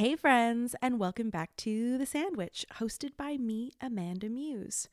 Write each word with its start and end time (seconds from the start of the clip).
Hey, 0.00 0.16
friends, 0.16 0.74
and 0.80 0.98
welcome 0.98 1.28
back 1.28 1.54
to 1.56 1.98
The 1.98 2.06
Sandwich, 2.06 2.64
hosted 2.78 3.18
by 3.18 3.36
me, 3.36 3.72
Amanda 3.82 4.30
Muse. 4.30 4.88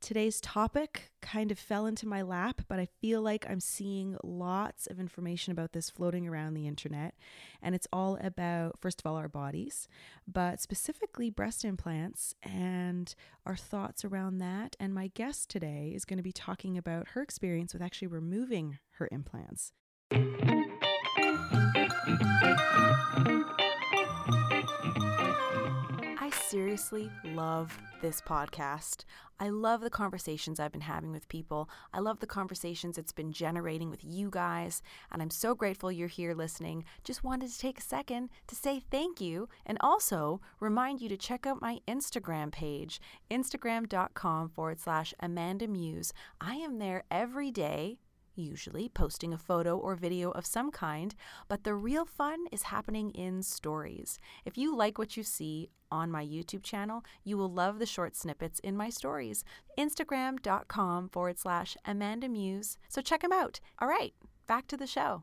Today's 0.00 0.40
topic 0.40 1.10
kind 1.20 1.50
of 1.50 1.58
fell 1.58 1.84
into 1.84 2.06
my 2.06 2.22
lap, 2.22 2.60
but 2.68 2.78
I 2.78 2.86
feel 3.00 3.20
like 3.22 3.44
I'm 3.50 3.58
seeing 3.58 4.16
lots 4.22 4.86
of 4.86 5.00
information 5.00 5.50
about 5.50 5.72
this 5.72 5.90
floating 5.90 6.28
around 6.28 6.54
the 6.54 6.68
internet. 6.68 7.16
And 7.60 7.74
it's 7.74 7.88
all 7.92 8.16
about, 8.22 8.78
first 8.78 9.00
of 9.00 9.06
all, 9.10 9.16
our 9.16 9.28
bodies, 9.28 9.88
but 10.28 10.60
specifically 10.60 11.28
breast 11.28 11.64
implants 11.64 12.36
and 12.40 13.12
our 13.44 13.56
thoughts 13.56 14.04
around 14.04 14.38
that. 14.38 14.76
And 14.78 14.94
my 14.94 15.08
guest 15.08 15.50
today 15.50 15.90
is 15.92 16.04
going 16.04 16.18
to 16.18 16.22
be 16.22 16.30
talking 16.30 16.78
about 16.78 17.08
her 17.14 17.22
experience 17.22 17.72
with 17.72 17.82
actually 17.82 18.06
removing 18.06 18.78
her 18.98 19.08
implants. 19.10 19.72
Seriously 26.52 27.10
love 27.24 27.74
this 28.02 28.20
podcast. 28.20 29.06
I 29.40 29.48
love 29.48 29.80
the 29.80 29.88
conversations 29.88 30.60
I've 30.60 30.70
been 30.70 30.82
having 30.82 31.10
with 31.10 31.26
people. 31.30 31.70
I 31.94 32.00
love 32.00 32.20
the 32.20 32.26
conversations 32.26 32.98
it's 32.98 33.10
been 33.10 33.32
generating 33.32 33.88
with 33.88 34.04
you 34.04 34.28
guys. 34.28 34.82
And 35.10 35.22
I'm 35.22 35.30
so 35.30 35.54
grateful 35.54 35.90
you're 35.90 36.08
here 36.08 36.34
listening. 36.34 36.84
Just 37.04 37.24
wanted 37.24 37.50
to 37.50 37.58
take 37.58 37.78
a 37.78 37.82
second 37.82 38.28
to 38.48 38.54
say 38.54 38.82
thank 38.90 39.18
you 39.18 39.48
and 39.64 39.78
also 39.80 40.42
remind 40.60 41.00
you 41.00 41.08
to 41.08 41.16
check 41.16 41.46
out 41.46 41.62
my 41.62 41.78
Instagram 41.88 42.52
page, 42.52 43.00
instagram.com 43.30 44.50
forward 44.50 44.78
slash 44.78 45.14
Amanda 45.20 45.66
Muse. 45.66 46.12
I 46.38 46.56
am 46.56 46.78
there 46.78 47.04
every 47.10 47.50
day 47.50 47.96
usually 48.34 48.88
posting 48.88 49.32
a 49.32 49.38
photo 49.38 49.76
or 49.76 49.94
video 49.94 50.30
of 50.30 50.46
some 50.46 50.70
kind, 50.70 51.14
but 51.48 51.64
the 51.64 51.74
real 51.74 52.04
fun 52.04 52.46
is 52.50 52.64
happening 52.64 53.10
in 53.10 53.42
stories. 53.42 54.18
If 54.44 54.56
you 54.56 54.76
like 54.76 54.98
what 54.98 55.16
you 55.16 55.22
see 55.22 55.70
on 55.90 56.10
my 56.10 56.24
YouTube 56.24 56.62
channel, 56.62 57.04
you 57.24 57.36
will 57.36 57.52
love 57.52 57.78
the 57.78 57.86
short 57.86 58.16
snippets 58.16 58.58
in 58.60 58.76
my 58.76 58.90
stories. 58.90 59.44
Instagram.com 59.78 61.08
forward 61.10 61.38
slash 61.38 61.76
Amanda 61.84 62.28
Muse. 62.28 62.78
So 62.88 63.02
check 63.02 63.20
them 63.20 63.32
out. 63.32 63.60
All 63.78 63.88
right, 63.88 64.14
back 64.46 64.66
to 64.68 64.76
the 64.76 64.86
show. 64.86 65.22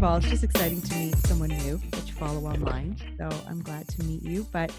Of 0.00 0.04
all, 0.04 0.16
it's 0.16 0.28
just 0.28 0.44
exciting 0.44 0.80
to 0.80 0.94
meet 0.94 1.14
someone 1.26 1.50
new 1.50 1.78
that 1.90 2.06
you 2.06 2.14
follow 2.14 2.46
online. 2.46 2.96
So 3.18 3.28
I'm 3.46 3.60
glad 3.60 3.86
to 3.88 4.02
meet 4.04 4.22
you. 4.22 4.46
But 4.50 4.70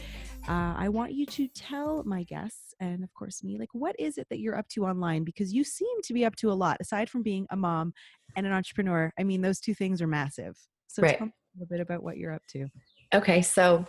uh, 0.50 0.73
I 0.75 0.89
want 0.89 1.14
you 1.14 1.27
to 1.27 1.47
tell 1.50 2.03
my 2.05 2.23
guests 2.23 2.73
and, 2.80 3.03
of 3.03 3.14
course, 3.14 3.44
me, 3.44 3.59
like, 3.59 3.69
what 3.73 3.95
is 3.99 4.17
it 4.17 4.25
that 4.31 4.39
you're 4.39 4.58
up 4.58 4.67
to 4.69 4.86
online? 4.88 5.23
Because 5.23 5.53
you 5.53 5.64
seem 5.64 6.02
to 6.05 6.14
be 6.16 6.25
up 6.25 6.36
to 6.38 6.52
a 6.52 6.53
lot 6.53 6.77
aside 6.81 7.08
from 7.08 7.22
being 7.22 7.45
a 7.52 7.55
mom 7.55 7.94
and 8.36 8.47
an 8.47 8.52
entrepreneur. 8.52 9.14
I 9.19 9.23
mean, 9.23 9.42
those 9.42 9.59
two 9.59 9.75
things 9.75 10.02
are 10.02 10.08
massive. 10.08 10.58
So 10.88 11.03
right. 11.03 11.19
tell 11.19 11.27
me 11.27 11.33
a 11.55 11.59
little 11.59 11.69
bit 11.69 11.81
about 11.81 12.02
what 12.02 12.17
you're 12.17 12.33
up 12.33 12.47
to. 12.53 12.66
Okay. 13.14 13.44
So 13.44 13.86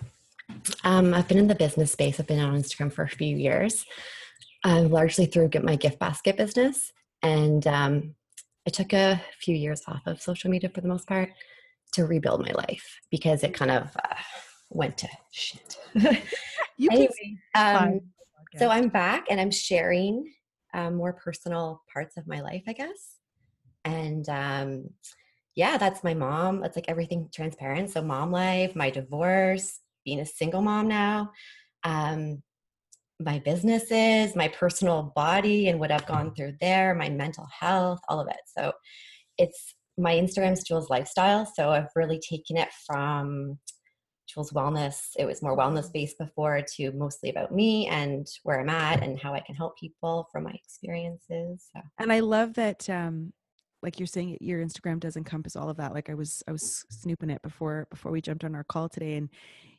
um, 0.84 1.14
I've 1.14 1.28
been 1.28 1.38
in 1.38 1.48
the 1.48 1.54
business 1.54 1.92
space, 1.92 2.20
I've 2.20 2.26
been 2.26 2.40
on 2.40 2.60
Instagram 2.60 2.92
for 2.92 3.04
a 3.04 3.08
few 3.08 3.38
years, 3.38 3.86
uh, 4.64 4.82
largely 4.82 5.24
through 5.24 5.48
my 5.62 5.76
gift 5.76 5.98
basket 5.98 6.36
business. 6.36 6.92
And 7.22 7.66
um, 7.66 8.16
I 8.66 8.70
took 8.70 8.92
a 8.92 9.20
few 9.40 9.56
years 9.56 9.82
off 9.88 10.02
of 10.06 10.22
social 10.22 10.50
media 10.50 10.70
for 10.70 10.80
the 10.80 10.88
most 10.88 11.06
part 11.08 11.30
to 11.92 12.06
rebuild 12.06 12.46
my 12.46 12.52
life 12.52 13.00
because 13.10 13.42
it 13.42 13.54
kind 13.54 13.70
of 13.70 13.96
uh, 13.96 14.14
went 14.70 14.96
to 14.98 15.08
shit. 15.30 15.76
you 16.76 16.88
anyway, 16.90 17.36
um, 17.54 18.00
so 18.56 18.68
I'm 18.68 18.88
back 18.88 19.26
and 19.30 19.40
I'm 19.40 19.50
sharing 19.50 20.32
um, 20.74 20.94
more 20.94 21.12
personal 21.12 21.82
parts 21.92 22.16
of 22.16 22.26
my 22.26 22.40
life, 22.40 22.62
I 22.66 22.72
guess. 22.72 23.16
And 23.84 24.28
um, 24.28 24.90
yeah, 25.54 25.76
that's 25.76 26.04
my 26.04 26.14
mom. 26.14 26.60
That's 26.60 26.76
like 26.76 26.88
everything 26.88 27.28
transparent. 27.32 27.90
So 27.90 28.02
mom 28.02 28.30
life, 28.30 28.74
my 28.74 28.90
divorce, 28.90 29.80
being 30.04 30.20
a 30.20 30.26
single 30.26 30.62
mom 30.62 30.88
now. 30.88 31.32
Um, 31.84 32.42
my 33.24 33.38
businesses, 33.38 34.36
my 34.36 34.48
personal 34.48 35.12
body 35.14 35.68
and 35.68 35.78
what 35.78 35.90
I've 35.90 36.06
gone 36.06 36.34
through 36.34 36.56
there, 36.60 36.94
my 36.94 37.08
mental 37.08 37.46
health, 37.58 38.00
all 38.08 38.20
of 38.20 38.28
it. 38.28 38.40
So 38.56 38.72
it's 39.38 39.74
my 39.98 40.14
Instagram's 40.14 40.64
Jules 40.64 40.90
lifestyle. 40.90 41.46
So 41.54 41.70
I've 41.70 41.90
really 41.94 42.20
taken 42.20 42.56
it 42.56 42.68
from 42.86 43.58
Jules 44.26 44.52
wellness. 44.52 45.10
It 45.18 45.26
was 45.26 45.42
more 45.42 45.56
wellness 45.56 45.92
based 45.92 46.18
before 46.18 46.62
to 46.76 46.92
mostly 46.92 47.30
about 47.30 47.52
me 47.52 47.88
and 47.88 48.26
where 48.44 48.60
I'm 48.60 48.70
at 48.70 49.02
and 49.02 49.18
how 49.18 49.34
I 49.34 49.40
can 49.40 49.54
help 49.54 49.76
people 49.78 50.28
from 50.32 50.44
my 50.44 50.52
experiences. 50.52 51.68
So. 51.74 51.82
And 51.98 52.12
I 52.12 52.20
love 52.20 52.54
that 52.54 52.88
um 52.88 53.32
like 53.82 53.98
you're 53.98 54.06
saying 54.06 54.38
your 54.40 54.64
Instagram 54.64 55.00
does 55.00 55.16
encompass 55.16 55.56
all 55.56 55.68
of 55.68 55.76
that. 55.78 55.92
Like 55.92 56.08
I 56.08 56.14
was 56.14 56.42
I 56.46 56.52
was 56.52 56.84
snooping 56.88 57.30
it 57.30 57.42
before 57.42 57.86
before 57.90 58.12
we 58.12 58.20
jumped 58.20 58.44
on 58.44 58.54
our 58.54 58.64
call 58.64 58.88
today 58.88 59.16
and 59.16 59.28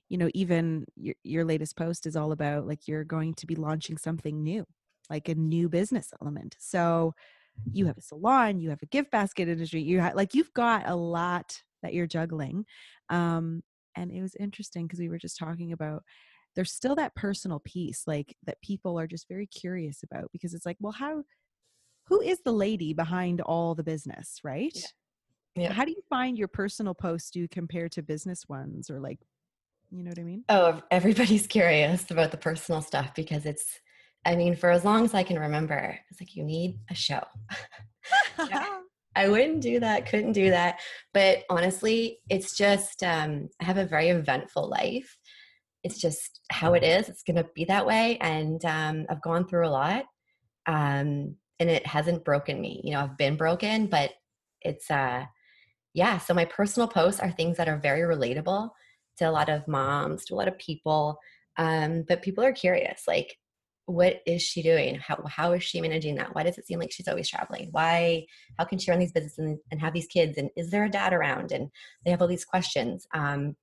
you 0.10 0.18
know 0.18 0.30
even 0.34 0.86
your, 0.96 1.16
your 1.24 1.46
latest 1.46 1.76
post 1.76 2.06
is 2.06 2.16
all 2.16 2.32
about 2.32 2.68
like 2.68 2.88
you're 2.88 3.04
going 3.04 3.34
to 3.34 3.46
be 3.46 3.56
launching 3.56 3.98
something 3.98 4.44
new 4.44 4.66
like 5.10 5.28
a 5.30 5.36
new 5.36 5.70
business 5.70 6.12
element 6.22 6.56
so 6.60 7.14
you 7.72 7.86
have 7.86 7.98
a 7.98 8.02
salon 8.02 8.60
you 8.60 8.70
have 8.70 8.82
a 8.82 8.88
gift 8.88 9.12
basket 9.12 9.48
industry 9.48 9.82
you 9.82 10.00
have 10.00 10.16
like 10.16 10.34
you've 10.34 10.54
got 10.54 10.88
a 10.88 10.96
lot 10.96 11.62
that 11.82 11.94
you're 11.94 12.08
juggling 12.08 12.66
um 13.10 13.62
and 13.96 14.12
it 14.12 14.22
was 14.22 14.36
interesting 14.40 14.88
because 14.88 15.00
we 15.00 15.10
were 15.10 15.18
just 15.18 15.38
talking 15.38 15.72
about 15.72 16.04
there's 16.56 16.72
still 16.72 16.96
that 16.96 17.16
personal 17.16 17.60
piece 17.60 18.04
like 18.08 18.36
that 18.46 18.62
people 18.62 19.00
are 19.00 19.08
just 19.08 19.28
very 19.28 19.48
curious 19.48 20.04
about 20.04 20.32
because 20.32 20.54
it's 20.54 20.66
like 20.66 20.78
well 20.80 20.92
how 20.92 21.24
who 22.06 22.22
is 22.22 22.40
the 22.44 22.52
lady 22.52 22.94
behind 22.94 23.42
all 23.42 23.76
the 23.76 23.84
business 23.84 24.40
right 24.44 24.78
yeah. 25.56 25.64
yeah. 25.64 25.74
how 25.74 25.86
do 25.86 25.92
you 25.92 26.02
find 26.10 26.38
your 26.38 26.48
personal 26.48 26.94
posts 26.94 27.30
do 27.30 27.48
compare 27.48 27.90
to 27.90 28.02
business 28.02 28.48
ones 28.48 28.90
or 28.90 29.00
like 29.00 29.20
you 29.94 30.04
know 30.04 30.10
what 30.10 30.20
I 30.20 30.24
mean? 30.24 30.44
Oh, 30.50 30.82
everybody's 30.90 31.48
curious 31.48 32.10
about 32.10 32.32
the 32.32 32.38
personal 32.38 32.82
stuff 32.82 33.14
because 33.16 33.46
it's, 33.46 33.80
I 34.26 34.36
mean, 34.36 34.56
for 34.56 34.72
as 34.72 34.84
long 34.84 35.06
as 35.06 35.14
I 35.14 35.24
can 35.24 35.38
remember, 35.38 35.98
it's 36.10 36.20
like 36.20 36.36
you 36.36 36.44
need 36.44 36.80
a 36.90 36.96
show. 36.96 37.22
I 39.16 39.30
wouldn't 39.30 39.62
do 39.62 39.80
that, 39.80 40.08
couldn't 40.08 40.32
do 40.32 40.50
that. 40.50 40.80
But 41.14 41.44
honestly, 41.50 42.18
it's 42.30 42.58
just, 42.58 43.04
um, 43.04 43.50
I 43.62 43.66
have 43.66 43.78
a 43.78 43.86
very 43.86 44.10
eventful 44.10 44.68
life. 44.68 45.16
It's 45.84 46.00
just 46.00 46.40
how 46.50 46.74
it 46.74 46.84
is. 46.84 47.10
It's 47.10 47.24
going 47.24 47.38
to 47.38 47.48
be 47.54 47.66
that 47.66 47.86
way. 47.86 48.18
And 48.22 48.64
um, 48.66 49.06
I've 49.10 49.22
gone 49.22 49.48
through 49.48 49.68
a 49.68 49.70
lot. 49.70 50.06
Um, 50.66 51.36
and 51.60 51.70
it 51.70 51.86
hasn't 51.86 52.26
broken 52.26 52.60
me. 52.60 52.82
You 52.84 52.94
know, 52.94 53.02
I've 53.02 53.18
been 53.18 53.36
broken, 53.36 53.86
but 53.86 54.12
it's, 54.62 54.90
uh, 54.90 55.26
yeah. 55.94 56.18
So 56.18 56.34
my 56.34 56.46
personal 56.46 56.88
posts 56.88 57.20
are 57.20 57.30
things 57.30 57.58
that 57.58 57.70
are 57.70 57.78
very 57.78 58.02
relatable 58.02 58.72
to 59.18 59.30
a 59.30 59.32
lot 59.32 59.50
of 59.50 59.68
moms, 59.68 60.26
to 60.26 60.34
a 60.34 60.36
lot 60.36 60.48
of 60.48 60.58
people. 60.58 61.20
Um, 61.58 62.04
but 62.08 62.24
people 62.24 62.44
are 62.44 62.54
curious, 62.54 63.04
like, 63.08 63.38
what 63.86 64.22
is 64.26 64.42
she 64.42 64.64
doing? 64.64 64.96
How, 64.96 65.22
how 65.28 65.52
is 65.52 65.64
she 65.64 65.82
managing 65.82 66.16
that? 66.16 66.34
Why 66.34 66.44
does 66.44 66.58
it 66.58 66.66
seem 66.66 66.80
like 66.80 66.92
she's 66.92 67.08
always 67.08 67.30
traveling? 67.30 67.70
Why, 67.72 68.26
how 68.58 68.66
can 68.66 68.80
she 68.80 68.90
run 68.90 69.00
these 69.00 69.12
businesses 69.12 69.40
and, 69.40 69.60
and 69.72 69.82
have 69.82 69.94
these 69.94 70.08
kids? 70.08 70.38
And 70.38 70.50
is 70.56 70.72
there 70.72 70.86
a 70.86 70.90
dad 70.90 71.14
around? 71.14 71.52
And 71.52 71.70
they 72.06 72.12
have 72.12 72.22
all 72.22 72.28
these 72.28 72.46
questions. 72.46 73.06
Um, 73.14 73.56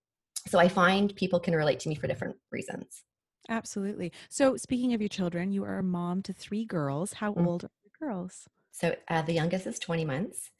so 0.47 0.59
I 0.59 0.69
find 0.69 1.15
people 1.17 1.41
can 1.41 1.55
relate 1.55 1.81
to 1.81 1.89
me 1.89 1.95
for 1.95 2.07
different 2.07 2.37
reasons. 2.51 3.03
Absolutely. 3.49 4.13
So 4.29 4.57
speaking 4.57 4.93
of 4.95 5.01
your 5.01 5.09
children, 5.09 5.53
you 5.53 5.65
are 5.65 5.79
a 5.79 5.83
mom 5.83 6.23
to 6.23 6.33
three 6.33 6.65
girls. 6.65 7.15
How 7.15 7.33
mm-hmm. 7.33 7.47
old 7.47 7.65
are 7.65 7.71
your 7.83 8.09
girls? 8.09 8.47
So 8.73 8.95
uh, 9.09 9.23
the 9.23 9.33
youngest 9.33 9.67
is 9.67 9.79
20 9.79 10.05
months 10.05 10.51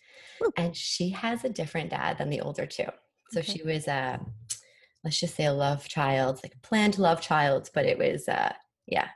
Ooh. 0.43 0.53
and 0.57 0.77
she 0.77 1.11
has 1.11 1.45
a 1.45 1.49
different 1.49 1.91
dad 1.91 2.19
than 2.19 2.31
the 2.31 2.41
older 2.41 2.67
two. 2.67 2.87
So 3.31 3.41
okay. 3.41 3.53
she 3.53 3.63
was 3.63 3.87
uh, 3.87 4.19
let's 5.05 5.19
just 5.19 5.35
say 5.35 5.45
a 5.45 5.53
love 5.53 5.89
child, 5.89 6.41
like 6.43 6.55
a 6.55 6.67
planned 6.67 6.99
love 6.99 7.21
child, 7.21 7.71
but 7.75 7.87
it 7.87 7.99
was, 7.99 8.29
uh, 8.29 8.53
yeah. 8.87 9.09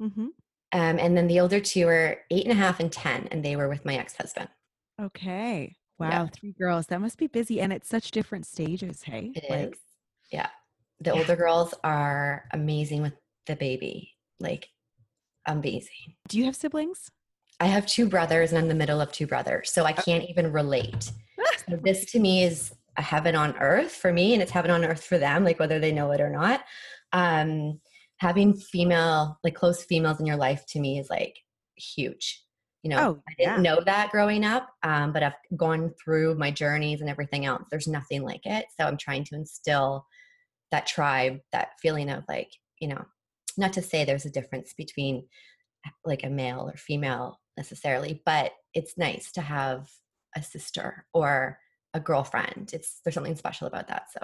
Mm-hmm. 0.00 0.26
Um, 0.72 0.98
and 0.98 1.16
then 1.16 1.26
the 1.26 1.40
older 1.40 1.60
two 1.60 1.86
were 1.86 2.18
eight 2.30 2.44
and 2.44 2.52
a 2.52 2.60
half 2.60 2.80
and 2.80 2.90
10, 2.90 3.28
and 3.30 3.44
they 3.44 3.56
were 3.56 3.68
with 3.68 3.84
my 3.84 3.96
ex 3.96 4.16
husband. 4.16 4.48
Okay. 5.00 5.76
Wow. 5.98 6.10
Yeah. 6.10 6.26
Three 6.26 6.52
girls. 6.52 6.86
That 6.86 7.00
must 7.00 7.18
be 7.18 7.26
busy. 7.26 7.60
And 7.60 7.72
it's 7.72 7.88
such 7.88 8.10
different 8.10 8.46
stages. 8.46 9.02
Hey. 9.02 9.32
It 9.34 9.50
like, 9.50 9.72
is. 9.72 9.78
Yeah. 10.30 10.48
The 11.00 11.12
yeah. 11.12 11.18
older 11.18 11.36
girls 11.36 11.74
are 11.84 12.44
amazing 12.52 13.02
with 13.02 13.14
the 13.46 13.56
baby. 13.56 14.14
Like, 14.40 14.68
amazing. 15.46 16.16
Do 16.28 16.38
you 16.38 16.44
have 16.44 16.56
siblings? 16.56 17.10
I 17.58 17.66
have 17.66 17.86
two 17.86 18.06
brothers, 18.06 18.52
and 18.52 18.58
I'm 18.58 18.68
the 18.68 18.74
middle 18.74 19.00
of 19.00 19.12
two 19.12 19.26
brothers. 19.26 19.70
So 19.72 19.84
I 19.84 19.92
can't 19.92 20.28
even 20.28 20.52
relate. 20.52 21.10
so 21.68 21.76
this 21.82 22.04
to 22.12 22.20
me 22.20 22.44
is 22.44 22.74
a 22.98 23.02
heaven 23.02 23.34
on 23.34 23.56
earth 23.58 23.92
for 23.92 24.12
me 24.12 24.32
and 24.32 24.42
it's 24.42 24.52
heaven 24.52 24.70
on 24.70 24.84
earth 24.84 25.04
for 25.04 25.18
them 25.18 25.44
like 25.44 25.58
whether 25.58 25.78
they 25.78 25.92
know 25.92 26.10
it 26.12 26.20
or 26.20 26.30
not. 26.30 26.64
Um 27.12 27.80
having 28.18 28.54
female 28.54 29.38
like 29.44 29.54
close 29.54 29.84
females 29.84 30.20
in 30.20 30.26
your 30.26 30.36
life 30.36 30.64
to 30.68 30.80
me 30.80 30.98
is 30.98 31.10
like 31.10 31.36
huge. 31.76 32.42
You 32.82 32.90
know 32.90 32.98
oh, 32.98 33.22
i 33.28 33.34
didn't 33.36 33.64
yeah. 33.64 33.74
know 33.74 33.82
that 33.84 34.10
growing 34.10 34.44
up 34.44 34.68
um, 34.84 35.12
but 35.12 35.24
i've 35.24 35.32
gone 35.56 35.92
through 36.00 36.36
my 36.36 36.52
journeys 36.52 37.00
and 37.00 37.10
everything 37.10 37.44
else. 37.44 37.64
There's 37.70 37.88
nothing 37.88 38.22
like 38.22 38.46
it. 38.46 38.66
So 38.78 38.86
i'm 38.86 38.96
trying 38.96 39.24
to 39.24 39.34
instill 39.34 40.06
that 40.70 40.86
tribe 40.86 41.38
that 41.52 41.70
feeling 41.80 42.10
of 42.10 42.24
like 42.28 42.50
you 42.80 42.88
know 42.88 43.04
not 43.56 43.72
to 43.72 43.82
say 43.82 44.04
there's 44.04 44.26
a 44.26 44.30
difference 44.30 44.74
between 44.74 45.26
like 46.04 46.24
a 46.24 46.30
male 46.30 46.68
or 46.72 46.76
female 46.76 47.40
necessarily, 47.56 48.22
but 48.24 48.52
it's 48.74 48.98
nice 48.98 49.32
to 49.32 49.40
have 49.40 49.88
a 50.36 50.42
sister 50.42 51.06
or 51.14 51.58
a 51.96 52.00
girlfriend. 52.00 52.70
It's 52.72 53.00
there's 53.02 53.14
something 53.14 53.34
special 53.34 53.66
about 53.66 53.88
that. 53.88 54.08
So 54.12 54.20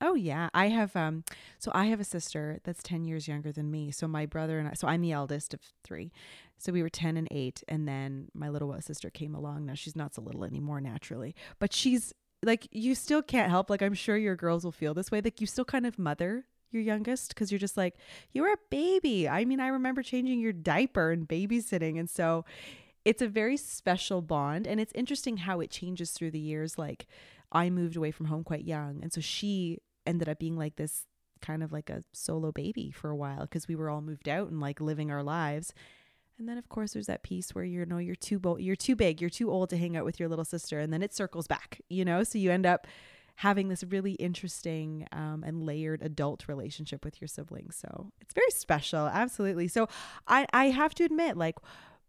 Oh 0.00 0.14
yeah, 0.14 0.50
I 0.52 0.68
have 0.68 0.94
um 0.94 1.24
so 1.58 1.70
I 1.74 1.86
have 1.86 1.98
a 1.98 2.04
sister 2.04 2.60
that's 2.62 2.82
10 2.82 3.04
years 3.04 3.26
younger 3.26 3.50
than 3.50 3.70
me. 3.70 3.90
So 3.90 4.06
my 4.06 4.26
brother 4.26 4.58
and 4.58 4.68
I 4.68 4.74
so 4.74 4.86
I'm 4.86 5.00
the 5.00 5.12
eldest 5.12 5.54
of 5.54 5.60
3. 5.82 6.12
So 6.58 6.72
we 6.72 6.82
were 6.82 6.90
10 6.90 7.16
and 7.16 7.26
8 7.30 7.64
and 7.68 7.88
then 7.88 8.28
my 8.34 8.50
little 8.50 8.78
sister 8.80 9.08
came 9.10 9.34
along. 9.34 9.66
Now 9.66 9.74
she's 9.74 9.96
not 9.96 10.14
so 10.14 10.22
little 10.22 10.44
anymore 10.44 10.80
naturally, 10.80 11.34
but 11.58 11.72
she's 11.72 12.12
like 12.42 12.68
you 12.70 12.94
still 12.94 13.22
can't 13.22 13.50
help 13.50 13.70
like 13.70 13.80
I'm 13.80 13.94
sure 13.94 14.18
your 14.18 14.36
girls 14.36 14.64
will 14.64 14.72
feel 14.72 14.92
this 14.92 15.10
way 15.10 15.22
like 15.22 15.40
you 15.40 15.46
still 15.46 15.64
kind 15.64 15.86
of 15.86 15.98
mother 15.98 16.44
your 16.70 16.82
youngest 16.82 17.28
because 17.28 17.50
you're 17.50 17.58
just 17.58 17.78
like 17.78 17.94
you're 18.32 18.52
a 18.52 18.58
baby. 18.68 19.26
I 19.26 19.46
mean, 19.46 19.60
I 19.60 19.68
remember 19.68 20.02
changing 20.02 20.40
your 20.40 20.52
diaper 20.52 21.12
and 21.12 21.26
babysitting 21.26 21.98
and 21.98 22.10
so 22.10 22.44
it's 23.04 23.22
a 23.22 23.28
very 23.28 23.56
special 23.56 24.22
bond 24.22 24.66
and 24.66 24.80
it's 24.80 24.92
interesting 24.94 25.38
how 25.38 25.60
it 25.60 25.70
changes 25.70 26.12
through 26.12 26.30
the 26.30 26.38
years 26.38 26.78
like 26.78 27.06
I 27.52 27.70
moved 27.70 27.96
away 27.96 28.10
from 28.10 28.26
home 28.26 28.44
quite 28.44 28.64
young. 28.64 29.00
And 29.02 29.12
so 29.12 29.20
she 29.20 29.78
ended 30.06 30.28
up 30.28 30.38
being 30.38 30.56
like 30.56 30.76
this 30.76 31.06
kind 31.40 31.62
of 31.62 31.72
like 31.72 31.88
a 31.88 32.02
solo 32.12 32.50
baby 32.50 32.90
for 32.90 33.10
a 33.10 33.16
while 33.16 33.42
because 33.42 33.68
we 33.68 33.76
were 33.76 33.90
all 33.90 34.00
moved 34.00 34.28
out 34.28 34.50
and 34.50 34.60
like 34.60 34.80
living 34.80 35.10
our 35.10 35.22
lives. 35.22 35.72
And 36.38 36.48
then 36.48 36.58
of 36.58 36.68
course 36.68 36.92
there's 36.92 37.06
that 37.06 37.22
piece 37.22 37.54
where 37.54 37.64
you 37.64 37.86
know 37.86 37.98
you're 37.98 38.16
too 38.16 38.40
you're 38.58 38.74
too 38.74 38.96
big, 38.96 39.20
you're 39.20 39.30
too 39.30 39.50
old 39.50 39.70
to 39.70 39.76
hang 39.76 39.96
out 39.96 40.04
with 40.04 40.18
your 40.18 40.28
little 40.28 40.44
sister, 40.44 40.80
and 40.80 40.92
then 40.92 41.02
it 41.02 41.14
circles 41.14 41.46
back, 41.46 41.80
you 41.88 42.04
know. 42.04 42.24
So 42.24 42.38
you 42.38 42.50
end 42.50 42.66
up 42.66 42.88
having 43.36 43.68
this 43.68 43.84
really 43.84 44.12
interesting 44.12 45.06
um, 45.12 45.44
and 45.46 45.64
layered 45.64 46.02
adult 46.02 46.48
relationship 46.48 47.04
with 47.04 47.20
your 47.20 47.28
siblings. 47.28 47.76
So 47.76 48.10
it's 48.20 48.34
very 48.34 48.50
special, 48.50 49.06
absolutely. 49.06 49.68
So 49.68 49.88
I 50.26 50.46
I 50.52 50.66
have 50.66 50.92
to 50.96 51.04
admit, 51.04 51.36
like 51.36 51.56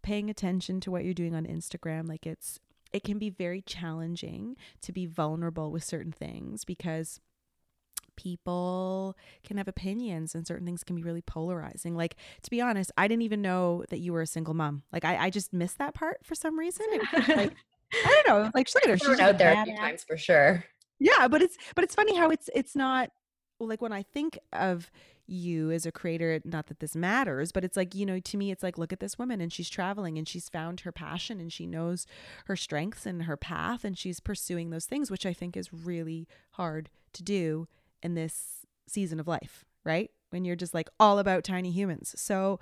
paying 0.05 0.29
attention 0.29 0.79
to 0.81 0.91
what 0.91 1.03
you're 1.03 1.13
doing 1.13 1.35
on 1.35 1.45
Instagram, 1.45 2.07
like 2.07 2.25
it's 2.25 2.59
it 2.93 3.03
can 3.03 3.17
be 3.17 3.29
very 3.29 3.61
challenging 3.61 4.55
to 4.81 4.93
be 4.93 5.05
vulnerable 5.05 5.71
with 5.71 5.83
certain 5.83 6.13
things 6.13 6.63
because 6.63 7.19
people 8.15 9.17
can 9.43 9.57
have 9.57 9.67
opinions 9.67 10.33
and 10.33 10.47
certain 10.47 10.65
things 10.65 10.83
can 10.83 10.95
be 10.95 11.03
really 11.03 11.21
polarizing. 11.21 11.95
Like, 11.95 12.15
to 12.43 12.49
be 12.49 12.61
honest, 12.61 12.91
I 12.97 13.09
didn't 13.09 13.23
even 13.23 13.41
know 13.41 13.83
that 13.89 13.99
you 13.99 14.13
were 14.13 14.21
a 14.21 14.27
single 14.27 14.53
mom. 14.53 14.83
Like, 14.93 15.03
I, 15.03 15.25
I 15.25 15.29
just 15.29 15.51
missed 15.51 15.79
that 15.79 15.93
part 15.93 16.19
for 16.23 16.35
some 16.35 16.57
reason. 16.57 16.85
It, 16.91 17.27
like, 17.35 17.53
I 17.93 18.21
don't 18.25 18.27
know. 18.27 18.51
Like, 18.53 18.69
at. 18.87 19.01
She's 19.01 19.19
out 19.19 19.37
there 19.37 19.59
a 19.59 19.65
few 19.65 19.75
times 19.75 20.05
for 20.07 20.15
sure. 20.15 20.63
Yeah, 20.99 21.27
but 21.27 21.41
it's 21.41 21.57
but 21.73 21.83
it's 21.83 21.95
funny 21.95 22.15
how 22.15 22.29
it's 22.29 22.49
it's 22.55 22.75
not 22.75 23.09
like 23.59 23.81
when 23.81 23.91
I 23.91 24.03
think 24.03 24.39
of 24.53 24.89
you 25.27 25.71
as 25.71 25.85
a 25.85 25.91
creator 25.91 26.39
not 26.45 26.67
that 26.67 26.79
this 26.79 26.95
matters 26.95 27.51
but 27.51 27.63
it's 27.63 27.75
like 27.77 27.95
you 27.95 28.05
know 28.05 28.19
to 28.19 28.37
me 28.37 28.51
it's 28.51 28.63
like 28.63 28.77
look 28.77 28.93
at 28.93 28.99
this 28.99 29.17
woman 29.17 29.41
and 29.41 29.51
she's 29.51 29.69
traveling 29.69 30.17
and 30.17 30.27
she's 30.27 30.49
found 30.49 30.81
her 30.81 30.91
passion 30.91 31.39
and 31.39 31.51
she 31.51 31.65
knows 31.65 32.05
her 32.45 32.55
strengths 32.55 33.05
and 33.05 33.23
her 33.23 33.37
path 33.37 33.83
and 33.83 33.97
she's 33.97 34.19
pursuing 34.19 34.69
those 34.69 34.85
things 34.85 35.09
which 35.09 35.25
i 35.25 35.33
think 35.33 35.57
is 35.57 35.73
really 35.73 36.27
hard 36.51 36.89
to 37.13 37.23
do 37.23 37.67
in 38.03 38.13
this 38.13 38.65
season 38.87 39.19
of 39.19 39.27
life 39.27 39.65
right? 39.85 40.11
When 40.31 40.43
you're 40.43 40.57
just 40.57 40.73
like 40.73 40.89
all 40.99 41.19
about 41.19 41.45
tiny 41.45 41.71
humans. 41.71 42.13
So 42.17 42.59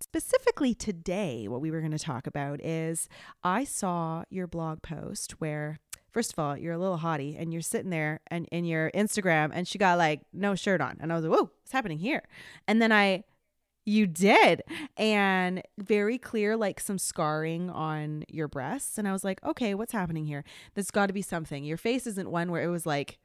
specifically 0.00 0.74
today 0.74 1.46
what 1.46 1.60
we 1.60 1.70
were 1.70 1.78
going 1.78 1.92
to 1.92 1.96
talk 1.96 2.26
about 2.26 2.60
is 2.60 3.08
i 3.44 3.62
saw 3.62 4.24
your 4.30 4.48
blog 4.48 4.82
post 4.82 5.30
where 5.40 5.78
first 6.12 6.32
of 6.32 6.38
all, 6.38 6.56
you're 6.56 6.74
a 6.74 6.78
little 6.78 6.98
haughty 6.98 7.36
and 7.36 7.52
you're 7.52 7.62
sitting 7.62 7.90
there 7.90 8.20
and 8.28 8.46
in 8.52 8.64
your 8.64 8.90
Instagram 8.92 9.50
and 9.52 9.66
she 9.66 9.78
got 9.78 9.98
like 9.98 10.20
no 10.32 10.54
shirt 10.54 10.80
on. 10.80 10.98
And 11.00 11.12
I 11.12 11.16
was 11.16 11.24
like, 11.24 11.32
whoa, 11.32 11.50
what's 11.60 11.72
happening 11.72 11.98
here? 11.98 12.22
And 12.68 12.80
then 12.80 12.92
I, 12.92 13.24
you 13.84 14.06
did. 14.06 14.62
And 14.96 15.62
very 15.78 16.18
clear, 16.18 16.56
like 16.56 16.78
some 16.78 16.98
scarring 16.98 17.70
on 17.70 18.24
your 18.28 18.46
breasts. 18.46 18.98
And 18.98 19.08
I 19.08 19.12
was 19.12 19.24
like, 19.24 19.42
okay, 19.44 19.74
what's 19.74 19.92
happening 19.92 20.26
here? 20.26 20.44
There's 20.74 20.90
got 20.90 21.06
to 21.06 21.12
be 21.12 21.22
something. 21.22 21.64
Your 21.64 21.78
face 21.78 22.06
isn't 22.06 22.30
one 22.30 22.50
where 22.50 22.62
it 22.62 22.68
was 22.68 22.86
like, 22.86 23.18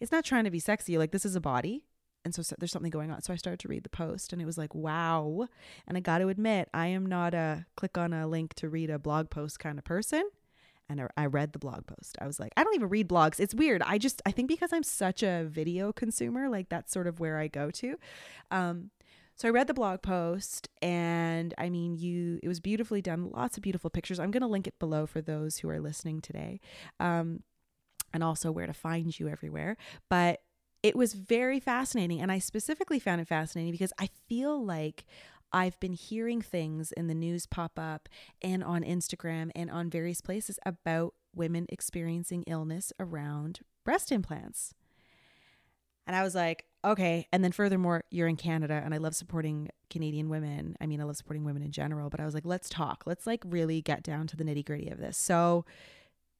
it's 0.00 0.12
not 0.12 0.24
trying 0.24 0.44
to 0.44 0.50
be 0.50 0.58
sexy. 0.58 0.98
Like, 0.98 1.12
this 1.12 1.24
is 1.24 1.36
a 1.36 1.40
body. 1.40 1.84
And 2.24 2.34
so, 2.34 2.42
so 2.42 2.54
there's 2.58 2.70
something 2.70 2.90
going 2.90 3.10
on. 3.10 3.22
So 3.22 3.32
I 3.32 3.36
started 3.36 3.58
to 3.60 3.68
read 3.68 3.84
the 3.84 3.88
post 3.88 4.32
and 4.32 4.40
it 4.40 4.44
was 4.44 4.58
like, 4.58 4.74
wow. 4.74 5.48
And 5.88 5.96
I 5.96 6.00
got 6.00 6.18
to 6.18 6.28
admit, 6.28 6.68
I 6.72 6.88
am 6.88 7.06
not 7.06 7.34
a 7.34 7.66
click 7.76 7.98
on 7.98 8.12
a 8.12 8.28
link 8.28 8.54
to 8.54 8.68
read 8.68 8.90
a 8.90 8.98
blog 8.98 9.30
post 9.30 9.58
kind 9.58 9.78
of 9.78 9.84
person 9.84 10.28
and 10.92 11.08
I 11.16 11.26
read 11.26 11.52
the 11.52 11.58
blog 11.58 11.86
post. 11.86 12.16
I 12.20 12.26
was 12.26 12.38
like, 12.38 12.52
I 12.56 12.64
don't 12.64 12.74
even 12.74 12.88
read 12.88 13.08
blogs. 13.08 13.40
It's 13.40 13.54
weird. 13.54 13.82
I 13.82 13.98
just, 13.98 14.22
I 14.26 14.30
think 14.30 14.48
because 14.48 14.72
I'm 14.72 14.82
such 14.82 15.22
a 15.22 15.44
video 15.48 15.92
consumer, 15.92 16.48
like 16.48 16.68
that's 16.68 16.92
sort 16.92 17.06
of 17.06 17.18
where 17.18 17.38
I 17.38 17.48
go 17.48 17.70
to. 17.70 17.96
Um, 18.50 18.90
so 19.34 19.48
I 19.48 19.50
read 19.50 19.66
the 19.66 19.74
blog 19.74 20.02
post 20.02 20.68
and 20.80 21.54
I 21.56 21.70
mean, 21.70 21.96
you, 21.96 22.38
it 22.42 22.48
was 22.48 22.60
beautifully 22.60 23.00
done. 23.00 23.30
Lots 23.30 23.56
of 23.56 23.62
beautiful 23.62 23.90
pictures. 23.90 24.20
I'm 24.20 24.30
going 24.30 24.42
to 24.42 24.46
link 24.46 24.66
it 24.66 24.78
below 24.78 25.06
for 25.06 25.20
those 25.20 25.58
who 25.58 25.68
are 25.68 25.80
listening 25.80 26.20
today. 26.20 26.60
Um, 27.00 27.42
and 28.12 28.22
also 28.22 28.52
where 28.52 28.66
to 28.66 28.74
find 28.74 29.18
you 29.18 29.28
everywhere. 29.28 29.76
But 30.10 30.40
it 30.82 30.96
was 30.96 31.14
very 31.14 31.60
fascinating. 31.60 32.20
And 32.20 32.30
I 32.30 32.38
specifically 32.38 32.98
found 32.98 33.20
it 33.20 33.28
fascinating 33.28 33.72
because 33.72 33.92
I 33.98 34.08
feel 34.28 34.62
like 34.62 35.04
I've 35.52 35.78
been 35.80 35.92
hearing 35.92 36.40
things 36.40 36.92
in 36.92 37.08
the 37.08 37.14
news 37.14 37.46
pop 37.46 37.78
up 37.78 38.08
and 38.40 38.64
on 38.64 38.82
Instagram 38.82 39.50
and 39.54 39.70
on 39.70 39.90
various 39.90 40.20
places 40.20 40.58
about 40.64 41.14
women 41.34 41.66
experiencing 41.68 42.44
illness 42.46 42.92
around 42.98 43.60
breast 43.84 44.12
implants. 44.12 44.74
And 46.06 46.16
I 46.16 46.22
was 46.22 46.34
like, 46.34 46.66
okay. 46.84 47.26
And 47.32 47.44
then 47.44 47.52
furthermore, 47.52 48.04
you're 48.10 48.28
in 48.28 48.36
Canada 48.36 48.80
and 48.84 48.92
I 48.92 48.98
love 48.98 49.14
supporting 49.14 49.68
Canadian 49.88 50.28
women. 50.28 50.76
I 50.80 50.86
mean, 50.86 51.00
I 51.00 51.04
love 51.04 51.16
supporting 51.16 51.44
women 51.44 51.62
in 51.62 51.70
general, 51.70 52.10
but 52.10 52.20
I 52.20 52.24
was 52.24 52.34
like, 52.34 52.46
let's 52.46 52.68
talk. 52.68 53.04
Let's 53.06 53.26
like 53.26 53.42
really 53.46 53.82
get 53.82 54.02
down 54.02 54.26
to 54.28 54.36
the 54.36 54.44
nitty 54.44 54.64
gritty 54.64 54.88
of 54.88 54.98
this. 54.98 55.16
So, 55.16 55.64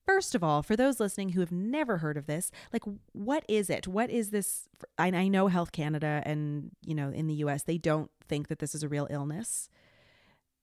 First 0.06 0.34
of 0.34 0.42
all, 0.42 0.62
for 0.62 0.74
those 0.74 0.98
listening 0.98 1.30
who 1.30 1.40
have 1.40 1.52
never 1.52 1.98
heard 1.98 2.16
of 2.16 2.26
this, 2.26 2.50
like 2.72 2.82
what 3.12 3.44
is 3.48 3.70
it? 3.70 3.86
What 3.86 4.10
is 4.10 4.30
this? 4.30 4.68
I, 4.98 5.08
I 5.08 5.28
know 5.28 5.46
Health 5.46 5.72
Canada 5.72 6.22
and, 6.26 6.70
you 6.84 6.94
know, 6.94 7.10
in 7.10 7.28
the 7.28 7.34
US, 7.34 7.62
they 7.62 7.78
don't 7.78 8.10
think 8.28 8.48
that 8.48 8.58
this 8.58 8.74
is 8.74 8.82
a 8.82 8.88
real 8.88 9.06
illness. 9.10 9.68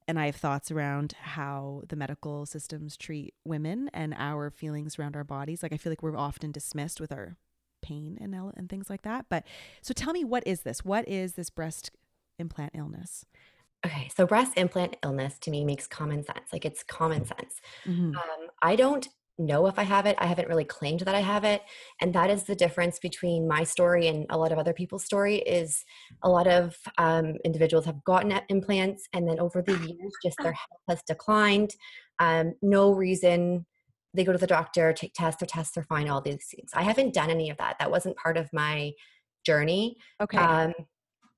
And 0.07 0.19
I 0.19 0.25
have 0.25 0.35
thoughts 0.35 0.71
around 0.71 1.13
how 1.21 1.83
the 1.87 1.95
medical 1.95 2.45
systems 2.45 2.97
treat 2.97 3.35
women 3.45 3.89
and 3.93 4.15
our 4.17 4.49
feelings 4.49 4.97
around 4.97 5.15
our 5.15 5.23
bodies. 5.23 5.63
Like 5.63 5.71
I 5.71 5.77
feel 5.77 5.91
like 5.91 6.03
we're 6.03 6.17
often 6.17 6.51
dismissed 6.51 6.99
with 6.99 7.11
our 7.11 7.37
pain 7.81 8.17
and 8.19 8.35
and 8.57 8.69
things 8.69 8.89
like 8.89 9.03
that. 9.03 9.27
But 9.29 9.45
so 9.81 9.93
tell 9.93 10.13
me 10.13 10.23
what 10.23 10.45
is 10.45 10.61
this? 10.61 10.83
What 10.83 11.07
is 11.07 11.33
this 11.33 11.49
breast 11.49 11.91
implant 12.39 12.73
illness? 12.75 13.25
Okay, 13.85 14.09
so 14.13 14.25
breast 14.25 14.53
implant 14.57 14.97
illness 15.03 15.37
to 15.39 15.51
me 15.51 15.63
makes 15.63 15.87
common 15.87 16.23
sense. 16.23 16.51
Like 16.51 16.65
it's 16.65 16.83
common 16.83 17.25
sense. 17.25 17.61
Mm-hmm. 17.85 18.09
Um, 18.15 18.49
I 18.61 18.75
don't 18.75 19.07
know 19.39 19.67
if 19.67 19.79
I 19.79 19.83
have 19.83 20.05
it. 20.05 20.15
I 20.19 20.25
haven't 20.25 20.47
really 20.47 20.65
claimed 20.65 21.01
that 21.01 21.15
I 21.15 21.21
have 21.21 21.43
it. 21.43 21.61
And 22.01 22.13
that 22.13 22.29
is 22.29 22.43
the 22.43 22.55
difference 22.55 22.99
between 22.99 23.47
my 23.47 23.63
story 23.63 24.07
and 24.07 24.25
a 24.29 24.37
lot 24.37 24.51
of 24.51 24.59
other 24.59 24.73
people's 24.73 25.05
story 25.05 25.37
is 25.37 25.83
a 26.23 26.29
lot 26.29 26.47
of 26.47 26.77
um, 26.97 27.35
individuals 27.45 27.85
have 27.85 28.03
gotten 28.03 28.39
implants 28.49 29.07
and 29.13 29.27
then 29.27 29.39
over 29.39 29.61
the 29.61 29.73
years 29.73 30.13
just 30.23 30.37
their 30.41 30.53
health 30.53 30.81
has 30.87 31.01
declined. 31.07 31.75
Um, 32.19 32.53
no 32.61 32.91
reason 32.93 33.65
they 34.13 34.23
go 34.23 34.31
to 34.31 34.37
the 34.37 34.47
doctor, 34.47 34.91
take 34.91 35.13
tests, 35.13 35.39
their 35.39 35.47
tests 35.47 35.77
are 35.77 35.83
fine, 35.83 36.09
all 36.09 36.21
these 36.21 36.47
things. 36.53 36.71
I 36.73 36.83
haven't 36.83 37.13
done 37.13 37.29
any 37.29 37.49
of 37.49 37.57
that. 37.57 37.77
That 37.79 37.91
wasn't 37.91 38.17
part 38.17 38.37
of 38.37 38.49
my 38.51 38.91
journey. 39.45 39.97
Okay. 40.21 40.37
Um, 40.37 40.73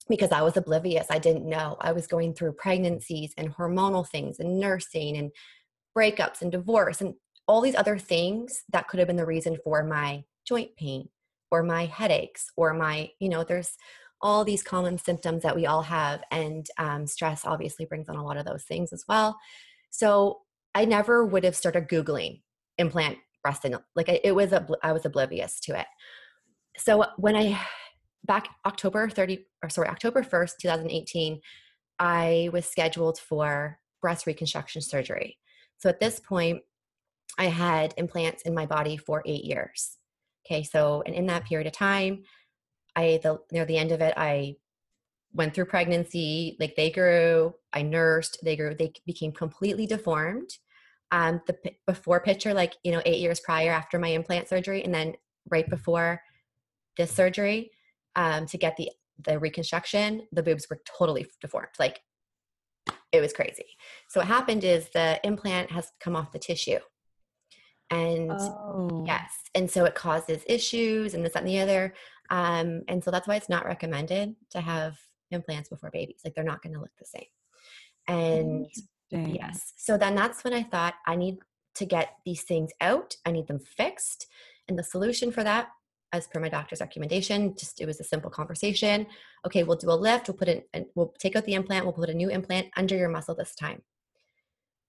because 0.10 0.32
I 0.32 0.42
was 0.42 0.58
oblivious. 0.58 1.08
I 1.10 1.20
didn't 1.20 1.48
know. 1.48 1.78
I 1.80 1.92
was 1.92 2.08
going 2.08 2.34
through 2.34 2.54
pregnancies 2.54 3.34
and 3.38 3.54
hormonal 3.54 4.08
things 4.08 4.40
and 4.40 4.60
nursing 4.60 5.18
and 5.18 5.32
breakups 5.98 6.42
and 6.42 6.52
divorce 6.52 7.02
and 7.02 7.14
all 7.52 7.60
these 7.60 7.76
other 7.76 7.98
things 7.98 8.64
that 8.72 8.88
could 8.88 8.98
have 8.98 9.10
been 9.10 9.18
the 9.18 9.26
reason 9.26 9.58
for 9.62 9.84
my 9.84 10.24
joint 10.48 10.74
pain 10.78 11.10
or 11.52 11.64
my 11.64 11.86
headaches 11.86 12.46
or 12.56 12.74
my, 12.74 13.10
you 13.20 13.28
know, 13.28 13.44
there's 13.44 13.74
all 14.22 14.46
these 14.46 14.64
common 14.64 14.98
symptoms 14.98 15.44
that 15.44 15.54
we 15.54 15.66
all 15.66 15.82
have. 15.82 16.24
And 16.32 16.66
um, 16.78 17.06
stress 17.06 17.44
obviously 17.44 17.84
brings 17.84 18.08
on 18.08 18.16
a 18.16 18.24
lot 18.24 18.38
of 18.38 18.46
those 18.46 18.64
things 18.64 18.94
as 18.94 19.04
well. 19.06 19.38
So 19.90 20.40
I 20.74 20.86
never 20.86 21.26
would 21.26 21.44
have 21.44 21.58
started 21.58 21.90
Googling 21.90 22.40
implant 22.78 23.18
breast, 23.44 23.66
like 23.98 24.08
it 24.08 24.34
was, 24.34 24.54
a, 24.54 24.66
I 24.82 24.94
was 24.94 25.06
oblivious 25.06 25.60
to 25.64 25.78
it. 25.78 25.88
So 26.78 27.04
when 27.18 27.36
I, 27.36 27.60
back 28.24 28.48
October 28.66 29.10
30, 29.10 29.46
or 29.62 29.68
sorry, 29.68 29.90
October 29.90 30.24
1st, 30.24 30.52
2018, 30.62 31.42
I 32.00 32.50
was 32.54 32.66
scheduled 32.66 33.20
for 33.20 33.78
breast 34.02 34.26
reconstruction 34.26 34.82
surgery. 34.82 35.38
So 35.80 35.90
at 35.90 36.00
this 36.00 36.18
point, 36.18 36.62
I 37.38 37.46
had 37.46 37.94
implants 37.98 38.44
in 38.44 38.54
my 38.54 38.66
body 38.66 38.98
for 38.98 39.24
eight 39.26 39.46
years. 39.46 39.98
Okay, 40.46 40.64
so 40.64 41.04
and 41.06 41.16
in 41.16 41.28
that 41.28 41.46
period 41.46 41.68
of 41.68 41.74
time, 41.74 42.24
I 42.96 43.20
the 43.24 43.40
near 43.52 43.66
the 43.66 43.78
end 43.78 43.92
of 43.92 44.02
it, 44.02 44.14
I 44.18 44.56
went 45.34 45.54
through 45.54 45.66
pregnancy. 45.66 46.58
Like 46.60 46.76
they 46.76 46.90
grew, 46.90 47.54
I 47.74 47.82
nursed, 47.84 48.40
they 48.44 48.56
grew, 48.56 48.76
they 48.76 48.94
became 49.06 49.32
completely 49.32 49.86
deformed. 49.86 50.50
Um, 51.14 51.42
the 51.46 51.54
p- 51.54 51.78
before 51.86 52.22
picture, 52.22 52.54
like 52.54 52.76
you 52.84 52.92
know, 52.92 53.02
eight 53.06 53.20
years 53.20 53.40
prior 53.40 53.72
after 53.72 54.00
my 54.00 54.10
implant 54.10 54.48
surgery, 54.48 54.84
and 54.84 54.94
then 54.94 55.16
right 55.50 55.70
before 55.70 56.22
this 56.98 57.12
surgery, 57.12 57.72
um, 58.16 58.46
to 58.48 58.58
get 58.58 58.78
the 58.78 58.90
the 59.24 59.38
reconstruction, 59.40 60.28
the 60.32 60.44
boobs 60.44 60.68
were 60.70 60.82
totally 60.98 61.28
deformed, 61.42 61.70
like 61.80 62.02
it 63.12 63.22
was 63.22 63.34
crazy. 63.34 63.66
So 64.10 64.20
what 64.20 64.28
happened 64.28 64.64
is 64.64 64.90
the 64.94 65.20
implant 65.24 65.72
has 65.72 65.92
come 66.00 66.16
off 66.16 66.32
the 66.32 66.40
tissue. 66.40 66.80
And 67.92 68.32
Oh. 68.32 69.04
yes, 69.06 69.34
and 69.54 69.70
so 69.70 69.86
it 69.86 69.96
causes 69.96 70.44
issues 70.48 71.14
and 71.14 71.24
this, 71.26 71.34
that, 71.34 71.40
and 71.44 71.48
the 71.48 71.60
other. 71.60 71.94
Um, 72.30 72.84
and 72.88 73.04
so 73.04 73.12
that's 73.12 73.28
why 73.28 73.36
it's 73.36 73.50
not 73.50 73.66
recommended 73.66 74.36
to 74.52 74.62
have 74.62 74.98
implants 75.30 75.70
before 75.70 75.92
babies. 75.92 76.22
Like 76.24 76.34
they're 76.34 76.44
not 76.44 76.62
going 76.64 76.74
to 76.74 76.80
look 76.80 76.96
the 76.98 77.06
same. 77.06 77.26
And 78.08 78.68
yes, 79.12 79.74
so 79.78 79.98
then 79.98 80.16
that's 80.16 80.44
when 80.44 80.54
I 80.54 80.64
thought 80.64 80.96
I 81.06 81.16
need 81.18 81.40
to 81.76 81.86
get 81.86 82.16
these 82.26 82.44
things 82.44 82.72
out. 82.80 83.16
I 83.26 83.32
need 83.32 83.48
them 83.48 83.60
fixed. 83.60 84.28
And 84.68 84.80
the 84.80 84.84
solution 84.84 85.32
for 85.32 85.44
that, 85.44 85.70
as 86.14 86.28
per 86.28 86.40
my 86.40 86.50
doctor's 86.50 86.82
recommendation, 86.82 87.56
just 87.58 87.82
it 87.82 87.86
was 87.86 88.00
a 88.00 88.06
simple 88.06 88.30
conversation. 88.30 89.08
Okay, 89.46 89.64
we'll 89.64 89.78
do 89.78 89.92
a 89.92 89.94
lift. 89.94 90.28
We'll 90.28 90.38
put 90.38 90.48
in, 90.50 90.64
and 90.74 90.86
we'll 90.96 91.14
take 91.20 91.36
out 91.36 91.46
the 91.46 91.54
implant. 91.54 91.86
We'll 91.86 91.94
put 91.94 92.10
a 92.10 92.14
new 92.14 92.30
implant 92.30 92.68
under 92.78 92.96
your 92.96 93.10
muscle 93.10 93.36
this 93.36 93.56
time. 93.56 93.82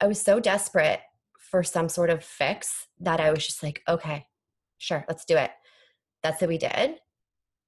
I 0.00 0.06
was 0.06 0.20
so 0.20 0.40
desperate 0.40 1.00
for 1.50 1.62
some 1.62 1.88
sort 1.88 2.10
of 2.10 2.24
fix 2.24 2.86
that 3.00 3.20
I 3.20 3.30
was 3.30 3.46
just 3.46 3.62
like, 3.62 3.82
okay, 3.88 4.26
sure, 4.78 5.04
let's 5.08 5.24
do 5.24 5.36
it. 5.36 5.50
That's 6.22 6.40
what 6.40 6.48
we 6.48 6.58
did. 6.58 6.96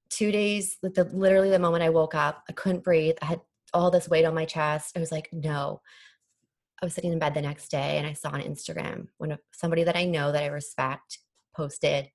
Two 0.09 0.31
days, 0.31 0.77
the, 0.81 1.09
literally 1.11 1.49
the 1.49 1.59
moment 1.59 1.83
I 1.83 1.89
woke 1.89 2.15
up, 2.15 2.43
I 2.49 2.53
couldn't 2.53 2.83
breathe. 2.83 3.15
I 3.21 3.25
had 3.25 3.41
all 3.73 3.91
this 3.91 4.07
weight 4.07 4.25
on 4.25 4.33
my 4.33 4.45
chest. 4.45 4.95
I 4.95 4.99
was 4.99 5.11
like, 5.11 5.29
no. 5.31 5.81
I 6.81 6.85
was 6.85 6.93
sitting 6.93 7.11
in 7.11 7.19
bed 7.19 7.33
the 7.33 7.41
next 7.41 7.69
day 7.69 7.97
and 7.97 8.07
I 8.07 8.13
saw 8.13 8.29
on 8.29 8.41
Instagram 8.41 9.07
when 9.17 9.37
somebody 9.53 9.83
that 9.83 9.95
I 9.95 10.05
know 10.05 10.31
that 10.31 10.43
I 10.43 10.47
respect 10.47 11.19
posted 11.55 12.09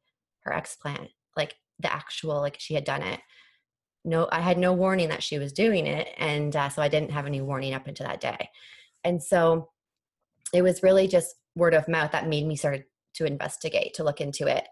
her 0.44 0.52
explant, 0.52 1.08
like 1.36 1.56
the 1.78 1.92
actual, 1.92 2.40
like 2.40 2.56
she 2.58 2.74
had 2.74 2.84
done 2.84 3.02
it. 3.02 3.20
No, 4.04 4.28
I 4.32 4.40
had 4.40 4.58
no 4.58 4.72
warning 4.72 5.08
that 5.10 5.22
she 5.22 5.38
was 5.38 5.52
doing 5.52 5.86
it. 5.86 6.08
And 6.16 6.54
uh, 6.56 6.68
so 6.68 6.80
I 6.82 6.88
didn't 6.88 7.12
have 7.12 7.26
any 7.26 7.40
warning 7.40 7.74
up 7.74 7.86
until 7.86 8.06
that 8.06 8.20
day. 8.20 8.48
And 9.04 9.22
so 9.22 9.70
it 10.52 10.62
was 10.62 10.82
really 10.82 11.06
just 11.06 11.34
word 11.56 11.74
of 11.74 11.88
mouth 11.88 12.12
that 12.12 12.28
made 12.28 12.46
me 12.46 12.56
start 12.56 12.84
to 13.14 13.24
investigate, 13.24 13.94
to 13.94 14.04
look 14.04 14.20
into 14.20 14.46
it. 14.46 14.66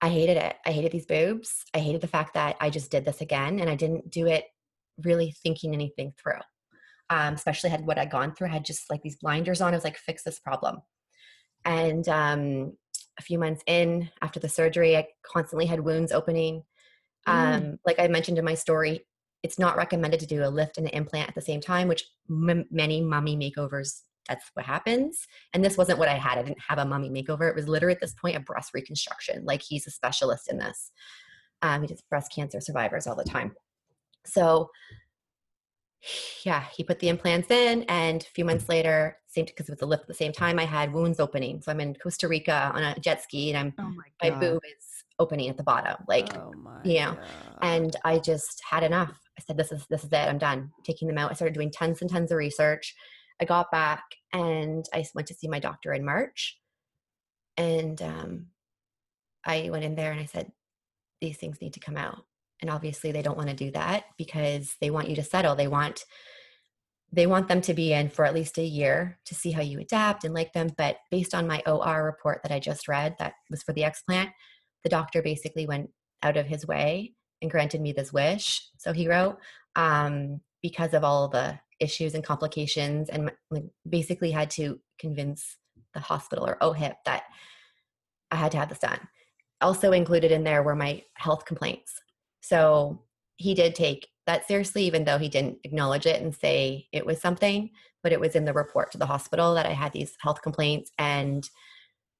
I 0.00 0.08
hated 0.08 0.36
it. 0.36 0.56
I 0.64 0.72
hated 0.72 0.92
these 0.92 1.06
boobs. 1.06 1.64
I 1.74 1.78
hated 1.78 2.00
the 2.00 2.06
fact 2.06 2.34
that 2.34 2.56
I 2.60 2.70
just 2.70 2.90
did 2.90 3.04
this 3.04 3.20
again 3.20 3.58
and 3.58 3.68
I 3.68 3.74
didn't 3.74 4.10
do 4.10 4.26
it 4.26 4.44
really 5.04 5.34
thinking 5.42 5.74
anything 5.74 6.12
through. 6.20 6.40
Um, 7.10 7.34
especially 7.34 7.70
had 7.70 7.86
what 7.86 7.98
I'd 7.98 8.10
gone 8.10 8.34
through, 8.34 8.48
I 8.48 8.52
had 8.52 8.64
just 8.64 8.90
like 8.90 9.02
these 9.02 9.16
blinders 9.16 9.60
on. 9.60 9.72
I 9.72 9.76
was 9.76 9.84
like, 9.84 9.96
fix 9.96 10.22
this 10.22 10.38
problem. 10.38 10.82
And 11.64 12.08
um, 12.08 12.76
a 13.18 13.22
few 13.22 13.38
months 13.38 13.62
in 13.66 14.10
after 14.22 14.38
the 14.38 14.48
surgery, 14.48 14.96
I 14.96 15.08
constantly 15.26 15.66
had 15.66 15.80
wounds 15.80 16.12
opening. 16.12 16.62
Um, 17.26 17.62
Mm. 17.62 17.78
Like 17.84 17.98
I 17.98 18.08
mentioned 18.08 18.38
in 18.38 18.44
my 18.44 18.54
story, 18.54 19.06
it's 19.42 19.58
not 19.58 19.76
recommended 19.76 20.20
to 20.20 20.26
do 20.26 20.44
a 20.44 20.48
lift 20.48 20.78
and 20.78 20.86
an 20.86 20.94
implant 20.94 21.28
at 21.28 21.34
the 21.34 21.40
same 21.40 21.60
time, 21.60 21.88
which 21.88 22.04
m- 22.30 22.66
many 22.70 23.02
mummy 23.02 23.36
makeovers, 23.36 24.02
that's 24.28 24.50
what 24.54 24.66
happens. 24.66 25.26
And 25.54 25.64
this 25.64 25.76
wasn't 25.76 25.98
what 25.98 26.08
I 26.08 26.14
had. 26.14 26.38
I 26.38 26.42
didn't 26.42 26.62
have 26.66 26.78
a 26.78 26.84
mommy 26.84 27.10
makeover. 27.10 27.48
It 27.48 27.54
was 27.54 27.68
literally 27.68 27.94
at 27.94 28.00
this 28.00 28.14
point 28.14 28.36
a 28.36 28.40
breast 28.40 28.72
reconstruction. 28.74 29.44
Like 29.44 29.62
he's 29.62 29.86
a 29.86 29.90
specialist 29.90 30.50
in 30.50 30.58
this. 30.58 30.92
Um, 31.62 31.82
he 31.82 31.88
does 31.88 32.02
breast 32.02 32.32
cancer 32.34 32.60
survivors 32.60 33.06
all 33.06 33.16
the 33.16 33.24
time. 33.24 33.54
So 34.24 34.70
yeah, 36.44 36.64
he 36.74 36.84
put 36.84 37.00
the 37.00 37.08
implants 37.08 37.50
in, 37.50 37.82
and 37.84 38.22
a 38.22 38.26
few 38.26 38.44
months 38.44 38.68
later, 38.68 39.18
same 39.26 39.46
because 39.46 39.68
it 39.68 39.72
was 39.72 39.82
a 39.82 39.86
lift 39.86 40.02
at 40.02 40.08
the 40.08 40.14
same 40.14 40.32
time, 40.32 40.58
I 40.58 40.64
had 40.64 40.92
wounds 40.92 41.18
opening. 41.18 41.60
So 41.60 41.72
I'm 41.72 41.80
in 41.80 41.94
Costa 41.94 42.28
Rica 42.28 42.70
on 42.74 42.82
a 42.82 42.98
jet 43.00 43.22
ski, 43.22 43.52
and 43.52 43.58
I'm 43.58 43.74
Oh 43.78 43.90
my 43.90 44.30
my 44.30 44.38
boob 44.38 44.62
is 44.64 45.04
opening 45.18 45.48
at 45.48 45.56
the 45.56 45.64
bottom, 45.64 45.96
like, 46.06 46.36
oh 46.36 46.52
you 46.84 47.00
know, 47.00 47.14
God. 47.14 47.58
and 47.62 47.96
I 48.04 48.20
just 48.20 48.62
had 48.68 48.84
enough. 48.84 49.18
I 49.38 49.42
said, 49.44 49.56
"This 49.56 49.72
is 49.72 49.86
this 49.90 50.04
is 50.04 50.12
it. 50.12 50.16
I'm 50.16 50.38
done. 50.38 50.70
I'm 50.76 50.84
taking 50.84 51.08
them 51.08 51.18
out." 51.18 51.30
I 51.30 51.34
started 51.34 51.54
doing 51.54 51.72
tons 51.72 52.00
and 52.00 52.10
tons 52.10 52.30
of 52.30 52.38
research. 52.38 52.94
I 53.40 53.44
got 53.44 53.70
back, 53.70 54.04
and 54.32 54.84
I 54.92 55.04
went 55.14 55.28
to 55.28 55.34
see 55.34 55.48
my 55.48 55.60
doctor 55.60 55.92
in 55.92 56.04
March, 56.04 56.58
and 57.56 58.00
um, 58.02 58.46
I 59.44 59.68
went 59.70 59.84
in 59.84 59.94
there 59.94 60.12
and 60.12 60.20
I 60.20 60.26
said, 60.26 60.52
"These 61.20 61.38
things 61.38 61.60
need 61.60 61.74
to 61.74 61.80
come 61.80 61.96
out." 61.96 62.24
and 62.60 62.70
obviously 62.70 63.12
they 63.12 63.22
don't 63.22 63.36
want 63.36 63.48
to 63.48 63.54
do 63.54 63.70
that 63.70 64.04
because 64.16 64.76
they 64.80 64.90
want 64.90 65.08
you 65.08 65.16
to 65.16 65.24
settle. 65.24 65.54
They 65.54 65.68
want 65.68 66.04
they 67.10 67.26
want 67.26 67.48
them 67.48 67.62
to 67.62 67.72
be 67.72 67.94
in 67.94 68.10
for 68.10 68.26
at 68.26 68.34
least 68.34 68.58
a 68.58 68.62
year 68.62 69.18
to 69.24 69.34
see 69.34 69.50
how 69.50 69.62
you 69.62 69.80
adapt 69.80 70.24
and 70.24 70.34
like 70.34 70.52
them. 70.52 70.70
But 70.76 70.98
based 71.10 71.34
on 71.34 71.46
my 71.46 71.62
or 71.66 72.04
report 72.04 72.42
that 72.42 72.52
i 72.52 72.58
just 72.58 72.88
read 72.88 73.16
that 73.18 73.34
was 73.50 73.62
for 73.62 73.72
the 73.72 73.82
explant 73.82 74.30
the 74.84 74.90
doctor 74.90 75.22
basically 75.22 75.66
went 75.66 75.90
out 76.22 76.36
of 76.36 76.46
his 76.46 76.66
way 76.66 77.14
and 77.40 77.50
granted 77.50 77.80
me 77.80 77.92
this 77.92 78.12
wish. 78.12 78.68
So 78.78 78.92
he 78.92 79.08
wrote 79.08 79.38
um, 79.74 80.40
because 80.62 80.92
of 80.92 81.04
all 81.04 81.28
the 81.28 81.58
issues 81.80 82.14
and 82.14 82.24
complications 82.24 83.08
and 83.08 83.30
like, 83.50 83.64
basically 83.88 84.30
had 84.30 84.50
to 84.50 84.78
convince 84.98 85.56
the 85.94 86.00
hospital 86.00 86.46
or 86.46 86.56
OHIP 86.60 86.96
that 87.04 87.24
i 88.30 88.36
had 88.36 88.52
to 88.52 88.58
have 88.58 88.68
this 88.68 88.78
done 88.78 89.00
also 89.60 89.92
included 89.92 90.30
in 90.30 90.44
there 90.44 90.62
were 90.62 90.76
my 90.76 91.02
health 91.14 91.44
complaints 91.44 91.94
so 92.40 93.02
he 93.36 93.54
did 93.54 93.74
take 93.74 94.08
that 94.28 94.46
seriously, 94.46 94.84
even 94.84 95.04
though 95.04 95.18
he 95.18 95.28
didn't 95.28 95.58
acknowledge 95.64 96.04
it 96.04 96.20
and 96.20 96.34
say 96.34 96.86
it 96.92 97.06
was 97.06 97.20
something, 97.20 97.70
but 98.02 98.12
it 98.12 98.20
was 98.20 98.36
in 98.36 98.44
the 98.44 98.52
report 98.52 98.92
to 98.92 98.98
the 98.98 99.06
hospital 99.06 99.54
that 99.54 99.64
I 99.64 99.72
had 99.72 99.92
these 99.92 100.14
health 100.20 100.42
complaints. 100.42 100.92
And 100.98 101.48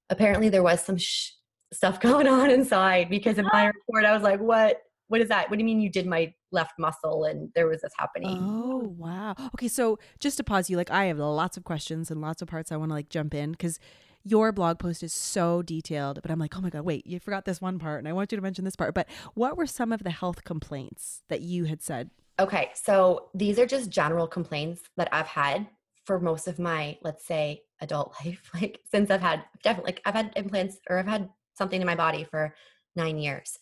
apparently 0.09 0.49
there 0.49 0.63
was 0.63 0.83
some 0.83 0.97
sh- 0.97 1.33
stuff 1.73 2.01
going 2.09 2.27
on 2.27 2.51
inside 2.51 3.11
because 3.11 3.39
in 3.39 3.47
my 3.53 3.67
report, 3.67 4.07
I 4.07 4.15
was 4.15 4.23
like, 4.23 4.41
what? 4.41 4.79
What 5.09 5.21
is 5.21 5.29
that? 5.29 5.49
What 5.49 5.57
do 5.57 5.61
you 5.61 5.67
mean 5.67 5.81
you 5.81 5.91
did 5.91 6.07
my 6.07 6.33
left 6.51 6.79
muscle 6.79 7.25
and 7.25 7.51
there 7.55 7.67
was 7.67 7.83
this 7.83 7.93
happening? 7.99 8.37
Oh 8.41 8.95
wow. 8.97 9.35
Okay, 9.55 9.69
so 9.69 9.99
just 10.19 10.37
to 10.39 10.45
pause 10.45 10.71
you, 10.71 10.77
like 10.77 10.91
I 10.91 11.07
have 11.07 11.19
lots 11.19 11.57
of 11.57 11.65
questions 11.65 12.11
and 12.11 12.21
lots 12.21 12.43
of 12.43 12.49
parts 12.49 12.73
I 12.73 12.77
want 12.77 12.91
to 12.91 12.95
like 12.95 13.09
jump 13.09 13.35
in 13.35 13.53
because 13.53 13.79
your 14.25 14.53
blog 14.53 14.79
post 14.79 15.03
is 15.03 15.13
so 15.13 15.63
detailed, 15.63 16.21
but 16.23 16.31
I'm 16.31 16.39
like, 16.39 16.57
oh 16.57 16.61
my 16.61 16.71
god, 16.71 16.83
wait, 16.83 17.07
you 17.07 17.19
forgot 17.19 17.45
this 17.45 17.61
one 17.61 17.79
part, 17.79 17.99
and 17.99 18.09
I 18.09 18.13
want 18.13 18.33
you 18.33 18.37
to 18.37 18.43
mention 18.43 18.65
this 18.65 18.77
part. 18.77 18.95
But 18.95 19.09
what 19.35 19.57
were 19.57 19.67
some 19.67 19.93
of 19.93 20.03
the 20.03 20.11
health 20.11 20.45
complaints 20.45 21.23
that 21.29 21.41
you 21.41 21.65
had 21.65 21.83
said? 21.83 22.11
Okay, 22.41 22.71
so 22.75 23.31
these 23.35 23.59
are 23.59 23.67
just 23.67 23.91
general 23.91 24.27
complaints 24.27 24.83
that 24.97 25.09
I've 25.13 25.27
had 25.27 25.67
for 26.05 26.21
most 26.21 26.47
of 26.47 26.59
my, 26.59 26.97
let's 27.03 27.27
say, 27.27 27.63
adult 27.81 28.15
life. 28.25 28.51
Like 28.55 28.81
since 28.91 29.11
I've 29.11 29.21
had 29.21 29.45
definitely, 29.63 29.93
like 29.93 30.03
I've 30.05 30.15
had 30.15 30.33
implants 30.37 30.79
or 30.89 30.99
I've 30.99 31.07
had 31.07 31.29
something 31.55 31.81
in 31.81 31.87
my 31.87 31.97
body 31.97 32.25
for 32.25 32.55
nine 32.97 33.19
years, 33.19 33.59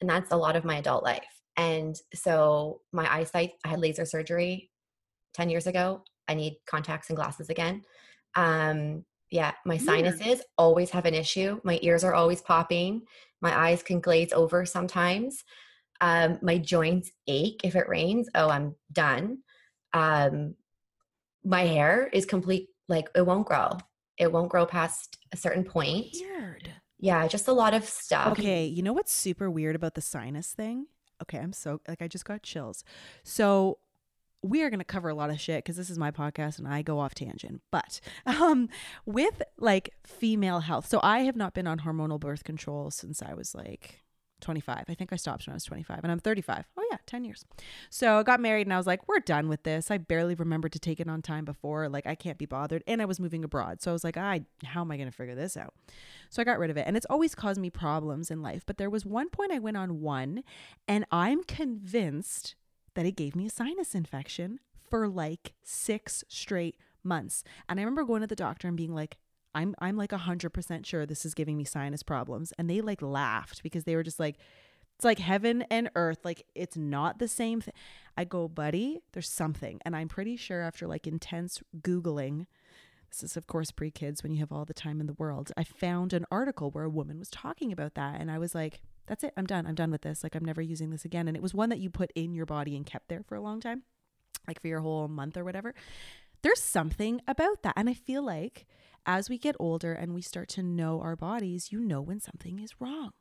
and 0.00 0.08
that's 0.08 0.32
a 0.32 0.36
lot 0.36 0.56
of 0.56 0.64
my 0.64 0.78
adult 0.78 1.02
life. 1.02 1.33
And 1.56 1.96
so 2.14 2.80
my 2.92 3.12
eyesight, 3.12 3.52
I 3.64 3.68
had 3.68 3.80
laser 3.80 4.04
surgery 4.04 4.70
ten 5.34 5.50
years 5.50 5.66
ago. 5.66 6.02
I 6.28 6.34
need 6.34 6.56
contacts 6.66 7.10
and 7.10 7.16
glasses 7.16 7.50
again. 7.50 7.82
Um, 8.34 9.04
yeah, 9.30 9.52
my 9.64 9.76
sinuses 9.76 10.42
always 10.56 10.90
have 10.90 11.06
an 11.06 11.14
issue. 11.14 11.60
My 11.64 11.78
ears 11.82 12.04
are 12.04 12.14
always 12.14 12.40
popping. 12.40 13.02
My 13.40 13.56
eyes 13.56 13.82
can 13.82 14.00
glaze 14.00 14.32
over 14.32 14.64
sometimes. 14.64 15.44
Um, 16.00 16.38
my 16.42 16.58
joints 16.58 17.10
ache 17.26 17.60
if 17.64 17.76
it 17.76 17.88
rains. 17.88 18.28
Oh, 18.34 18.48
I'm 18.48 18.74
done. 18.92 19.38
Um, 19.92 20.54
my 21.44 21.62
hair 21.62 22.08
is 22.12 22.26
complete, 22.26 22.68
like 22.88 23.08
it 23.14 23.26
won't 23.26 23.46
grow. 23.46 23.70
It 24.18 24.32
won't 24.32 24.50
grow 24.50 24.66
past 24.66 25.18
a 25.32 25.36
certain 25.36 25.64
point. 25.64 26.14
Weird. 26.14 26.70
Yeah, 26.98 27.26
just 27.26 27.48
a 27.48 27.52
lot 27.52 27.74
of 27.74 27.84
stuff. 27.84 28.38
Okay, 28.38 28.66
you 28.66 28.82
know 28.82 28.92
what's 28.92 29.12
super 29.12 29.50
weird 29.50 29.76
about 29.76 29.94
the 29.94 30.00
sinus 30.00 30.52
thing? 30.52 30.86
Okay, 31.24 31.38
I'm 31.38 31.52
so 31.52 31.80
like 31.88 32.02
I 32.02 32.08
just 32.08 32.24
got 32.24 32.42
chills. 32.42 32.84
So 33.22 33.78
we 34.42 34.62
are 34.62 34.68
going 34.68 34.78
to 34.78 34.84
cover 34.84 35.08
a 35.08 35.14
lot 35.14 35.30
of 35.30 35.40
shit 35.40 35.64
because 35.64 35.76
this 35.76 35.88
is 35.88 35.98
my 35.98 36.10
podcast 36.10 36.58
and 36.58 36.68
I 36.68 36.82
go 36.82 36.98
off 36.98 37.14
tangent. 37.14 37.62
But 37.70 38.00
um, 38.26 38.68
with 39.06 39.42
like 39.58 39.94
female 40.04 40.60
health, 40.60 40.86
so 40.86 41.00
I 41.02 41.20
have 41.20 41.36
not 41.36 41.54
been 41.54 41.66
on 41.66 41.80
hormonal 41.80 42.20
birth 42.20 42.44
control 42.44 42.90
since 42.90 43.22
I 43.22 43.34
was 43.34 43.54
like 43.54 44.03
25. 44.40 44.84
I 44.88 44.94
think 44.94 45.12
I 45.12 45.16
stopped 45.16 45.46
when 45.46 45.52
I 45.52 45.56
was 45.56 45.64
25 45.64 46.00
and 46.02 46.12
I'm 46.12 46.18
35. 46.18 46.66
Oh, 46.76 46.86
yeah, 46.90 46.98
10 47.06 47.24
years. 47.24 47.44
So 47.90 48.18
I 48.18 48.22
got 48.22 48.40
married 48.40 48.66
and 48.66 48.74
I 48.74 48.76
was 48.76 48.86
like, 48.86 49.06
we're 49.08 49.20
done 49.20 49.48
with 49.48 49.62
this. 49.62 49.90
I 49.90 49.98
barely 49.98 50.34
remembered 50.34 50.72
to 50.72 50.78
take 50.78 51.00
it 51.00 51.08
on 51.08 51.22
time 51.22 51.44
before. 51.44 51.88
Like, 51.88 52.06
I 52.06 52.14
can't 52.14 52.38
be 52.38 52.46
bothered. 52.46 52.82
And 52.86 53.00
I 53.00 53.04
was 53.04 53.20
moving 53.20 53.44
abroad. 53.44 53.82
So 53.82 53.90
I 53.90 53.92
was 53.92 54.04
like, 54.04 54.16
I, 54.16 54.42
how 54.64 54.82
am 54.82 54.90
I 54.90 54.96
going 54.96 55.10
to 55.10 55.16
figure 55.16 55.34
this 55.34 55.56
out? 55.56 55.74
So 56.30 56.42
I 56.42 56.44
got 56.44 56.58
rid 56.58 56.70
of 56.70 56.76
it. 56.76 56.84
And 56.86 56.96
it's 56.96 57.06
always 57.08 57.34
caused 57.34 57.60
me 57.60 57.70
problems 57.70 58.30
in 58.30 58.42
life. 58.42 58.64
But 58.66 58.78
there 58.78 58.90
was 58.90 59.06
one 59.06 59.28
point 59.28 59.52
I 59.52 59.58
went 59.58 59.76
on 59.76 60.00
one 60.00 60.42
and 60.86 61.04
I'm 61.10 61.42
convinced 61.44 62.54
that 62.94 63.06
it 63.06 63.16
gave 63.16 63.34
me 63.34 63.46
a 63.46 63.50
sinus 63.50 63.94
infection 63.94 64.60
for 64.88 65.08
like 65.08 65.54
six 65.62 66.24
straight 66.28 66.76
months. 67.02 67.44
And 67.68 67.78
I 67.78 67.82
remember 67.82 68.04
going 68.04 68.22
to 68.22 68.26
the 68.26 68.36
doctor 68.36 68.68
and 68.68 68.76
being 68.76 68.94
like, 68.94 69.18
I'm 69.54 69.74
I'm 69.78 69.96
like 69.96 70.10
100% 70.10 70.86
sure 70.86 71.06
this 71.06 71.24
is 71.24 71.34
giving 71.34 71.56
me 71.56 71.64
sinus 71.64 72.02
problems 72.02 72.52
and 72.58 72.68
they 72.68 72.80
like 72.80 73.02
laughed 73.02 73.62
because 73.62 73.84
they 73.84 73.96
were 73.96 74.02
just 74.02 74.20
like 74.20 74.36
it's 74.96 75.04
like 75.04 75.18
heaven 75.18 75.62
and 75.70 75.90
earth 75.96 76.18
like 76.24 76.46
it's 76.54 76.76
not 76.76 77.18
the 77.18 77.28
same 77.28 77.60
thing. 77.60 77.74
I 78.16 78.24
go, 78.24 78.46
"Buddy, 78.46 79.00
there's 79.12 79.28
something." 79.28 79.80
And 79.84 79.96
I'm 79.96 80.08
pretty 80.08 80.36
sure 80.36 80.60
after 80.62 80.86
like 80.86 81.06
intense 81.06 81.62
googling 81.80 82.46
this 83.14 83.30
is 83.30 83.36
of 83.36 83.46
course 83.46 83.70
pre-kids 83.70 84.22
when 84.22 84.32
you 84.32 84.38
have 84.38 84.50
all 84.50 84.64
the 84.64 84.74
time 84.74 85.00
in 85.00 85.06
the 85.06 85.14
world. 85.14 85.52
I 85.56 85.64
found 85.64 86.12
an 86.12 86.26
article 86.30 86.70
where 86.70 86.84
a 86.84 86.90
woman 86.90 87.18
was 87.18 87.30
talking 87.30 87.70
about 87.70 87.94
that 87.94 88.20
and 88.20 88.30
I 88.30 88.38
was 88.38 88.54
like, 88.54 88.80
that's 89.06 89.22
it. 89.22 89.32
I'm 89.36 89.46
done. 89.46 89.66
I'm 89.66 89.74
done 89.74 89.90
with 89.90 90.02
this. 90.02 90.22
Like 90.22 90.34
I'm 90.34 90.44
never 90.44 90.62
using 90.62 90.90
this 90.90 91.04
again. 91.04 91.28
And 91.28 91.36
it 91.36 91.42
was 91.42 91.54
one 91.54 91.68
that 91.68 91.78
you 91.78 91.90
put 91.90 92.10
in 92.14 92.34
your 92.34 92.46
body 92.46 92.74
and 92.74 92.84
kept 92.84 93.08
there 93.08 93.22
for 93.22 93.36
a 93.36 93.40
long 93.40 93.60
time, 93.60 93.82
like 94.48 94.60
for 94.60 94.68
your 94.68 94.80
whole 94.80 95.08
month 95.08 95.36
or 95.36 95.44
whatever. 95.44 95.74
There's 96.44 96.62
something 96.62 97.22
about 97.26 97.62
that. 97.62 97.72
And 97.74 97.88
I 97.88 97.94
feel 97.94 98.22
like 98.22 98.66
as 99.06 99.30
we 99.30 99.38
get 99.38 99.56
older 99.58 99.94
and 99.94 100.14
we 100.14 100.20
start 100.20 100.48
to 100.50 100.62
know 100.62 101.00
our 101.00 101.16
bodies, 101.16 101.72
you 101.72 101.80
know 101.80 102.02
when 102.02 102.20
something 102.20 102.58
is 102.58 102.78
wrong. 102.78 103.12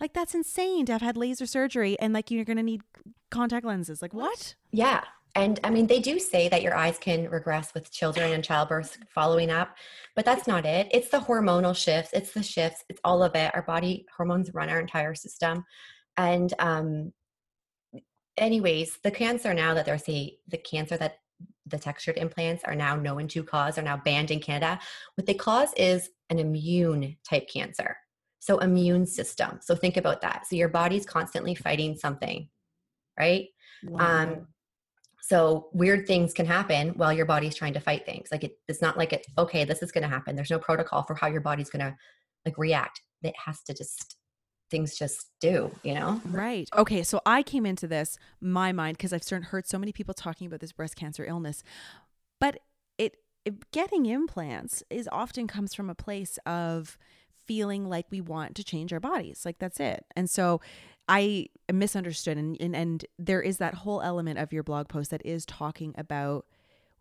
Like 0.00 0.14
that's 0.14 0.34
insane 0.34 0.86
to 0.86 0.92
have 0.92 1.02
had 1.02 1.16
laser 1.16 1.44
surgery 1.44 1.98
and 1.98 2.14
like 2.14 2.30
you're 2.30 2.44
going 2.44 2.56
to 2.56 2.62
need 2.62 2.82
contact 3.30 3.66
lenses. 3.66 4.00
Like 4.00 4.14
what? 4.14 4.54
Yeah. 4.70 5.02
And 5.34 5.58
I 5.64 5.70
mean, 5.70 5.88
they 5.88 5.98
do 5.98 6.20
say 6.20 6.48
that 6.48 6.62
your 6.62 6.76
eyes 6.76 6.98
can 6.98 7.28
regress 7.28 7.74
with 7.74 7.90
children 7.90 8.32
and 8.32 8.44
childbirth 8.44 8.96
following 9.12 9.50
up, 9.50 9.76
but 10.14 10.24
that's 10.24 10.46
not 10.46 10.64
it. 10.64 10.88
It's 10.92 11.08
the 11.08 11.18
hormonal 11.18 11.76
shifts, 11.76 12.12
it's 12.12 12.32
the 12.32 12.42
shifts, 12.42 12.84
it's 12.88 13.00
all 13.04 13.22
of 13.24 13.34
it. 13.34 13.52
Our 13.54 13.62
body 13.62 14.06
hormones 14.16 14.54
run 14.54 14.70
our 14.70 14.80
entire 14.80 15.14
system. 15.14 15.64
And, 16.16 16.52
um, 16.58 17.12
anyways, 18.36 18.98
the 19.02 19.10
cancer 19.10 19.52
now 19.52 19.74
that 19.74 19.84
they're 19.84 19.98
saying 19.98 20.30
the 20.48 20.58
cancer 20.58 20.96
that 20.96 21.18
the 21.70 21.78
textured 21.78 22.16
implants 22.16 22.64
are 22.64 22.74
now 22.74 22.96
known 22.96 23.28
to 23.28 23.42
cause 23.42 23.78
are 23.78 23.82
now 23.82 23.96
banned 23.96 24.30
in 24.30 24.40
Canada. 24.40 24.80
What 25.14 25.26
they 25.26 25.34
cause 25.34 25.72
is 25.76 26.10
an 26.28 26.38
immune 26.38 27.16
type 27.28 27.48
cancer. 27.48 27.96
So, 28.38 28.58
immune 28.58 29.06
system. 29.06 29.58
So, 29.62 29.74
think 29.74 29.96
about 29.96 30.20
that. 30.22 30.46
So, 30.46 30.56
your 30.56 30.68
body's 30.68 31.06
constantly 31.06 31.54
fighting 31.54 31.96
something, 31.96 32.48
right? 33.18 33.46
Um, 33.86 33.92
wow. 33.92 34.22
Um, 34.22 34.46
so 35.22 35.68
weird 35.72 36.06
things 36.06 36.32
can 36.32 36.46
happen 36.46 36.88
while 36.96 37.12
your 37.12 37.26
body's 37.26 37.54
trying 37.54 37.74
to 37.74 37.80
fight 37.80 38.04
things. 38.04 38.28
Like 38.32 38.42
it, 38.42 38.56
it's 38.66 38.82
not 38.82 38.98
like 38.98 39.12
it. 39.12 39.26
Okay, 39.38 39.64
this 39.64 39.82
is 39.82 39.92
going 39.92 40.02
to 40.02 40.08
happen. 40.08 40.34
There's 40.34 40.50
no 40.50 40.58
protocol 40.58 41.02
for 41.04 41.14
how 41.14 41.28
your 41.28 41.40
body's 41.40 41.70
going 41.70 41.84
to 41.84 41.94
like 42.44 42.58
react. 42.58 43.02
It 43.22 43.34
has 43.44 43.62
to 43.64 43.74
just 43.74 44.16
things 44.70 44.96
just 44.96 45.28
do, 45.40 45.70
you 45.82 45.94
know? 45.94 46.20
Right. 46.26 46.68
Okay. 46.76 47.02
So 47.02 47.20
I 47.26 47.42
came 47.42 47.66
into 47.66 47.86
this 47.86 48.18
my 48.40 48.72
mind 48.72 48.96
because 48.96 49.12
I've 49.12 49.26
heard 49.44 49.66
so 49.66 49.78
many 49.78 49.92
people 49.92 50.14
talking 50.14 50.46
about 50.46 50.60
this 50.60 50.72
breast 50.72 50.96
cancer 50.96 51.24
illness, 51.24 51.62
but 52.40 52.60
it, 52.98 53.16
it 53.44 53.70
getting 53.72 54.06
implants 54.06 54.82
is 54.90 55.08
often 55.10 55.46
comes 55.46 55.74
from 55.74 55.90
a 55.90 55.94
place 55.94 56.38
of 56.46 56.96
feeling 57.46 57.88
like 57.88 58.06
we 58.10 58.20
want 58.20 58.54
to 58.54 58.64
change 58.64 58.92
our 58.92 59.00
bodies. 59.00 59.42
Like 59.44 59.58
that's 59.58 59.80
it. 59.80 60.04
And 60.14 60.30
so 60.30 60.60
I 61.08 61.46
misunderstood 61.72 62.38
and, 62.38 62.56
and 62.60 62.76
and 62.76 63.04
there 63.18 63.42
is 63.42 63.58
that 63.58 63.74
whole 63.74 64.00
element 64.00 64.38
of 64.38 64.52
your 64.52 64.62
blog 64.62 64.88
post 64.88 65.10
that 65.10 65.24
is 65.24 65.44
talking 65.44 65.92
about 65.98 66.46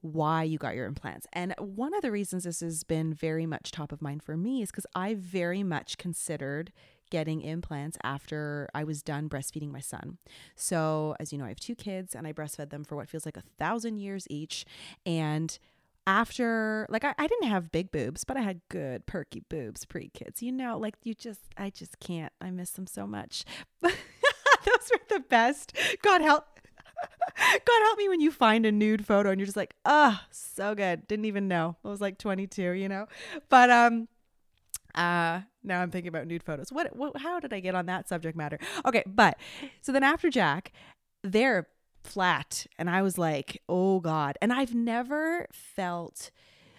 why 0.02 0.44
you 0.44 0.58
got 0.58 0.76
your 0.76 0.86
implants. 0.86 1.28
And 1.34 1.54
one 1.60 1.94
of 1.94 2.02
the 2.02 2.12
reasons 2.12 2.46
this 2.46 2.62
has 2.62 2.84
been 2.84 3.14
very 3.14 3.46
much 3.46 3.72
top 3.72 3.92
of 3.92 4.02
mind 4.02 4.24
for 4.24 4.38
me 4.38 4.62
is 4.62 4.72
because 4.72 4.86
I 4.96 5.14
very 5.14 5.62
much 5.62 5.98
considered 5.98 6.72
getting 7.10 7.42
implants 7.42 7.98
after 8.04 8.70
I 8.74 8.84
was 8.84 9.02
done 9.02 9.30
breastfeeding 9.30 9.72
my 9.72 9.80
son. 9.80 10.18
So, 10.56 11.16
as 11.20 11.32
you 11.32 11.38
know, 11.38 11.46
I 11.46 11.50
have 11.50 11.60
two 11.60 11.76
kids 11.76 12.16
and 12.16 12.28
I 12.28 12.34
breastfed 12.34 12.70
them 12.70 12.84
for 12.84 12.96
what 12.96 13.10
feels 13.10 13.26
like 13.26 13.38
a 13.38 13.44
thousand 13.58 13.98
years 13.98 14.26
each. 14.30 14.66
And 15.06 15.58
after 16.08 16.88
like 16.90 17.04
I, 17.04 17.14
I 17.20 17.28
didn't 17.28 17.50
have 17.50 17.72
big 17.72 17.92
boobs 17.92 18.24
but 18.24 18.36
i 18.36 18.42
had 18.42 18.62
good 18.70 19.06
perky 19.06 19.44
boobs 19.48 19.86
pre-kids 19.86 20.42
you 20.42 20.52
know 20.52 20.76
like 20.76 20.96
you 21.04 21.14
just 21.14 21.42
i 21.56 21.70
just 21.70 22.00
can't. 22.00 22.34
I 22.42 22.50
miss 22.50 22.72
them 22.72 22.88
so 22.88 23.06
much. 23.06 23.46
Those 23.82 23.94
were 24.92 25.00
the 25.08 25.20
best. 25.20 25.76
God 26.02 26.22
help 26.22 26.46
god 27.38 27.82
help 27.84 27.98
me 27.98 28.10
when 28.10 28.20
you 28.20 28.32
find 28.32 28.66
a 28.66 28.72
nude 28.72 29.06
photo 29.06 29.30
and 29.30 29.40
you're 29.40 29.46
just 29.46 29.58
like 29.58 29.76
oh 29.86 30.20
so 30.32 30.74
good. 30.74 31.08
Didn't 31.08 31.26
even 31.26 31.48
know. 31.48 31.78
I 31.86 31.88
was 31.90 32.02
like 32.02 32.18
22 32.18 32.72
you 32.72 32.90
know? 32.90 33.08
But 33.50 33.70
um 33.70 34.08
uh 34.96 35.42
now 35.64 35.82
i'm 35.82 35.92
thinking 35.92 36.10
about 36.10 36.28
nude 36.28 36.44
photos 36.44 36.72
what, 36.72 36.96
what 36.96 37.18
how 37.18 37.40
did 37.40 37.54
i 37.54 37.60
get 37.60 37.76
on 37.76 37.86
that 37.86 38.08
subject 38.08 38.38
matter 38.38 38.58
okay 38.86 39.04
but 39.06 39.38
so 39.82 39.92
then 39.92 40.04
after 40.04 40.30
jack 40.30 40.72
they're 41.24 41.68
flat. 42.04 42.66
And 42.78 42.90
I 42.90 43.02
was 43.02 43.18
like, 43.18 43.62
oh 43.68 44.00
God. 44.00 44.38
And 44.42 44.52
I've 44.52 44.74
never 44.74 45.48
felt, 45.52 46.32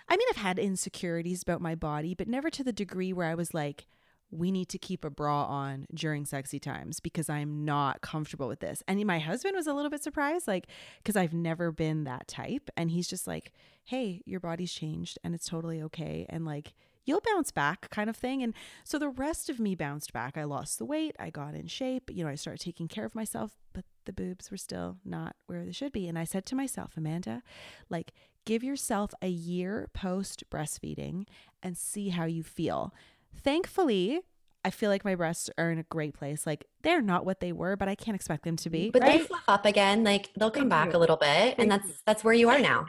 I 0.09 0.17
mean, 0.17 0.27
I've 0.31 0.43
had 0.43 0.59
insecurities 0.59 1.43
about 1.43 1.61
my 1.61 1.75
body, 1.75 2.15
but 2.15 2.29
never 2.29 2.51
to 2.51 2.65
the 2.65 2.73
degree 2.73 3.13
where 3.13 3.27
I 3.29 3.35
was 3.35 3.55
like, 3.55 3.87
we 4.33 4.53
need 4.53 4.69
to 4.69 4.79
keep 4.79 5.05
a 5.05 5.11
bra 5.11 5.45
on 5.45 5.87
during 5.93 6.25
sexy 6.25 6.61
times 6.61 7.01
because 7.01 7.29
I'm 7.29 7.65
not 7.65 8.01
comfortable 8.01 8.47
with 8.47 8.61
this. 8.61 8.81
And 8.87 9.05
my 9.05 9.19
husband 9.19 9.57
was 9.57 9.67
a 9.67 9.75
little 9.75 9.91
bit 9.91 10.05
surprised, 10.05 10.47
like, 10.47 10.69
because 10.99 11.17
I've 11.17 11.35
never 11.35 11.73
been 11.73 12.05
that 12.05 12.29
type. 12.29 12.71
And 12.77 12.93
he's 12.93 13.09
just 13.09 13.27
like, 13.27 13.53
hey, 13.85 14.23
your 14.27 14.39
body's 14.39 14.73
changed 14.73 15.19
and 15.25 15.35
it's 15.35 15.49
totally 15.49 15.83
okay. 15.83 16.27
And 16.29 16.45
like, 16.45 16.75
you'll 17.05 17.23
bounce 17.35 17.51
back 17.51 17.91
kind 17.91 18.11
of 18.11 18.17
thing. 18.17 18.43
And 18.43 18.55
so 18.85 18.99
the 18.99 19.09
rest 19.09 19.49
of 19.49 19.59
me 19.59 19.75
bounced 19.75 20.13
back. 20.13 20.37
I 20.37 20.45
lost 20.45 20.79
the 20.79 20.85
weight, 20.85 21.17
I 21.19 21.31
got 21.31 21.55
in 21.55 21.67
shape, 21.67 22.11
you 22.13 22.25
know, 22.25 22.31
I 22.31 22.35
started 22.35 22.63
taking 22.63 22.89
care 22.89 23.05
of 23.05 23.15
myself, 23.15 23.57
but 23.73 23.85
the 24.05 24.13
boobs 24.13 24.51
were 24.51 24.57
still 24.57 24.97
not 25.05 25.37
where 25.47 25.65
they 25.65 25.73
should 25.73 25.93
be. 25.93 26.09
And 26.09 26.19
I 26.19 26.25
said 26.25 26.47
to 26.47 26.55
myself, 26.55 26.97
Amanda, 26.97 27.43
like, 27.89 28.13
give 28.45 28.63
yourself 28.63 29.13
a 29.23 29.29
year 29.29 29.89
post 29.93 30.45
breastfeeding 30.51 31.27
and 31.63 31.77
see 31.77 32.09
how 32.09 32.25
you 32.25 32.43
feel. 32.43 32.95
Thankfully, 33.35 34.21
I 34.65 34.71
feel 34.71 34.91
like 34.91 35.05
my 35.05 35.15
breasts 35.15 35.49
are 35.57 35.71
in 35.71 35.79
a 35.79 35.85
great 35.85 36.15
place. 36.15 36.47
Like 36.47 36.67
they're 36.83 37.01
not 37.01 37.25
what 37.25 37.41
they 37.41 37.53
were, 37.53 37.77
but 37.77 37.89
I 37.89 37.95
can't 37.95 38.15
expect 38.15 38.45
them 38.45 38.57
to 38.57 38.71
be. 38.71 38.91
But 38.91 39.03
right? 39.03 39.21
they 39.21 39.27
fluff 39.27 39.45
up 39.49 39.65
again. 39.65 40.05
Like 40.05 40.31
they'll 40.37 40.51
come 40.51 40.69
back 40.69 40.93
a 40.93 40.99
little 40.99 41.17
bit, 41.17 41.55
and 41.59 41.71
that's 41.71 42.03
that's 42.05 42.25
where 42.25 42.35
you 42.35 42.49
are 42.51 42.59
now. 42.59 42.87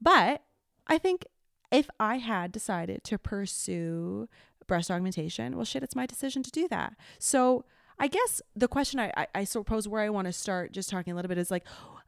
But 0.00 0.42
I 0.86 0.98
think 0.98 1.26
if 1.70 1.88
I 2.00 2.16
had 2.18 2.52
decided 2.52 3.04
to 3.04 3.18
pursue 3.18 4.28
breast 4.66 4.90
augmentation, 4.90 5.56
well, 5.56 5.64
shit, 5.64 5.82
it's 5.82 5.96
my 5.96 6.06
decision 6.06 6.42
to 6.42 6.50
do 6.50 6.68
that. 6.68 6.94
So 7.18 7.64
I 7.98 8.06
guess 8.06 8.40
the 8.54 8.68
question 8.68 9.00
I, 9.00 9.12
I, 9.16 9.26
I 9.34 9.44
suppose 9.44 9.88
where 9.88 10.02
I 10.02 10.08
want 10.08 10.26
to 10.26 10.32
start 10.32 10.72
just 10.72 10.90
talking 10.90 11.12
a 11.12 11.16
little 11.16 11.28
bit 11.28 11.38
is 11.38 11.50
like, 11.50 11.64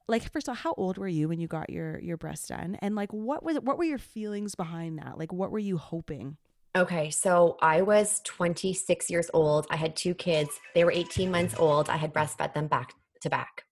like 0.07 0.31
first 0.33 0.49
of 0.49 0.53
all, 0.53 0.57
how 0.57 0.75
old 0.77 0.99
were 0.99 1.09
you 1.09 1.29
when 1.29 1.41
you 1.41 1.47
got 1.47 1.71
your 1.71 2.01
your 2.01 2.17
breast 2.17 2.49
done, 2.49 2.77
and 2.81 2.97
like 2.97 3.13
what 3.13 3.43
was 3.45 3.59
what 3.61 3.79
were 3.79 3.85
your 3.85 3.99
feelings 3.99 4.55
behind 4.55 4.99
that? 4.99 5.19
Like, 5.19 5.33
what 5.33 5.53
were 5.53 5.59
you 5.59 5.79
hoping? 5.79 6.37
Okay, 6.77 7.11
so 7.11 7.57
I 7.61 7.83
was 7.83 8.21
26 8.25 9.11
years 9.11 9.31
old. 9.35 9.67
I 9.71 9.77
had 9.77 9.97
two 9.97 10.15
kids. 10.15 10.51
They 10.75 10.85
were 10.85 10.93
18 10.93 11.31
months 11.31 11.55
old. 11.59 11.89
I 11.89 11.97
had 11.97 12.13
breastfed 12.13 12.55
them 12.55 12.69
back 12.69 12.95
to 13.23 13.31
back. 13.31 13.65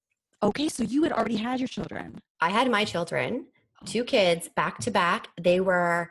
Okay, 0.43 0.69
so 0.69 0.83
you 0.83 1.03
had 1.05 1.13
already 1.13 1.37
had 1.37 1.61
your 1.61 1.69
children. 1.69 2.21
I 2.41 2.51
had 2.51 2.71
my 2.71 2.85
children 2.85 3.47
two 3.85 4.05
kids 4.05 4.49
back 4.49 4.79
to 4.81 4.91
back. 4.91 5.29
They 5.41 5.61
were, 5.61 6.11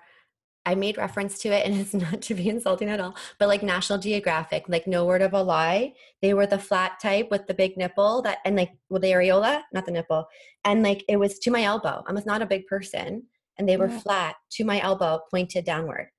I 0.65 0.75
made 0.75 0.97
reference 0.97 1.39
to 1.39 1.49
it, 1.49 1.65
and 1.65 1.75
it's 1.79 1.93
not 2.11 2.21
to 2.23 2.35
be 2.35 2.49
insulting 2.49 2.89
at 2.89 2.99
all, 2.99 3.15
but 3.39 3.47
like 3.47 3.63
National 3.63 3.99
Geographic, 3.99 4.65
like 4.67 4.87
no 4.87 5.05
word 5.05 5.21
of 5.21 5.33
a 5.33 5.41
lie. 5.41 5.93
They 6.21 6.33
were 6.33 6.47
the 6.47 6.59
flat 6.59 6.99
type 7.01 7.29
with 7.31 7.47
the 7.47 7.53
big 7.53 7.77
nipple 7.77 8.21
that, 8.23 8.39
and 8.45 8.55
like 8.55 8.71
with 8.89 9.01
the 9.01 9.11
areola, 9.11 9.61
not 9.73 9.85
the 9.85 9.91
nipple, 9.91 10.27
and 10.63 10.83
like 10.83 11.03
it 11.07 11.17
was 11.17 11.39
to 11.39 11.51
my 11.51 11.63
elbow. 11.63 12.03
I 12.07 12.13
was 12.13 12.25
not 12.25 12.41
a 12.41 12.47
big 12.47 12.67
person, 12.67 13.23
and 13.57 13.67
they 13.67 13.77
were 13.77 13.89
yeah. 13.89 13.99
flat 13.99 14.35
to 14.51 14.63
my 14.63 14.81
elbow, 14.81 15.21
pointed 15.31 15.65
downward. 15.65 16.09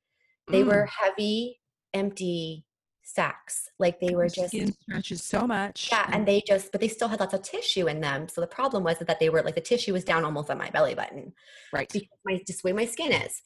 They 0.48 0.62
mm. 0.62 0.68
were 0.68 0.86
heavy, 0.86 1.60
empty 1.94 2.64
sacks. 3.08 3.70
Like 3.78 4.00
they 4.00 4.14
were 4.14 4.28
just 4.28 4.48
skin 4.48 4.72
stretches 4.82 5.22
so 5.24 5.46
much. 5.46 5.88
Yeah, 5.90 6.08
and 6.12 6.26
they 6.26 6.42
just 6.46 6.70
but 6.72 6.80
they 6.80 6.88
still 6.88 7.08
had 7.08 7.20
lots 7.20 7.34
of 7.34 7.42
tissue 7.42 7.88
in 7.88 8.00
them. 8.00 8.28
So 8.28 8.40
the 8.40 8.46
problem 8.46 8.84
was 8.84 8.98
that 8.98 9.18
they 9.18 9.30
were 9.30 9.42
like 9.42 9.54
the 9.54 9.60
tissue 9.60 9.92
was 9.92 10.04
down 10.04 10.24
almost 10.24 10.50
on 10.50 10.58
my 10.58 10.70
belly 10.70 10.94
button. 10.94 11.32
Right. 11.72 11.88
Because 11.90 12.08
my 12.24 12.40
just 12.46 12.62
the 12.62 12.68
way 12.68 12.72
my 12.72 12.84
skin 12.84 13.12
is. 13.12 13.42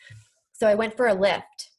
So 0.53 0.67
I 0.67 0.75
went 0.75 0.97
for 0.97 1.07
a 1.07 1.15
lift. 1.15 1.71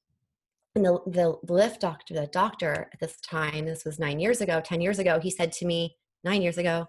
And 0.76 0.84
the, 0.84 0.98
the 1.06 1.38
lift 1.54 1.82
doctor, 1.82 2.16
the 2.16 2.26
doctor 2.26 2.90
at 2.92 3.00
this 3.00 3.22
time, 3.22 3.66
this 3.66 3.86
was 3.86 4.00
nine 4.00 4.20
years 4.20 4.42
ago, 4.42 4.60
10 4.60 4.82
years 4.82 4.98
ago, 4.98 5.20
he 5.20 5.30
said 5.30 5.52
to 5.52 5.66
me, 5.68 5.98
nine 6.24 6.42
years 6.42 6.58
ago, 6.58 6.88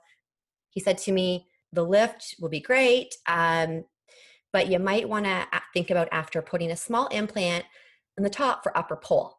he 0.71 0.81
said 0.81 0.97
to 0.99 1.13
me, 1.13 1.49
the 1.71 1.85
lift 1.85 2.37
will 2.41 2.49
be 2.49 2.61
great. 2.61 3.15
Um, 3.27 3.85
but 4.55 4.69
you 4.69 4.79
might 4.79 5.07
want 5.07 5.27
to 5.27 5.47
think 5.75 5.91
about 5.91 6.09
after 6.13 6.41
putting 6.41 6.71
a 6.71 6.77
small 6.77 7.09
implant 7.09 7.67
in 8.17 8.25
the 8.25 8.31
top 8.31 8.63
for 8.63 8.75
upper 8.75 8.97
pole 8.97 9.34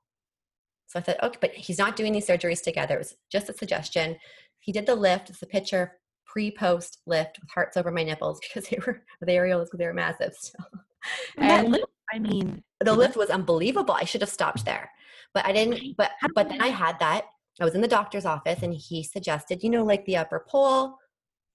so 0.87 0.99
I 0.99 1.01
thought, 1.01 1.23
okay, 1.23 1.37
but 1.41 1.51
he's 1.51 1.79
not 1.79 1.95
doing 1.95 2.13
these 2.13 2.27
surgeries 2.27 2.63
together. 2.63 2.95
It 2.95 2.99
was 2.99 3.15
just 3.31 3.49
a 3.49 3.53
suggestion. 3.53 4.17
He 4.59 4.71
did 4.71 4.85
the 4.85 4.95
lift. 4.95 5.29
It's 5.29 5.41
a 5.41 5.47
picture 5.47 5.93
pre-post 6.25 6.99
lift 7.05 7.39
with 7.39 7.49
hearts 7.49 7.77
over 7.77 7.91
my 7.91 8.03
nipples 8.03 8.39
because 8.47 8.69
they 8.69 8.77
were 8.85 9.03
the 9.21 9.31
areolas 9.31 9.65
because 9.65 9.79
they 9.79 9.87
were 9.87 9.93
massive. 9.93 10.35
So. 10.37 10.53
And, 11.37 11.71
lift, 11.71 11.85
I 12.13 12.19
mean, 12.19 12.63
the 12.79 12.93
lift 12.93 13.15
was 13.15 13.29
unbelievable. 13.29 13.95
I 13.97 14.05
should 14.05 14.21
have 14.21 14.29
stopped 14.29 14.65
there, 14.65 14.89
but 15.33 15.45
I 15.45 15.51
didn't. 15.53 15.95
But 15.97 16.11
but 16.33 16.49
then 16.49 16.61
I 16.61 16.67
had 16.67 16.99
that. 16.99 17.25
I 17.59 17.65
was 17.65 17.75
in 17.75 17.81
the 17.81 17.87
doctor's 17.87 18.25
office, 18.25 18.63
and 18.63 18.73
he 18.73 19.03
suggested, 19.03 19.63
you 19.63 19.69
know, 19.69 19.83
like 19.83 20.03
the 20.05 20.17
upper 20.17 20.45
pole, 20.47 20.97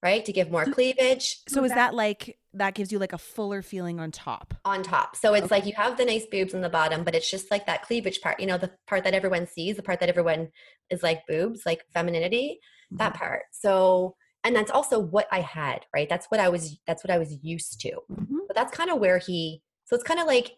right, 0.02 0.24
to 0.24 0.32
give 0.32 0.50
more 0.50 0.64
cleavage. 0.64 1.38
So 1.48 1.64
is 1.64 1.72
that 1.72 1.94
like 1.94 2.38
that 2.54 2.74
gives 2.74 2.90
you 2.90 2.98
like 2.98 3.12
a 3.12 3.18
fuller 3.18 3.62
feeling 3.62 4.00
on 4.00 4.10
top. 4.10 4.54
On 4.64 4.82
top. 4.82 5.14
So 5.16 5.34
it's 5.34 5.46
okay. 5.46 5.56
like 5.56 5.66
you 5.66 5.74
have 5.74 5.96
the 5.96 6.04
nice 6.04 6.26
boobs 6.26 6.54
on 6.54 6.62
the 6.62 6.68
bottom, 6.68 7.04
but 7.04 7.14
it's 7.14 7.30
just 7.30 7.50
like 7.50 7.66
that 7.66 7.82
cleavage 7.82 8.20
part, 8.20 8.40
you 8.40 8.46
know, 8.46 8.58
the 8.58 8.70
part 8.86 9.04
that 9.04 9.14
everyone 9.14 9.46
sees, 9.46 9.76
the 9.76 9.82
part 9.82 10.00
that 10.00 10.08
everyone 10.08 10.48
is 10.90 11.02
like 11.02 11.26
boobs, 11.28 11.62
like 11.66 11.84
femininity, 11.92 12.58
mm-hmm. 12.86 12.96
that 12.96 13.14
part. 13.14 13.42
So 13.52 14.16
and 14.42 14.56
that's 14.56 14.70
also 14.70 14.98
what 14.98 15.28
I 15.30 15.42
had, 15.42 15.84
right? 15.94 16.08
That's 16.08 16.26
what 16.26 16.40
I 16.40 16.48
was 16.48 16.78
that's 16.86 17.04
what 17.04 17.10
I 17.10 17.18
was 17.18 17.36
used 17.42 17.80
to. 17.80 17.92
Mm-hmm. 18.10 18.38
But 18.46 18.56
that's 18.56 18.74
kind 18.76 18.90
of 18.90 18.98
where 18.98 19.18
he 19.18 19.62
so 19.84 19.94
it's 19.94 20.04
kind 20.04 20.20
of 20.20 20.26
like 20.26 20.52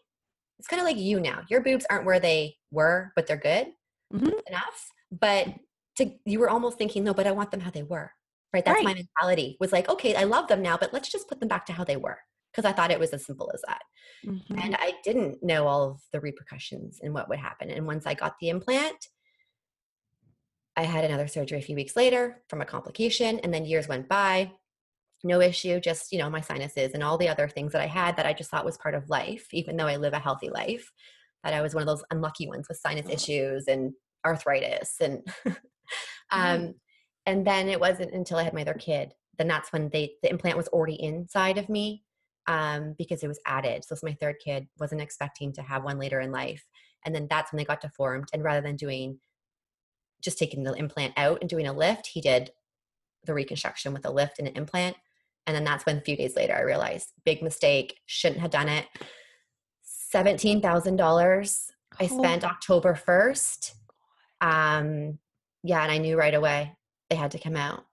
it's 0.58 0.68
kind 0.68 0.80
of 0.80 0.86
like 0.86 0.98
you 0.98 1.18
now. 1.18 1.40
Your 1.50 1.60
boobs 1.60 1.84
aren't 1.90 2.06
where 2.06 2.20
they 2.20 2.56
were, 2.70 3.12
but 3.16 3.26
they're 3.26 3.36
good 3.36 3.68
mm-hmm. 4.14 4.30
enough. 4.46 4.90
But 5.10 5.48
to 5.96 6.12
you 6.24 6.38
were 6.38 6.48
almost 6.48 6.78
thinking, 6.78 7.02
no, 7.04 7.12
but 7.12 7.26
I 7.26 7.32
want 7.32 7.50
them 7.50 7.60
how 7.60 7.70
they 7.70 7.82
were 7.82 8.12
right 8.52 8.64
that's 8.64 8.76
right. 8.76 8.84
my 8.84 8.94
mentality 8.94 9.56
was 9.60 9.72
like 9.72 9.88
okay 9.88 10.14
i 10.14 10.24
love 10.24 10.48
them 10.48 10.62
now 10.62 10.76
but 10.76 10.92
let's 10.92 11.10
just 11.10 11.28
put 11.28 11.40
them 11.40 11.48
back 11.48 11.66
to 11.66 11.72
how 11.72 11.84
they 11.84 11.96
were 11.96 12.18
because 12.52 12.68
I 12.68 12.72
thought 12.72 12.90
it 12.90 13.00
was 13.00 13.10
as 13.10 13.24
simple 13.24 13.50
as 13.54 13.62
that. 13.66 13.82
Mhm. 14.24 14.62
And 14.62 14.76
I 14.76 14.94
didn't 15.02 15.42
know 15.42 15.66
all 15.66 15.82
of 15.90 16.02
the 16.12 16.20
repercussions 16.20 17.00
and 17.02 17.14
what 17.14 17.28
would 17.28 17.38
happen. 17.38 17.70
And 17.70 17.86
once 17.86 18.06
I 18.06 18.14
got 18.14 18.38
the 18.40 18.50
implant, 18.50 19.08
I 20.76 20.84
had 20.84 21.04
another 21.04 21.28
surgery 21.28 21.58
a 21.58 21.62
few 21.62 21.76
weeks 21.76 21.96
later 21.96 22.42
from 22.48 22.60
a 22.60 22.66
complication. 22.66 23.38
And 23.40 23.52
then 23.52 23.64
years 23.64 23.88
went 23.88 24.08
by, 24.08 24.52
no 25.24 25.40
issue, 25.40 25.80
just, 25.80 26.12
you 26.12 26.18
know, 26.18 26.28
my 26.28 26.40
sinuses 26.40 26.92
and 26.94 27.02
all 27.02 27.16
the 27.16 27.28
other 27.28 27.48
things 27.48 27.72
that 27.72 27.80
I 27.80 27.86
had 27.86 28.16
that 28.16 28.26
I 28.26 28.32
just 28.32 28.50
thought 28.50 28.64
was 28.64 28.78
part 28.78 28.94
of 28.94 29.08
life, 29.08 29.46
even 29.52 29.76
though 29.76 29.86
I 29.86 29.96
live 29.96 30.14
a 30.14 30.18
healthy 30.18 30.50
life, 30.50 30.90
that 31.44 31.54
I 31.54 31.62
was 31.62 31.74
one 31.74 31.82
of 31.82 31.86
those 31.86 32.04
unlucky 32.10 32.48
ones 32.48 32.68
with 32.68 32.78
sinus 32.78 33.08
issues 33.08 33.68
and 33.68 33.92
arthritis. 34.26 34.96
And, 35.00 35.26
um, 36.30 36.74
and 37.26 37.46
then 37.46 37.68
it 37.68 37.80
wasn't 37.80 38.12
until 38.12 38.38
I 38.38 38.42
had 38.42 38.54
my 38.54 38.62
other 38.62 38.74
kid, 38.74 39.14
then 39.38 39.48
that's 39.48 39.72
when 39.72 39.88
they, 39.90 40.14
the 40.22 40.30
implant 40.30 40.56
was 40.56 40.68
already 40.68 41.00
inside 41.02 41.58
of 41.58 41.68
me 41.68 42.02
um, 42.46 42.94
because 42.98 43.22
it 43.22 43.28
was 43.28 43.40
added. 43.46 43.84
So 43.84 43.92
it's 43.92 44.02
my 44.02 44.16
third 44.20 44.36
kid, 44.44 44.66
wasn't 44.78 45.00
expecting 45.00 45.52
to 45.54 45.62
have 45.62 45.84
one 45.84 45.98
later 45.98 46.20
in 46.20 46.32
life. 46.32 46.64
And 47.04 47.14
then 47.14 47.26
that's 47.30 47.52
when 47.52 47.58
they 47.58 47.64
got 47.64 47.80
deformed. 47.80 48.28
And 48.32 48.42
rather 48.44 48.60
than 48.60 48.76
doing 48.76 49.18
just 50.20 50.38
taking 50.38 50.62
the 50.62 50.72
implant 50.74 51.14
out 51.16 51.38
and 51.40 51.50
doing 51.50 51.66
a 51.66 51.72
lift, 51.72 52.08
he 52.08 52.20
did 52.20 52.50
the 53.24 53.34
reconstruction 53.34 53.92
with 53.92 54.04
a 54.06 54.10
lift 54.10 54.38
and 54.38 54.48
an 54.48 54.54
implant. 54.54 54.96
And 55.46 55.56
then 55.56 55.64
that's 55.64 55.86
when 55.86 55.98
a 55.98 56.02
few 56.02 56.16
days 56.16 56.36
later 56.36 56.54
I 56.54 56.60
realized 56.60 57.12
big 57.24 57.42
mistake, 57.42 57.98
shouldn't 58.06 58.40
have 58.40 58.50
done 58.50 58.68
it. 58.68 58.86
$17,000 60.14 61.70
I 62.00 62.04
Oh. 62.04 62.18
spent 62.18 62.44
October 62.44 62.94
1st. 62.94 63.72
Um, 64.40 65.18
yeah, 65.62 65.82
and 65.82 65.92
I 65.92 65.98
knew 65.98 66.16
right 66.16 66.34
away 66.34 66.74
they 67.12 67.16
had 67.16 67.32
to 67.32 67.38
come 67.38 67.56
out. 67.56 67.84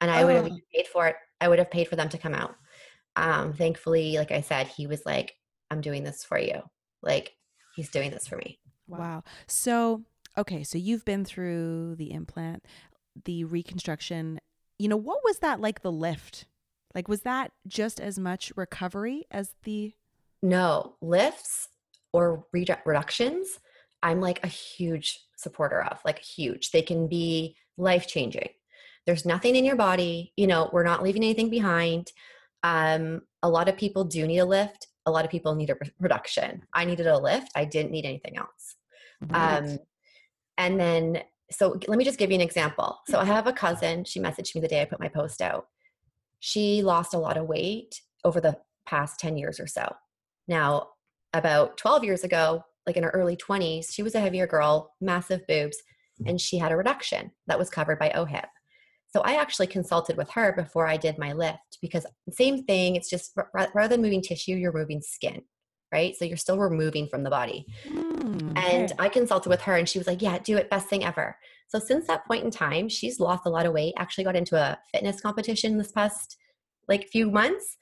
And 0.00 0.10
I 0.12 0.24
would 0.24 0.36
have 0.36 0.46
Oh. 0.46 0.58
paid 0.72 0.86
for 0.86 1.08
it. 1.08 1.16
I 1.40 1.48
would 1.48 1.58
have 1.58 1.72
paid 1.72 1.88
for 1.88 1.96
them 1.96 2.08
to 2.10 2.18
come 2.18 2.34
out. 2.34 2.54
Um, 3.16 3.52
thankfully, 3.52 4.16
like 4.16 4.30
I 4.30 4.42
said, 4.42 4.68
he 4.68 4.86
was 4.86 5.04
like, 5.04 5.34
I'm 5.72 5.80
doing 5.80 6.04
this 6.04 6.22
for 6.22 6.38
you. 6.38 6.62
Like, 7.02 7.34
he's 7.74 7.90
doing 7.90 8.12
this 8.12 8.28
for 8.28 8.36
me. 8.36 8.60
Wow. 8.86 9.24
So, 9.48 10.04
okay, 10.36 10.62
so 10.62 10.78
you've 10.78 11.04
been 11.04 11.24
through 11.24 11.96
the 11.96 12.12
implant, 12.12 12.64
the 13.24 13.42
reconstruction. 13.42 14.38
You 14.78 14.86
know, 14.88 14.96
what 14.96 15.24
was 15.24 15.40
that 15.40 15.60
like 15.60 15.82
the 15.82 15.90
lift? 15.92 16.46
Like 16.94 17.08
was 17.08 17.22
that 17.22 17.50
just 17.66 17.98
as 17.98 18.20
much 18.20 18.52
recovery 18.54 19.26
as 19.32 19.54
the 19.64 19.94
No, 20.42 20.94
lifts 21.00 21.68
or 22.12 22.46
redu- 22.54 22.80
reductions, 22.86 23.58
I'm 24.00 24.20
like 24.20 24.44
a 24.44 24.48
huge 24.48 25.18
supporter 25.36 25.82
of, 25.82 25.98
like 26.04 26.20
huge. 26.20 26.70
They 26.70 26.82
can 26.82 27.08
be 27.08 27.56
life 27.78 28.06
changing. 28.06 28.50
There's 29.06 29.24
nothing 29.24 29.56
in 29.56 29.64
your 29.64 29.76
body, 29.76 30.32
you 30.36 30.46
know, 30.46 30.68
we're 30.72 30.84
not 30.84 31.02
leaving 31.02 31.22
anything 31.22 31.48
behind. 31.48 32.12
Um, 32.62 33.22
a 33.42 33.48
lot 33.48 33.68
of 33.68 33.76
people 33.76 34.04
do 34.04 34.26
need 34.26 34.38
a 34.38 34.44
lift. 34.44 34.88
A 35.06 35.10
lot 35.10 35.24
of 35.24 35.30
people 35.30 35.54
need 35.54 35.70
a 35.70 35.76
reduction. 35.98 36.64
I 36.74 36.84
needed 36.84 37.06
a 37.06 37.18
lift. 37.18 37.50
I 37.54 37.64
didn't 37.64 37.92
need 37.92 38.04
anything 38.04 38.36
else. 38.36 38.76
Um, 39.32 39.78
and 40.58 40.78
then, 40.78 41.22
so 41.50 41.78
let 41.86 41.96
me 41.98 42.04
just 42.04 42.18
give 42.18 42.30
you 42.30 42.34
an 42.34 42.42
example. 42.42 42.98
So 43.08 43.18
I 43.18 43.24
have 43.24 43.46
a 43.46 43.52
cousin. 43.52 44.04
She 44.04 44.20
messaged 44.20 44.54
me 44.54 44.60
the 44.60 44.68
day 44.68 44.82
I 44.82 44.84
put 44.84 45.00
my 45.00 45.08
post 45.08 45.40
out. 45.40 45.68
She 46.40 46.82
lost 46.82 47.14
a 47.14 47.18
lot 47.18 47.36
of 47.36 47.46
weight 47.46 48.02
over 48.24 48.40
the 48.40 48.58
past 48.86 49.18
10 49.20 49.36
years 49.36 49.58
or 49.58 49.66
so. 49.66 49.94
Now, 50.46 50.88
about 51.32 51.76
12 51.78 52.04
years 52.04 52.24
ago, 52.24 52.64
like 52.86 52.96
in 52.96 53.02
her 53.02 53.10
early 53.10 53.36
20s, 53.36 53.92
she 53.92 54.02
was 54.02 54.14
a 54.14 54.20
heavier 54.20 54.46
girl, 54.46 54.94
massive 55.00 55.46
boobs, 55.46 55.78
and 56.26 56.40
she 56.40 56.58
had 56.58 56.72
a 56.72 56.76
reduction 56.76 57.30
that 57.46 57.58
was 57.58 57.70
covered 57.70 57.98
by 57.98 58.10
OHIP. 58.10 58.46
So 59.10 59.22
I 59.22 59.36
actually 59.36 59.68
consulted 59.68 60.16
with 60.16 60.30
her 60.30 60.52
before 60.52 60.86
I 60.86 60.96
did 60.96 61.18
my 61.18 61.32
lift 61.32 61.78
because 61.80 62.04
same 62.30 62.64
thing, 62.64 62.96
it's 62.96 63.08
just 63.08 63.32
rather 63.54 63.88
than 63.88 64.02
moving 64.02 64.20
tissue, 64.20 64.54
you're 64.54 64.72
moving 64.72 65.00
skin, 65.00 65.42
right? 65.92 66.14
So 66.14 66.26
you're 66.26 66.36
still 66.36 66.58
removing 66.58 67.08
from 67.08 67.22
the 67.22 67.30
body. 67.30 67.64
Hmm, 67.88 68.52
And 68.56 68.92
okay. 68.92 68.94
I 68.98 69.08
consulted 69.08 69.48
with 69.48 69.62
her 69.62 69.76
and 69.76 69.88
she 69.88 69.98
was 69.98 70.06
like, 70.06 70.20
Yeah, 70.20 70.38
do 70.38 70.56
it. 70.58 70.68
Best 70.68 70.88
thing 70.88 71.04
ever. 71.04 71.36
So 71.68 71.78
since 71.78 72.06
that 72.06 72.26
point 72.26 72.44
in 72.44 72.50
time, 72.50 72.88
she's 72.88 73.20
lost 73.20 73.46
a 73.46 73.50
lot 73.50 73.66
of 73.66 73.72
weight. 73.72 73.94
Actually 73.96 74.24
got 74.24 74.36
into 74.36 74.56
a 74.56 74.78
fitness 74.92 75.20
competition 75.20 75.78
this 75.78 75.92
past 75.92 76.36
like 76.86 77.08
few 77.08 77.30
months. 77.30 77.76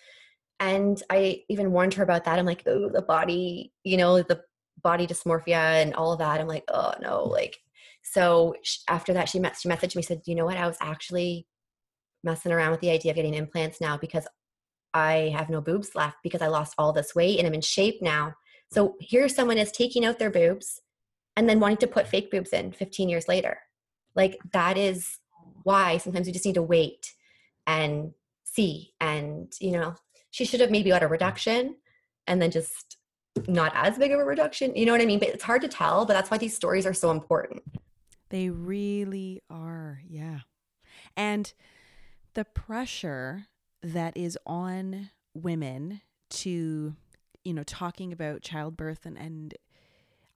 And 0.59 1.03
I 1.11 1.43
even 1.49 1.73
warned 1.73 1.95
her 1.95 2.03
about 2.03 2.25
that. 2.25 2.39
I'm 2.39 2.47
like, 2.47 2.63
oh, 2.67 2.89
the 2.89 3.03
body, 3.03 3.73
you 3.85 3.97
know, 3.97 4.23
the 4.23 4.43
body 4.83 5.07
dysmorphia 5.07 5.83
and 5.83 5.95
all 5.95 6.13
of 6.13 6.19
that. 6.21 6.41
I'm 6.41 6.49
like, 6.49 6.65
oh 6.69 6.95
no, 7.01 7.25
like 7.25 7.59
so 8.13 8.55
sh- 8.63 8.79
after 8.89 9.13
that 9.13 9.29
she 9.29 9.39
met, 9.39 9.57
she 9.57 9.69
messaged 9.69 9.97
me 9.97 10.03
said, 10.03 10.23
you 10.27 10.35
know 10.35 10.45
what? 10.45 10.57
I 10.57 10.67
was 10.67 10.77
actually 10.81 11.47
messing 12.23 12.53
around 12.53 12.71
with 12.71 12.81
the 12.81 12.91
idea 12.91 13.13
of 13.13 13.17
getting 13.17 13.35
implants 13.35 13.81
now 13.81 13.97
because 13.97 14.27
I 14.95 15.33
have 15.37 15.51
no 15.51 15.61
boobs 15.61 15.95
left 15.95 16.19
because 16.23 16.41
I 16.41 16.47
lost 16.47 16.75
all 16.79 16.93
this 16.93 17.15
weight 17.15 17.39
and 17.39 17.47
I'm 17.47 17.55
in 17.55 17.61
shape 17.61 18.01
now. 18.01 18.35
So 18.73 18.95
here 19.01 19.29
someone 19.29 19.59
is 19.59 19.73
taking 19.73 20.05
out 20.05 20.19
their 20.19 20.31
boobs 20.31 20.81
and 21.37 21.49
then 21.49 21.61
wanting 21.61 21.79
to 21.79 21.87
put 21.87 22.07
fake 22.07 22.31
boobs 22.31 22.53
in 22.53 22.73
15 22.73 23.09
years 23.09 23.29
later. 23.29 23.59
Like 24.15 24.39
that 24.53 24.79
is 24.79 25.19
why 25.65 25.99
sometimes 25.99 26.27
you 26.27 26.33
just 26.33 26.47
need 26.47 26.55
to 26.55 26.63
wait 26.63 27.13
and 27.67 28.13
see. 28.45 28.95
And, 29.01 29.53
you 29.61 29.73
know, 29.73 29.97
she 30.31 30.45
should 30.45 30.61
have 30.61 30.71
maybe 30.71 30.91
got 30.91 31.03
a 31.03 31.09
reduction 31.09 31.77
and 32.27 32.41
then 32.41 32.51
just 32.51 32.97
not 33.49 33.73
as 33.75 33.99
big 33.99 34.13
of 34.13 34.21
a 34.21 34.25
reduction. 34.25 34.75
You 34.75 34.87
know 34.87 34.93
what 34.93 35.01
I 35.01 35.07
mean? 35.07 35.19
But 35.19 35.29
it's 35.29 35.45
hard 35.45 35.63
to 35.63 35.69
tell, 35.69 36.07
but 36.07 36.15
that's 36.15 36.31
why 36.31 36.39
these 36.39 36.57
stories 36.57 36.87
are 36.87 36.95
so 36.95 37.11
important. 37.11 37.63
They 38.31 38.51
really 38.51 39.43
are. 39.49 40.01
Yeah. 40.09 40.41
And 41.17 41.53
the 42.35 42.45
pressure 42.45 43.47
that 43.83 44.17
is 44.17 44.39
on 44.47 45.11
women 45.35 46.01
to, 46.29 46.95
you 47.45 47.55
know, 47.55 47.63
talking 47.63 48.13
about 48.13 48.43
childbirth 48.43 49.07
and, 49.07 49.17
and 49.17 49.55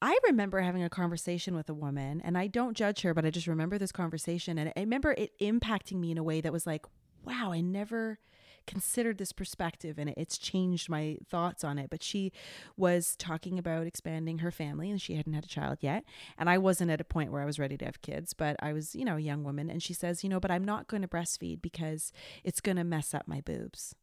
I 0.03 0.18
remember 0.24 0.61
having 0.61 0.83
a 0.83 0.88
conversation 0.88 1.55
with 1.55 1.68
a 1.68 1.74
woman 1.74 2.22
and 2.22 2.38
I 2.38 2.46
don't 2.46 2.76
judge 2.76 3.03
her, 3.03 3.12
but 3.12 3.26
I 3.26 3.31
just 3.31 3.46
remember 3.46 3.76
this 3.76 3.92
conversation 3.92 4.57
and 4.57 4.72
I 4.74 4.81
remember 4.81 5.12
it 5.12 5.33
impacting 5.40 5.96
me 5.96 6.11
in 6.11 6.18
a 6.18 6.22
way 6.22 6.40
that 6.40 6.53
was 6.53 6.66
like, 6.66 6.87
wow, 7.24 7.53
I 7.53 7.61
never 7.61 8.18
considered 8.66 9.18
this 9.18 9.33
perspective 9.33 9.99
and 9.99 10.11
it's 10.16 10.38
changed 10.38 10.88
my 10.88 11.18
thoughts 11.29 11.64
on 11.64 11.79
it. 11.79 11.90
But 11.90 12.03
she 12.03 12.33
was 12.77 13.16
talking 13.16 13.59
about 13.59 13.87
expanding 13.87 14.38
her 14.38 14.51
family 14.51 14.90
and 14.90 15.01
she 15.01 15.14
hadn't 15.14 15.33
had 15.33 15.44
a 15.44 15.49
child 15.49 15.79
yet. 15.81 16.05
And 16.38 16.49
I 16.49 16.59
wasn't 16.59 16.90
at 16.90 17.01
a 17.01 17.05
point 17.05 17.33
where 17.33 17.42
I 17.42 17.46
was 17.46 17.59
ready 17.59 17.77
to 17.79 17.85
have 17.85 18.03
kids, 18.03 18.35
but 18.35 18.57
I 18.61 18.73
was, 18.73 18.94
you 18.94 19.05
know, 19.05 19.16
a 19.16 19.20
young 19.20 19.44
woman. 19.44 19.70
And 19.70 19.83
she 19.83 19.94
says, 19.94 20.23
you 20.23 20.31
know, 20.31 20.40
but 20.40 20.51
I'm 20.51 20.64
not 20.64 20.88
going 20.88 21.03
to 21.03 21.09
breastfeed 21.09 21.62
because 21.62 22.12
it's 22.44 22.61
going 22.61 22.77
to 22.77 22.85
mess 22.85 23.14
up 23.14 23.27
my 23.27 23.40
boobs. 23.40 23.94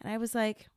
And 0.00 0.12
I 0.12 0.18
was 0.18 0.34
like, 0.34 0.68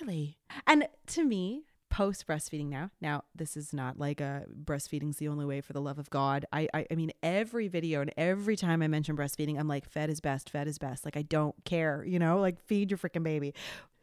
really? 0.00 0.38
And 0.66 0.86
to 1.08 1.24
me, 1.24 1.64
post 1.92 2.26
breastfeeding 2.26 2.70
now. 2.70 2.90
Now, 3.02 3.24
this 3.34 3.54
is 3.54 3.74
not 3.74 3.98
like 3.98 4.18
a 4.20 4.46
breastfeeding's 4.64 5.18
the 5.18 5.28
only 5.28 5.44
way 5.44 5.60
for 5.60 5.74
the 5.74 5.80
love 5.80 5.98
of 5.98 6.08
God. 6.08 6.46
I, 6.50 6.66
I 6.72 6.86
I 6.90 6.94
mean 6.94 7.12
every 7.22 7.68
video 7.68 8.00
and 8.00 8.10
every 8.16 8.56
time 8.56 8.82
I 8.82 8.88
mention 8.88 9.14
breastfeeding, 9.14 9.60
I'm 9.60 9.68
like 9.68 9.84
fed 9.84 10.08
is 10.08 10.18
best, 10.18 10.48
fed 10.48 10.66
is 10.66 10.78
best. 10.78 11.04
Like 11.04 11.18
I 11.18 11.22
don't 11.22 11.54
care, 11.66 12.02
you 12.04 12.18
know, 12.18 12.40
like 12.40 12.58
feed 12.64 12.90
your 12.90 12.96
freaking 12.96 13.22
baby. 13.22 13.54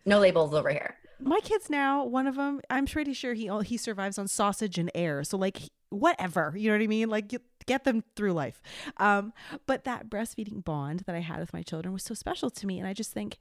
No 0.06 0.20
labels 0.20 0.54
over 0.54 0.70
here. 0.70 0.96
My 1.20 1.40
kids 1.40 1.70
now, 1.70 2.06
one 2.06 2.28
of 2.28 2.36
them, 2.36 2.62
I'm 2.70 2.86
pretty 2.86 3.14
sure 3.14 3.34
he 3.34 3.50
he 3.66 3.76
survives 3.76 4.20
on 4.20 4.28
sausage 4.28 4.78
and 4.78 4.92
air. 4.94 5.24
So 5.24 5.36
like 5.38 5.58
whatever, 5.90 6.54
you 6.56 6.70
know 6.70 6.78
what 6.78 6.84
I 6.84 6.88
mean? 6.88 7.10
Like 7.10 7.34
you, 7.34 7.40
get 7.66 7.86
them 7.86 8.04
through 8.16 8.34
life. 8.34 8.62
Um, 8.98 9.34
but 9.66 9.84
that 9.86 10.10
breastfeeding 10.10 10.64
bond 10.64 11.02
that 11.08 11.16
I 11.16 11.20
had 11.22 11.40
with 11.40 11.54
my 11.54 11.64
children 11.64 11.92
was 11.92 12.04
so 12.04 12.14
special 12.14 12.52
to 12.52 12.68
me, 12.68 12.80
and 12.80 12.88
I 12.88 12.94
just 12.94 13.12
think 13.12 13.38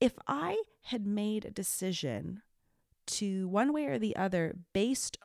if 0.00 0.12
I 0.26 0.62
had 0.84 1.06
made 1.06 1.44
a 1.44 1.50
decision 1.50 2.42
to 3.12 3.48
one 3.48 3.72
way 3.72 3.86
or 3.86 3.98
the 3.98 4.16
other 4.16 4.54
based 4.72 5.18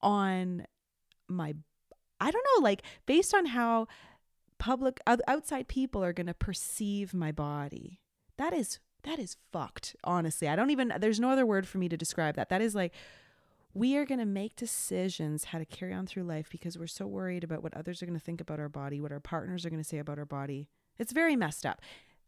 on 0.00 0.66
my 1.28 1.54
I 2.20 2.30
don't 2.30 2.46
know, 2.56 2.62
like 2.62 2.82
based 3.04 3.34
on 3.34 3.46
how 3.46 3.88
public 4.58 5.00
outside 5.26 5.66
people 5.66 6.04
are 6.04 6.12
going 6.12 6.28
to 6.28 6.34
perceive 6.34 7.12
my 7.12 7.32
body. 7.32 8.00
That 8.38 8.52
is 8.52 8.78
that 9.02 9.18
is 9.18 9.36
fucked, 9.52 9.96
honestly. 10.04 10.48
I 10.48 10.54
don't 10.54 10.70
even 10.70 10.92
there's 11.00 11.18
no 11.20 11.30
other 11.30 11.44
word 11.44 11.66
for 11.66 11.78
me 11.78 11.88
to 11.88 11.96
describe 11.96 12.36
that. 12.36 12.48
That 12.48 12.62
is 12.62 12.74
like 12.74 12.94
we 13.74 13.96
are 13.96 14.04
going 14.04 14.20
to 14.20 14.26
make 14.26 14.54
decisions 14.54 15.44
how 15.44 15.58
to 15.58 15.64
carry 15.64 15.94
on 15.94 16.06
through 16.06 16.24
life 16.24 16.48
because 16.50 16.78
we're 16.78 16.86
so 16.86 17.06
worried 17.06 17.42
about 17.42 17.62
what 17.62 17.74
others 17.74 18.02
are 18.02 18.06
going 18.06 18.18
to 18.18 18.24
think 18.24 18.40
about 18.40 18.60
our 18.60 18.68
body, 18.68 19.00
what 19.00 19.12
our 19.12 19.20
partners 19.20 19.64
are 19.64 19.70
going 19.70 19.82
to 19.82 19.88
say 19.88 19.98
about 19.98 20.18
our 20.18 20.26
body. 20.26 20.68
It's 20.98 21.12
very 21.12 21.36
messed 21.36 21.64
up. 21.64 21.80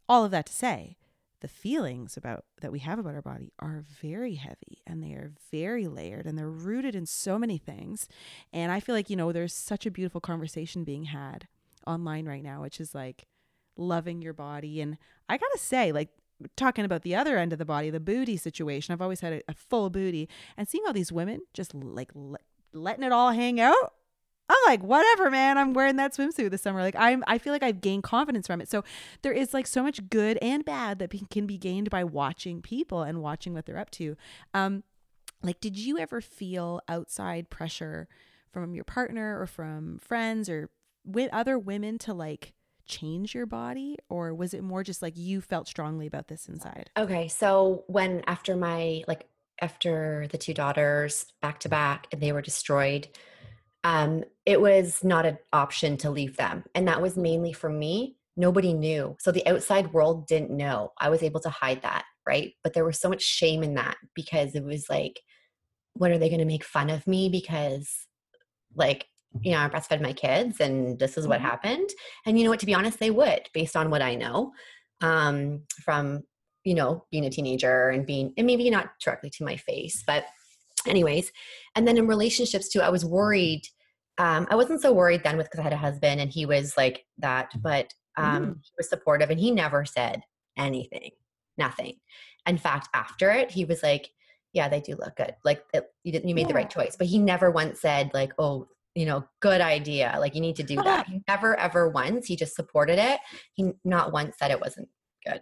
All 0.08 0.24
of 0.24 0.30
that 0.30 0.46
to 0.46 0.52
say, 0.52 0.96
the 1.44 1.48
feelings 1.48 2.16
about 2.16 2.46
that 2.62 2.72
we 2.72 2.78
have 2.78 2.98
about 2.98 3.14
our 3.14 3.20
body 3.20 3.52
are 3.58 3.84
very 4.00 4.36
heavy 4.36 4.78
and 4.86 5.02
they 5.02 5.12
are 5.12 5.30
very 5.50 5.86
layered 5.86 6.24
and 6.24 6.38
they're 6.38 6.48
rooted 6.48 6.94
in 6.94 7.04
so 7.04 7.38
many 7.38 7.58
things. 7.58 8.08
And 8.50 8.72
I 8.72 8.80
feel 8.80 8.94
like, 8.94 9.10
you 9.10 9.16
know, 9.16 9.30
there's 9.30 9.52
such 9.52 9.84
a 9.84 9.90
beautiful 9.90 10.22
conversation 10.22 10.84
being 10.84 11.04
had 11.04 11.46
online 11.86 12.24
right 12.24 12.42
now, 12.42 12.62
which 12.62 12.80
is 12.80 12.94
like 12.94 13.26
loving 13.76 14.22
your 14.22 14.32
body. 14.32 14.80
And 14.80 14.96
I 15.28 15.36
got 15.36 15.52
to 15.52 15.58
say, 15.58 15.92
like, 15.92 16.08
talking 16.56 16.86
about 16.86 17.02
the 17.02 17.14
other 17.14 17.36
end 17.36 17.52
of 17.52 17.58
the 17.58 17.66
body, 17.66 17.90
the 17.90 18.00
booty 18.00 18.38
situation, 18.38 18.94
I've 18.94 19.02
always 19.02 19.20
had 19.20 19.34
a, 19.34 19.42
a 19.46 19.52
full 19.52 19.90
booty 19.90 20.30
and 20.56 20.66
seeing 20.66 20.84
all 20.86 20.94
these 20.94 21.12
women 21.12 21.42
just 21.52 21.74
like 21.74 22.10
le- 22.14 22.38
letting 22.72 23.04
it 23.04 23.12
all 23.12 23.32
hang 23.32 23.60
out. 23.60 23.92
I'm 24.48 24.56
like, 24.66 24.82
whatever, 24.82 25.30
man. 25.30 25.56
I'm 25.56 25.72
wearing 25.72 25.96
that 25.96 26.14
swimsuit 26.14 26.50
this 26.50 26.62
summer. 26.62 26.80
Like, 26.80 26.96
I'm, 26.98 27.24
I 27.26 27.38
feel 27.38 27.52
like 27.52 27.62
I've 27.62 27.80
gained 27.80 28.02
confidence 28.02 28.46
from 28.46 28.60
it. 28.60 28.68
So 28.68 28.84
there 29.22 29.32
is 29.32 29.54
like 29.54 29.66
so 29.66 29.82
much 29.82 30.08
good 30.10 30.38
and 30.42 30.64
bad 30.64 30.98
that 30.98 31.12
can 31.30 31.46
be 31.46 31.56
gained 31.56 31.90
by 31.90 32.04
watching 32.04 32.60
people 32.60 33.02
and 33.02 33.22
watching 33.22 33.54
what 33.54 33.66
they're 33.66 33.78
up 33.78 33.90
to. 33.92 34.16
Um, 34.52 34.82
like, 35.42 35.60
did 35.60 35.78
you 35.78 35.98
ever 35.98 36.20
feel 36.20 36.80
outside 36.88 37.50
pressure 37.50 38.08
from 38.52 38.74
your 38.74 38.84
partner 38.84 39.40
or 39.40 39.46
from 39.46 39.98
friends 39.98 40.48
or 40.48 40.70
with 41.04 41.30
other 41.32 41.58
women 41.58 41.98
to 41.98 42.14
like 42.14 42.54
change 42.86 43.34
your 43.34 43.46
body, 43.46 43.96
or 44.08 44.34
was 44.34 44.54
it 44.54 44.62
more 44.62 44.82
just 44.82 45.02
like 45.02 45.16
you 45.16 45.40
felt 45.40 45.66
strongly 45.66 46.06
about 46.06 46.28
this 46.28 46.48
inside? 46.48 46.90
Okay, 46.96 47.28
so 47.28 47.84
when 47.86 48.22
after 48.26 48.56
my 48.56 49.02
like 49.08 49.26
after 49.60 50.26
the 50.30 50.38
two 50.38 50.54
daughters 50.54 51.26
back 51.40 51.60
to 51.60 51.68
back 51.68 52.06
and 52.12 52.20
they 52.20 52.32
were 52.32 52.42
destroyed 52.42 53.08
um, 53.84 54.24
it 54.46 54.60
was 54.60 55.04
not 55.04 55.26
an 55.26 55.38
option 55.52 55.96
to 55.98 56.10
leave 56.10 56.36
them. 56.36 56.64
And 56.74 56.88
that 56.88 57.02
was 57.02 57.16
mainly 57.16 57.52
for 57.52 57.68
me. 57.68 58.16
Nobody 58.36 58.72
knew. 58.72 59.16
So 59.20 59.30
the 59.30 59.46
outside 59.46 59.92
world 59.92 60.26
didn't 60.26 60.50
know. 60.50 60.92
I 60.98 61.10
was 61.10 61.22
able 61.22 61.40
to 61.40 61.50
hide 61.50 61.82
that, 61.82 62.04
right? 62.26 62.52
But 62.64 62.72
there 62.72 62.84
was 62.84 62.98
so 62.98 63.08
much 63.08 63.22
shame 63.22 63.62
in 63.62 63.74
that 63.74 63.96
because 64.14 64.54
it 64.54 64.64
was 64.64 64.88
like, 64.88 65.20
what 65.92 66.10
are 66.10 66.18
they 66.18 66.30
going 66.30 66.40
to 66.40 66.46
make 66.46 66.64
fun 66.64 66.90
of 66.90 67.06
me? 67.06 67.28
Because, 67.28 68.06
like, 68.74 69.06
you 69.42 69.52
know, 69.52 69.58
I 69.58 69.68
breastfed 69.68 70.00
my 70.00 70.12
kids 70.12 70.60
and 70.60 70.98
this 70.98 71.16
is 71.16 71.28
what 71.28 71.38
mm-hmm. 71.38 71.48
happened. 71.48 71.90
And 72.26 72.38
you 72.38 72.44
know 72.44 72.50
what? 72.50 72.60
To 72.60 72.66
be 72.66 72.74
honest, 72.74 72.98
they 72.98 73.10
would, 73.10 73.42
based 73.52 73.76
on 73.76 73.90
what 73.90 74.02
I 74.02 74.14
know 74.14 74.52
um, 75.00 75.62
from, 75.84 76.22
you 76.64 76.74
know, 76.74 77.04
being 77.10 77.26
a 77.26 77.30
teenager 77.30 77.90
and 77.90 78.06
being, 78.06 78.32
and 78.36 78.46
maybe 78.46 78.68
not 78.70 78.90
directly 79.04 79.30
to 79.30 79.44
my 79.44 79.56
face, 79.56 80.02
but 80.06 80.24
anyways. 80.86 81.32
And 81.76 81.86
then 81.86 81.96
in 81.96 82.06
relationships 82.06 82.68
too 82.68 82.80
i 82.80 82.88
was 82.88 83.04
worried 83.04 83.62
um, 84.18 84.46
i 84.50 84.54
wasn't 84.54 84.80
so 84.80 84.92
worried 84.92 85.22
then 85.24 85.36
with 85.36 85.46
because 85.46 85.60
i 85.60 85.64
had 85.64 85.72
a 85.72 85.76
husband 85.76 86.20
and 86.20 86.30
he 86.30 86.46
was 86.46 86.76
like 86.76 87.04
that 87.18 87.50
but 87.60 87.92
um, 88.16 88.46
mm. 88.46 88.54
he 88.62 88.70
was 88.78 88.88
supportive 88.88 89.30
and 89.30 89.40
he 89.40 89.50
never 89.50 89.84
said 89.84 90.22
anything 90.56 91.10
nothing. 91.58 91.96
In 92.46 92.58
fact 92.58 92.88
after 92.94 93.30
it 93.30 93.50
he 93.50 93.64
was 93.64 93.82
like 93.82 94.10
yeah 94.52 94.68
they 94.68 94.80
do 94.80 94.94
look 94.96 95.16
good. 95.16 95.34
Like 95.44 95.64
it, 95.72 95.84
you, 96.04 96.12
didn't 96.12 96.28
you 96.28 96.34
made 96.34 96.42
yeah. 96.42 96.48
the 96.48 96.54
right 96.54 96.70
choice 96.70 96.96
but 96.96 97.08
he 97.08 97.18
never 97.18 97.50
once 97.50 97.80
said 97.80 98.10
like 98.14 98.32
oh 98.38 98.68
you 98.94 99.06
know 99.06 99.24
good 99.40 99.60
idea 99.60 100.16
like 100.20 100.36
you 100.36 100.40
need 100.40 100.56
to 100.56 100.62
do 100.62 100.76
that. 100.76 101.08
he 101.08 101.20
never 101.26 101.58
ever 101.58 101.88
once 101.88 102.26
he 102.26 102.36
just 102.36 102.54
supported 102.54 102.98
it. 102.98 103.18
He 103.54 103.72
not 103.84 104.12
once 104.12 104.36
said 104.38 104.52
it 104.52 104.60
wasn't 104.60 104.88
good 105.26 105.40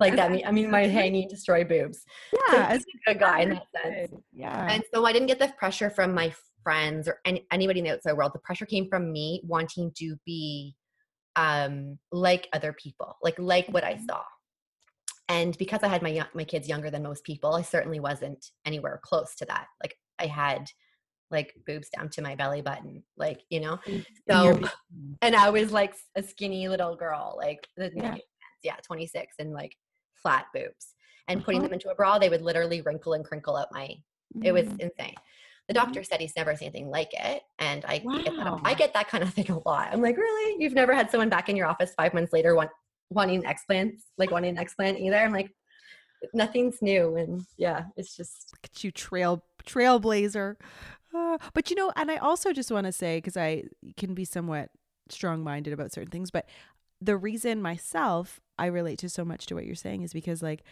like 0.00 0.16
that. 0.16 0.30
I 0.46 0.50
mean, 0.50 0.70
my 0.70 0.86
hanging 0.86 1.28
destroy 1.28 1.64
boobs. 1.64 2.04
Yeah, 2.32 2.72
so 2.72 2.76
a 2.76 3.12
good 3.12 3.20
guy 3.20 3.40
in 3.40 3.50
that 3.50 3.66
sense. 3.82 4.12
Yeah. 4.32 4.66
And 4.70 4.82
so 4.92 5.04
I 5.04 5.12
didn't 5.12 5.28
get 5.28 5.38
the 5.38 5.52
pressure 5.58 5.90
from 5.90 6.14
my 6.14 6.32
friends 6.62 7.08
or 7.08 7.20
any, 7.24 7.46
anybody 7.52 7.80
in 7.80 7.84
the 7.84 7.92
outside 7.92 8.14
world. 8.14 8.32
The 8.34 8.40
pressure 8.40 8.66
came 8.66 8.88
from 8.88 9.12
me 9.12 9.42
wanting 9.44 9.92
to 9.98 10.16
be 10.24 10.74
um, 11.36 11.98
like 12.12 12.48
other 12.52 12.72
people, 12.72 13.16
like 13.22 13.38
like 13.38 13.68
what 13.68 13.84
I 13.84 13.94
mm-hmm. 13.94 14.06
saw. 14.06 14.22
And 15.28 15.56
because 15.58 15.82
I 15.82 15.88
had 15.88 16.02
my 16.02 16.26
my 16.34 16.44
kids 16.44 16.68
younger 16.68 16.90
than 16.90 17.02
most 17.02 17.24
people, 17.24 17.54
I 17.54 17.62
certainly 17.62 18.00
wasn't 18.00 18.44
anywhere 18.64 19.00
close 19.02 19.34
to 19.36 19.44
that. 19.46 19.66
Like 19.82 19.94
I 20.18 20.26
had 20.26 20.66
like 21.30 21.52
boobs 21.66 21.90
down 21.90 22.08
to 22.08 22.22
my 22.22 22.34
belly 22.34 22.62
button, 22.62 23.02
like 23.16 23.42
you 23.50 23.60
know. 23.60 23.78
Mm, 23.86 24.04
so, 24.30 24.60
and 25.22 25.36
I 25.36 25.50
was 25.50 25.70
like 25.70 25.94
a 26.16 26.22
skinny 26.22 26.68
little 26.68 26.96
girl, 26.96 27.36
like 27.38 27.68
yeah 27.76 28.16
yeah, 28.62 28.76
26 28.84 29.36
and 29.38 29.52
like 29.52 29.76
flat 30.22 30.46
boobs. 30.54 30.94
And 31.28 31.44
putting 31.44 31.60
uh-huh. 31.60 31.68
them 31.68 31.74
into 31.74 31.90
a 31.90 31.94
bra, 31.94 32.18
they 32.18 32.30
would 32.30 32.42
literally 32.42 32.80
wrinkle 32.80 33.12
and 33.12 33.24
crinkle 33.24 33.56
out 33.56 33.68
my, 33.70 33.94
it 34.42 34.52
was 34.52 34.64
mm. 34.64 34.80
insane. 34.80 35.14
The 35.66 35.74
doctor 35.74 36.02
said 36.02 36.20
he's 36.20 36.34
never 36.34 36.56
seen 36.56 36.68
anything 36.68 36.88
like 36.88 37.10
it. 37.12 37.42
And 37.58 37.84
I, 37.86 38.00
wow. 38.02 38.22
get 38.22 38.36
that, 38.36 38.60
I 38.64 38.74
get 38.74 38.94
that 38.94 39.08
kind 39.08 39.22
of 39.22 39.34
thing 39.34 39.50
a 39.50 39.58
lot. 39.68 39.90
I'm 39.92 40.00
like, 40.00 40.16
really? 40.16 40.62
You've 40.62 40.72
never 40.72 40.94
had 40.94 41.10
someone 41.10 41.28
back 41.28 41.50
in 41.50 41.56
your 41.56 41.66
office 41.66 41.92
five 41.94 42.14
months 42.14 42.32
later 42.32 42.54
want, 42.54 42.70
wanting 43.10 43.42
explants, 43.42 44.04
like 44.16 44.30
wanting 44.30 44.56
an 44.56 44.64
explant 44.64 44.98
either? 44.98 45.16
I'm 45.16 45.32
like, 45.32 45.50
nothing's 46.32 46.80
new. 46.80 47.16
And 47.16 47.42
yeah, 47.58 47.82
it's 47.98 48.16
just. 48.16 48.54
Look 48.54 48.70
at 48.72 48.82
you, 48.82 48.90
trail 48.90 49.44
trailblazer. 49.66 50.56
Uh, 51.14 51.38
but 51.52 51.68
you 51.68 51.76
know, 51.76 51.92
and 51.96 52.10
I 52.10 52.16
also 52.16 52.54
just 52.54 52.70
want 52.70 52.86
to 52.86 52.92
say, 52.92 53.18
because 53.18 53.36
I 53.36 53.64
can 53.98 54.14
be 54.14 54.24
somewhat 54.24 54.70
strong 55.10 55.42
minded 55.42 55.72
about 55.72 55.92
certain 55.92 56.10
things, 56.10 56.30
but 56.30 56.48
the 57.00 57.16
reason 57.16 57.62
myself 57.62 58.40
I 58.58 58.66
relate 58.66 58.98
to 59.00 59.08
so 59.08 59.24
much 59.24 59.46
to 59.46 59.54
what 59.54 59.64
you're 59.66 59.74
saying 59.74 60.02
is 60.02 60.12
because 60.12 60.42
like 60.42 60.64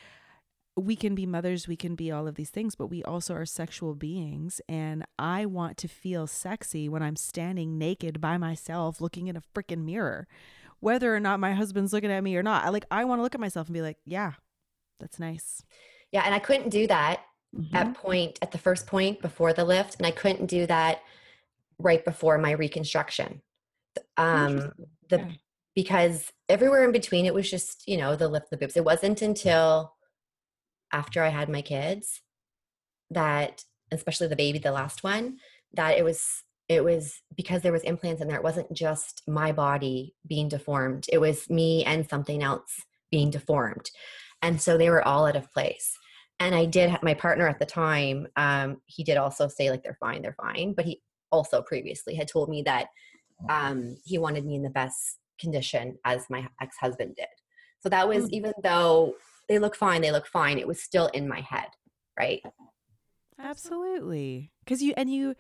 we 0.77 0.95
can 0.95 1.15
be 1.15 1.25
mothers, 1.25 1.67
we 1.67 1.77
can 1.77 1.95
be 1.95 2.13
all 2.13 2.29
of 2.29 2.35
these 2.35 2.51
things, 2.51 2.75
but 2.75 2.89
we 2.89 3.03
also 3.05 3.35
are 3.35 3.47
sexual 3.47 3.95
beings. 3.95 4.61
And 4.69 5.05
I 5.19 5.47
want 5.47 5.79
to 5.79 5.89
feel 5.89 6.27
sexy 6.27 6.89
when 6.89 7.03
I'm 7.03 7.17
standing 7.17 7.79
naked 7.79 8.21
by 8.21 8.37
myself 8.37 9.01
looking 9.01 9.29
in 9.29 9.37
a 9.37 9.43
freaking 9.55 9.85
mirror, 9.85 10.29
whether 10.81 11.15
or 11.15 11.21
not 11.21 11.41
my 11.41 11.55
husband's 11.55 11.95
looking 11.95 12.11
at 12.11 12.23
me 12.23 12.37
or 12.37 12.43
not. 12.43 12.65
I 12.65 12.69
like, 12.69 12.85
I 12.91 13.05
want 13.05 13.21
to 13.21 13.23
look 13.23 13.35
at 13.35 13.41
myself 13.41 13.69
and 13.69 13.75
be 13.75 13.81
like, 13.81 13.97
yeah, 14.05 14.33
that's 15.01 15.19
nice. 15.19 15.63
Yeah. 16.13 16.25
And 16.27 16.35
I 16.35 16.41
couldn't 16.41 16.69
do 16.69 16.87
that 16.89 17.21
mm-hmm. 17.57 17.75
at 17.75 17.95
point, 17.95 18.39
at 18.43 18.53
the 18.53 18.59
first 18.59 18.87
point 18.87 19.23
before 19.23 19.55
the 19.55 19.65
lift. 19.65 19.97
And 19.97 20.07
I 20.07 20.11
couldn't 20.11 20.47
do 20.47 20.67
that 20.67 21.01
right 21.79 22.05
before 22.05 22.37
my 22.37 22.51
reconstruction. 22.51 23.41
Um, 24.19 24.73
the, 25.09 25.19
yeah 25.19 25.33
because 25.77 26.33
everywhere 26.49 26.85
in 26.85 26.91
between 26.91 27.27
it 27.27 27.35
was 27.35 27.49
just 27.49 27.85
you 27.87 27.97
know 27.97 28.17
the 28.17 28.27
lift 28.27 28.51
the 28.51 28.57
boobs. 28.57 28.77
It 28.77 28.85
wasn't 28.85 29.23
until 29.23 29.93
after 30.93 31.23
i 31.23 31.29
had 31.29 31.49
my 31.49 31.63
kids 31.63 32.23
that 33.11 33.65
especially 33.93 34.29
the 34.29 34.37
baby 34.37 34.59
the 34.59 34.71
last 34.73 35.03
one 35.03 35.37
that 35.75 35.99
it 35.99 36.05
was 36.05 36.43
it 36.69 36.83
was 36.83 37.21
because 37.37 37.63
there 37.63 37.73
was 37.73 37.85
implants 37.85 38.21
in 38.21 38.27
there. 38.27 38.39
It 38.39 38.43
wasn't 38.43 38.73
just 38.73 39.23
my 39.29 39.53
body 39.53 40.17
being 40.27 40.49
deformed. 40.49 41.07
It 41.13 41.19
was 41.19 41.49
me 41.49 41.85
and 41.85 42.09
something 42.09 42.43
else 42.43 42.83
being 43.13 43.31
deformed. 43.31 43.89
And 44.43 44.61
so 44.61 44.77
they 44.77 44.91
were 44.91 45.07
all 45.07 45.27
out 45.27 45.37
of 45.37 45.53
place. 45.53 45.97
And 46.41 46.55
i 46.55 46.67
did 46.67 46.91
have 46.91 47.03
my 47.03 47.15
partner 47.15 47.49
at 47.49 47.59
the 47.59 47.65
time 47.65 48.27
um, 48.37 48.83
he 48.87 49.03
did 49.05 49.17
also 49.17 49.49
say 49.49 49.71
like 49.71 49.83
they're 49.83 49.97
fine 49.99 50.21
they're 50.21 50.37
fine 50.39 50.75
but 50.77 50.85
he 50.85 51.01
also 51.33 51.63
previously 51.63 52.15
had 52.15 52.29
told 52.29 52.51
me 52.51 52.61
that 52.63 52.89
um, 53.49 53.97
he 54.05 54.19
wanted 54.19 54.45
me 54.45 54.57
in 54.57 54.63
the 54.63 54.69
best 54.69 55.19
condition 55.39 55.99
as 56.05 56.29
my 56.31 56.47
ex-husband 56.61 57.17
did. 57.17 57.27
So 57.81 57.89
that 57.89 58.09
was 58.09 58.25
mm. 58.25 58.33
even 58.33 58.53
though 58.63 59.15
they 59.49 59.59
look 59.59 59.77
fine 59.77 60.03
they 60.03 60.11
look 60.11 60.27
fine 60.27 60.59
it 60.59 60.67
was 60.67 60.83
still 60.83 61.07
in 61.09 61.29
my 61.29 61.41
head 61.41 61.69
right? 62.19 62.43
Absolutely. 63.39 64.51
Because 64.65 64.83
you 64.83 64.95
and 64.97 65.13
you 65.13 65.35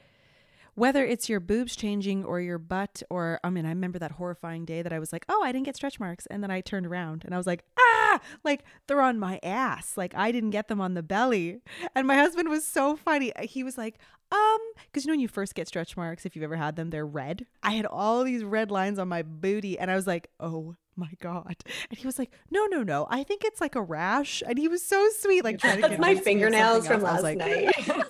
whether 0.74 1.04
it's 1.06 1.28
your 1.28 1.40
boobs 1.40 1.74
changing 1.74 2.22
or 2.22 2.38
your 2.38 2.58
butt 2.58 3.02
or 3.08 3.40
i 3.42 3.48
mean 3.48 3.64
i 3.64 3.70
remember 3.70 3.98
that 3.98 4.12
horrifying 4.12 4.66
day 4.66 4.82
that 4.82 4.92
i 4.92 4.98
was 4.98 5.10
like 5.10 5.24
oh 5.30 5.42
i 5.42 5.50
didn't 5.50 5.64
get 5.64 5.74
stretch 5.74 5.98
marks 5.98 6.26
and 6.26 6.42
then 6.42 6.50
i 6.50 6.60
turned 6.60 6.86
around 6.86 7.24
and 7.24 7.32
i 7.32 7.38
was 7.38 7.46
like 7.46 7.64
ah! 7.78 7.96
Like 8.44 8.64
they're 8.86 9.02
on 9.02 9.18
my 9.18 9.38
ass. 9.42 9.96
Like 9.96 10.14
i 10.14 10.32
didn't 10.32 10.50
get 10.50 10.68
them 10.68 10.80
on 10.80 10.94
the 10.94 11.02
belly. 11.02 11.60
And 11.94 12.06
my 12.06 12.16
husband 12.16 12.48
was 12.48 12.66
so 12.66 12.96
funny. 12.96 13.32
He 13.42 13.62
was 13.62 13.78
like 13.78 13.98
um, 14.32 14.58
because 14.86 15.04
you 15.04 15.08
know 15.08 15.12
when 15.12 15.20
you 15.20 15.28
first 15.28 15.54
get 15.54 15.68
stretch 15.68 15.96
marks, 15.96 16.26
if 16.26 16.34
you've 16.34 16.42
ever 16.42 16.56
had 16.56 16.76
them, 16.76 16.90
they're 16.90 17.06
red. 17.06 17.46
I 17.62 17.72
had 17.72 17.86
all 17.86 18.24
these 18.24 18.44
red 18.44 18.70
lines 18.70 18.98
on 18.98 19.08
my 19.08 19.22
booty, 19.22 19.78
and 19.78 19.90
I 19.90 19.96
was 19.96 20.06
like, 20.06 20.28
oh 20.40 20.76
my 20.96 21.10
god. 21.20 21.56
And 21.90 21.98
he 21.98 22.06
was 22.06 22.18
like, 22.18 22.32
no, 22.50 22.66
no, 22.66 22.82
no. 22.82 23.06
I 23.10 23.22
think 23.22 23.44
it's 23.44 23.60
like 23.60 23.74
a 23.74 23.82
rash. 23.82 24.42
And 24.46 24.58
he 24.58 24.68
was 24.68 24.84
so 24.84 25.08
sweet, 25.20 25.44
like 25.44 25.58
trying 25.58 25.82
to 25.82 25.88
get 25.88 26.00
my 26.00 26.16
fingernails 26.16 26.86
from 26.86 27.02
last 27.02 27.22
like, 27.22 27.38
night. 27.38 27.72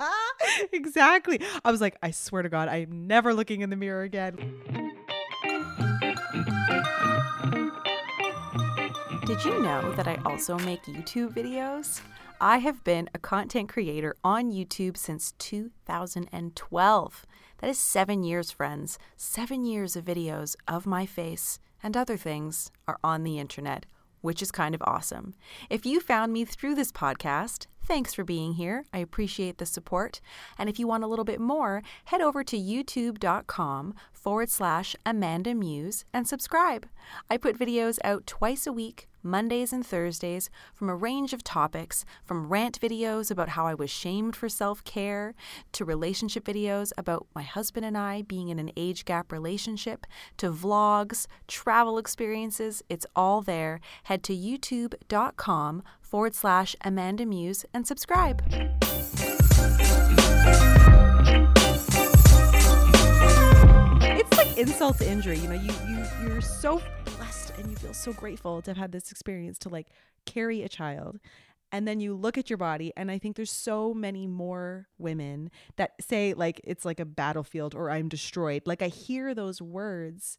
exactly. 0.72 1.40
I 1.64 1.70
was 1.70 1.80
like, 1.80 1.96
I 2.02 2.10
swear 2.10 2.42
to 2.42 2.48
God, 2.48 2.68
I'm 2.68 3.06
never 3.06 3.34
looking 3.34 3.62
in 3.62 3.70
the 3.70 3.76
mirror 3.76 4.02
again. 4.02 4.36
Did 9.24 9.44
you 9.44 9.62
know 9.62 9.92
that 9.94 10.06
I 10.06 10.20
also 10.26 10.58
make 10.58 10.82
YouTube 10.84 11.34
videos? 11.34 12.00
I 12.44 12.58
have 12.58 12.82
been 12.82 13.08
a 13.14 13.20
content 13.20 13.68
creator 13.68 14.16
on 14.24 14.50
YouTube 14.50 14.96
since 14.96 15.30
2012. 15.38 17.26
That 17.58 17.70
is 17.70 17.78
seven 17.78 18.24
years, 18.24 18.50
friends. 18.50 18.98
Seven 19.16 19.64
years 19.64 19.94
of 19.94 20.04
videos 20.04 20.56
of 20.66 20.84
my 20.84 21.06
face 21.06 21.60
and 21.84 21.96
other 21.96 22.16
things 22.16 22.72
are 22.88 22.98
on 23.04 23.22
the 23.22 23.38
internet, 23.38 23.86
which 24.22 24.42
is 24.42 24.50
kind 24.50 24.74
of 24.74 24.82
awesome. 24.82 25.34
If 25.70 25.86
you 25.86 26.00
found 26.00 26.32
me 26.32 26.44
through 26.44 26.74
this 26.74 26.90
podcast, 26.90 27.68
Thanks 27.84 28.14
for 28.14 28.22
being 28.22 28.54
here. 28.54 28.84
I 28.92 28.98
appreciate 28.98 29.58
the 29.58 29.66
support. 29.66 30.20
And 30.56 30.68
if 30.68 30.78
you 30.78 30.86
want 30.86 31.02
a 31.02 31.08
little 31.08 31.24
bit 31.24 31.40
more, 31.40 31.82
head 32.06 32.20
over 32.20 32.44
to 32.44 32.56
youtube.com 32.56 33.94
forward 34.12 34.50
slash 34.50 34.94
Amanda 35.04 35.52
Muse 35.52 36.04
and 36.12 36.28
subscribe. 36.28 36.86
I 37.28 37.36
put 37.36 37.58
videos 37.58 37.98
out 38.04 38.24
twice 38.26 38.68
a 38.68 38.72
week, 38.72 39.08
Mondays 39.24 39.72
and 39.72 39.84
Thursdays, 39.84 40.48
from 40.74 40.88
a 40.88 40.96
range 40.96 41.32
of 41.32 41.42
topics 41.42 42.04
from 42.24 42.48
rant 42.48 42.80
videos 42.80 43.30
about 43.32 43.50
how 43.50 43.66
I 43.66 43.74
was 43.74 43.90
shamed 43.90 44.36
for 44.36 44.48
self 44.48 44.84
care, 44.84 45.34
to 45.72 45.84
relationship 45.84 46.44
videos 46.44 46.92
about 46.96 47.26
my 47.34 47.42
husband 47.42 47.84
and 47.84 47.98
I 47.98 48.22
being 48.22 48.48
in 48.48 48.60
an 48.60 48.70
age 48.76 49.04
gap 49.04 49.32
relationship, 49.32 50.06
to 50.36 50.52
vlogs, 50.52 51.26
travel 51.48 51.98
experiences. 51.98 52.82
It's 52.88 53.06
all 53.16 53.42
there. 53.42 53.80
Head 54.04 54.22
to 54.24 54.36
youtube.com 54.36 55.82
forward 56.12 56.34
slash 56.34 56.76
Amanda 56.82 57.24
Muse 57.24 57.64
and 57.72 57.86
subscribe. 57.86 58.42
It's 64.02 64.36
like 64.36 64.58
insult 64.58 64.98
to 64.98 65.10
injury. 65.10 65.38
You 65.38 65.48
know, 65.48 65.54
you 65.54 65.72
you 65.88 66.04
you're 66.22 66.42
so 66.42 66.82
blessed 67.16 67.54
and 67.56 67.70
you 67.70 67.76
feel 67.76 67.94
so 67.94 68.12
grateful 68.12 68.60
to 68.60 68.72
have 68.72 68.76
had 68.76 68.92
this 68.92 69.10
experience 69.10 69.56
to 69.60 69.70
like 69.70 69.86
carry 70.26 70.62
a 70.62 70.68
child. 70.68 71.18
And 71.74 71.88
then 71.88 71.98
you 71.98 72.14
look 72.14 72.36
at 72.36 72.50
your 72.50 72.58
body, 72.58 72.92
and 72.94 73.10
I 73.10 73.16
think 73.16 73.36
there's 73.36 73.50
so 73.50 73.94
many 73.94 74.26
more 74.26 74.88
women 74.98 75.50
that 75.76 75.92
say, 76.02 76.34
like, 76.34 76.60
it's 76.64 76.84
like 76.84 77.00
a 77.00 77.06
battlefield 77.06 77.74
or 77.74 77.90
I'm 77.90 78.10
destroyed. 78.10 78.64
Like, 78.66 78.82
I 78.82 78.88
hear 78.88 79.34
those 79.34 79.62
words, 79.62 80.36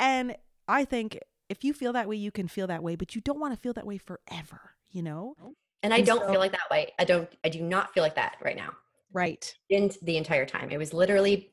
and 0.00 0.34
I 0.66 0.84
think 0.84 1.20
if 1.48 1.62
you 1.62 1.72
feel 1.72 1.92
that 1.92 2.08
way, 2.08 2.16
you 2.16 2.32
can 2.32 2.48
feel 2.48 2.66
that 2.66 2.82
way, 2.82 2.96
but 2.96 3.14
you 3.14 3.20
don't 3.20 3.38
want 3.38 3.54
to 3.54 3.60
feel 3.60 3.74
that 3.74 3.86
way 3.86 3.96
forever, 3.96 4.72
you 4.90 5.02
know? 5.02 5.34
Oh, 5.42 5.54
and 5.82 5.94
I 5.94 6.00
don't 6.00 6.22
so, 6.22 6.30
feel 6.30 6.40
like 6.40 6.52
that 6.52 6.70
way. 6.70 6.92
I 6.98 7.04
don't, 7.04 7.28
I 7.44 7.48
do 7.48 7.62
not 7.62 7.92
feel 7.94 8.02
like 8.02 8.16
that 8.16 8.36
right 8.42 8.56
now. 8.56 8.72
Right. 9.12 9.54
In 9.70 9.90
the 10.02 10.16
entire 10.16 10.46
time. 10.46 10.70
It 10.70 10.78
was 10.78 10.92
literally 10.92 11.50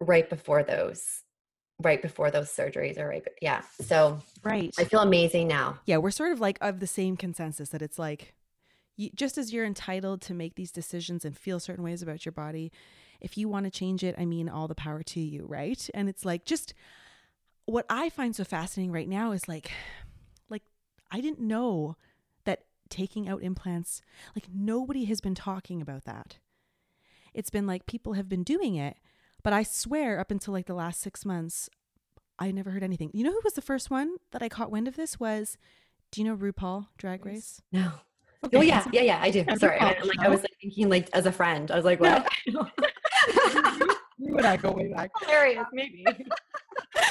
right 0.00 0.28
before 0.28 0.62
those 0.62 1.22
right 1.82 2.00
before 2.00 2.30
those 2.30 2.48
surgeries 2.48 2.98
or 2.98 3.08
right 3.08 3.26
yeah 3.42 3.60
so 3.82 4.18
right 4.42 4.74
i 4.78 4.84
feel 4.84 5.00
amazing 5.00 5.46
now 5.46 5.78
yeah 5.84 5.96
we're 5.98 6.10
sort 6.10 6.32
of 6.32 6.40
like 6.40 6.58
of 6.60 6.80
the 6.80 6.86
same 6.86 7.16
consensus 7.16 7.68
that 7.70 7.82
it's 7.82 7.98
like 7.98 8.34
you, 8.96 9.10
just 9.14 9.36
as 9.36 9.52
you're 9.52 9.64
entitled 9.64 10.22
to 10.22 10.32
make 10.32 10.54
these 10.54 10.72
decisions 10.72 11.24
and 11.24 11.36
feel 11.36 11.60
certain 11.60 11.84
ways 11.84 12.00
about 12.00 12.24
your 12.24 12.32
body 12.32 12.72
if 13.20 13.36
you 13.36 13.48
want 13.48 13.64
to 13.64 13.70
change 13.70 14.02
it 14.02 14.14
i 14.18 14.24
mean 14.24 14.48
all 14.48 14.68
the 14.68 14.74
power 14.74 15.02
to 15.02 15.20
you 15.20 15.44
right 15.46 15.90
and 15.92 16.08
it's 16.08 16.24
like 16.24 16.46
just 16.46 16.72
what 17.66 17.84
i 17.90 18.08
find 18.08 18.34
so 18.34 18.44
fascinating 18.44 18.92
right 18.92 19.08
now 19.08 19.32
is 19.32 19.46
like 19.46 19.70
like 20.48 20.62
i 21.10 21.20
didn't 21.20 21.40
know 21.40 21.94
that 21.94 22.05
taking 22.88 23.28
out 23.28 23.42
implants 23.42 24.02
like 24.34 24.46
nobody 24.52 25.04
has 25.04 25.20
been 25.20 25.34
talking 25.34 25.80
about 25.80 26.04
that 26.04 26.38
it's 27.34 27.50
been 27.50 27.66
like 27.66 27.86
people 27.86 28.14
have 28.14 28.28
been 28.28 28.42
doing 28.42 28.74
it 28.76 28.96
but 29.46 29.52
I 29.52 29.62
swear, 29.62 30.18
up 30.18 30.32
until 30.32 30.52
like 30.52 30.66
the 30.66 30.74
last 30.74 31.00
six 31.00 31.24
months, 31.24 31.70
I 32.36 32.50
never 32.50 32.72
heard 32.72 32.82
anything. 32.82 33.12
You 33.14 33.22
know 33.22 33.30
who 33.30 33.40
was 33.44 33.52
the 33.52 33.62
first 33.62 33.92
one 33.92 34.16
that 34.32 34.42
I 34.42 34.48
caught 34.48 34.72
wind 34.72 34.88
of 34.88 34.96
this? 34.96 35.20
Was 35.20 35.56
do 36.10 36.20
you 36.20 36.26
know 36.26 36.36
RuPaul 36.36 36.88
Drag 36.98 37.24
Race? 37.24 37.62
No. 37.70 37.92
Okay. 38.44 38.56
Oh 38.58 38.60
yeah, 38.60 38.84
yeah, 38.92 39.02
yeah. 39.02 39.20
I 39.22 39.30
do. 39.30 39.44
Sorry, 39.56 39.78
I, 39.78 40.00
like 40.02 40.18
I 40.18 40.28
was 40.28 40.40
like 40.40 40.50
thinking 40.60 40.88
like 40.88 41.08
as 41.12 41.26
a 41.26 41.32
friend. 41.32 41.70
I 41.70 41.76
was 41.76 41.84
like, 41.84 42.00
what? 42.00 42.28
you 44.18 44.36
and 44.36 44.44
I 44.44 44.56
go 44.56 44.72
way 44.72 44.88
back. 44.92 45.12
Hilarious, 45.20 45.66
maybe. 45.72 46.04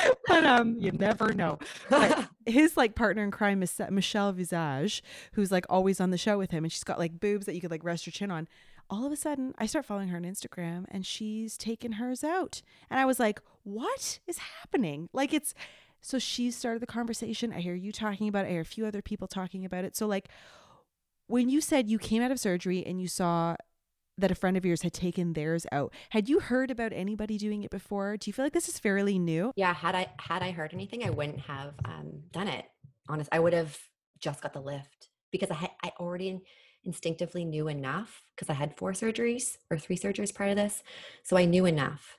but 0.27 0.45
um, 0.45 0.77
you 0.79 0.91
never 0.91 1.33
know. 1.33 1.59
But 1.89 2.27
his 2.45 2.77
like 2.77 2.95
partner 2.95 3.23
in 3.23 3.31
crime 3.31 3.63
is 3.63 3.79
Michelle 3.89 4.31
Visage, 4.31 5.03
who's 5.33 5.51
like 5.51 5.65
always 5.69 5.99
on 5.99 6.11
the 6.11 6.17
show 6.17 6.37
with 6.37 6.51
him, 6.51 6.63
and 6.63 6.71
she's 6.71 6.83
got 6.83 6.99
like 6.99 7.19
boobs 7.19 7.45
that 7.45 7.55
you 7.55 7.61
could 7.61 7.71
like 7.71 7.83
rest 7.83 8.05
your 8.05 8.11
chin 8.11 8.31
on 8.31 8.47
all 8.89 9.05
of 9.05 9.11
a 9.11 9.15
sudden 9.15 9.53
I 9.57 9.65
start 9.65 9.85
following 9.85 10.09
her 10.09 10.17
on 10.17 10.23
Instagram 10.23 10.85
and 10.89 11.05
she's 11.05 11.57
taken 11.57 11.93
hers 11.93 12.23
out. 12.23 12.61
And 12.89 12.99
I 12.99 13.05
was 13.05 13.19
like, 13.19 13.41
what 13.63 14.19
is 14.27 14.37
happening? 14.37 15.09
Like 15.11 15.33
it's 15.33 15.53
so 16.01 16.19
she 16.19 16.51
started 16.51 16.81
the 16.81 16.87
conversation. 16.87 17.51
I 17.51 17.61
hear 17.61 17.73
you 17.73 17.91
talking 17.91 18.27
about 18.27 18.45
it. 18.45 18.49
I 18.49 18.51
hear 18.51 18.61
a 18.61 18.65
few 18.65 18.85
other 18.85 19.01
people 19.01 19.27
talking 19.27 19.65
about 19.65 19.85
it. 19.85 19.95
So 19.95 20.05
like 20.05 20.29
when 21.27 21.49
you 21.49 21.61
said 21.61 21.89
you 21.89 21.97
came 21.97 22.21
out 22.21 22.31
of 22.31 22.39
surgery 22.39 22.85
and 22.85 23.01
you 23.01 23.07
saw 23.07 23.55
that 24.17 24.31
a 24.31 24.35
friend 24.35 24.57
of 24.57 24.65
yours 24.65 24.81
had 24.81 24.93
taken 24.93 25.33
theirs 25.33 25.65
out. 25.71 25.93
Had 26.09 26.29
you 26.29 26.39
heard 26.39 26.71
about 26.71 26.93
anybody 26.93 27.37
doing 27.37 27.63
it 27.63 27.71
before? 27.71 28.17
Do 28.17 28.29
you 28.29 28.33
feel 28.33 28.45
like 28.45 28.53
this 28.53 28.69
is 28.69 28.79
fairly 28.79 29.19
new? 29.19 29.51
Yeah, 29.55 29.73
had 29.73 29.95
I 29.95 30.07
had 30.19 30.41
I 30.41 30.51
heard 30.51 30.73
anything, 30.73 31.03
I 31.03 31.09
wouldn't 31.09 31.39
have 31.41 31.73
um, 31.85 32.23
done 32.31 32.47
it. 32.47 32.65
Honest, 33.07 33.29
I 33.31 33.39
would 33.39 33.53
have 33.53 33.77
just 34.19 34.41
got 34.41 34.53
the 34.53 34.61
lift 34.61 35.09
because 35.31 35.51
I 35.51 35.55
had 35.55 35.71
I 35.83 35.91
already 35.99 36.41
instinctively 36.85 37.43
knew 37.43 37.67
enough 37.67 38.21
because 38.35 38.49
I 38.49 38.53
had 38.53 38.77
four 38.77 38.93
surgeries 38.93 39.57
or 39.69 39.77
three 39.77 39.97
surgeries 39.97 40.33
prior 40.33 40.49
to 40.49 40.55
this. 40.55 40.83
So 41.23 41.35
I 41.35 41.45
knew 41.45 41.65
enough. 41.65 42.17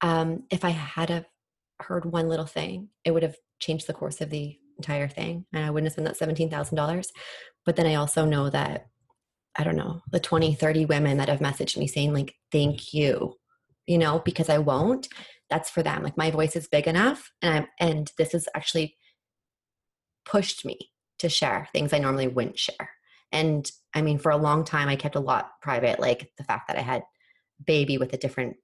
Um, 0.00 0.44
if 0.50 0.64
I 0.64 0.70
had 0.70 1.10
a, 1.10 1.26
heard 1.80 2.04
one 2.04 2.28
little 2.28 2.46
thing, 2.46 2.90
it 3.04 3.10
would 3.10 3.22
have 3.22 3.36
changed 3.58 3.86
the 3.86 3.94
course 3.94 4.20
of 4.20 4.30
the 4.30 4.58
entire 4.76 5.08
thing. 5.08 5.46
And 5.52 5.64
I 5.64 5.70
wouldn't 5.70 5.86
have 5.86 5.92
spent 5.94 6.18
that 6.18 6.50
$17,000. 6.50 7.06
But 7.64 7.76
then 7.76 7.86
I 7.86 7.94
also 7.94 8.24
know 8.24 8.50
that, 8.50 8.88
I 9.56 9.64
don't 9.64 9.76
know, 9.76 10.02
the 10.10 10.20
20, 10.20 10.54
30 10.54 10.86
women 10.86 11.18
that 11.18 11.28
have 11.28 11.40
messaged 11.40 11.76
me 11.76 11.86
saying, 11.86 12.12
like, 12.12 12.34
thank 12.50 12.92
you, 12.92 13.34
you 13.86 13.98
know, 13.98 14.20
because 14.24 14.48
I 14.48 14.58
won't, 14.58 15.08
that's 15.50 15.70
for 15.70 15.82
them. 15.82 16.02
Like 16.02 16.16
my 16.16 16.30
voice 16.30 16.56
is 16.56 16.66
big 16.66 16.88
enough. 16.88 17.30
And 17.42 17.54
I'm, 17.54 17.66
and 17.78 18.12
this 18.18 18.32
has 18.32 18.48
actually 18.54 18.96
pushed 20.24 20.64
me 20.64 20.90
to 21.18 21.28
share 21.28 21.68
things 21.72 21.92
I 21.92 21.98
normally 21.98 22.28
wouldn't 22.28 22.58
share. 22.58 22.90
And 23.30 23.70
I 23.94 24.02
mean, 24.02 24.18
for 24.18 24.30
a 24.30 24.36
long 24.36 24.64
time, 24.64 24.88
I 24.88 24.96
kept 24.96 25.16
a 25.16 25.20
lot 25.20 25.52
private, 25.60 26.00
like 26.00 26.30
the 26.38 26.44
fact 26.44 26.68
that 26.68 26.78
I 26.78 26.82
had 26.82 27.02
baby 27.64 27.98
with 27.98 28.12
a 28.12 28.18
different 28.18 28.56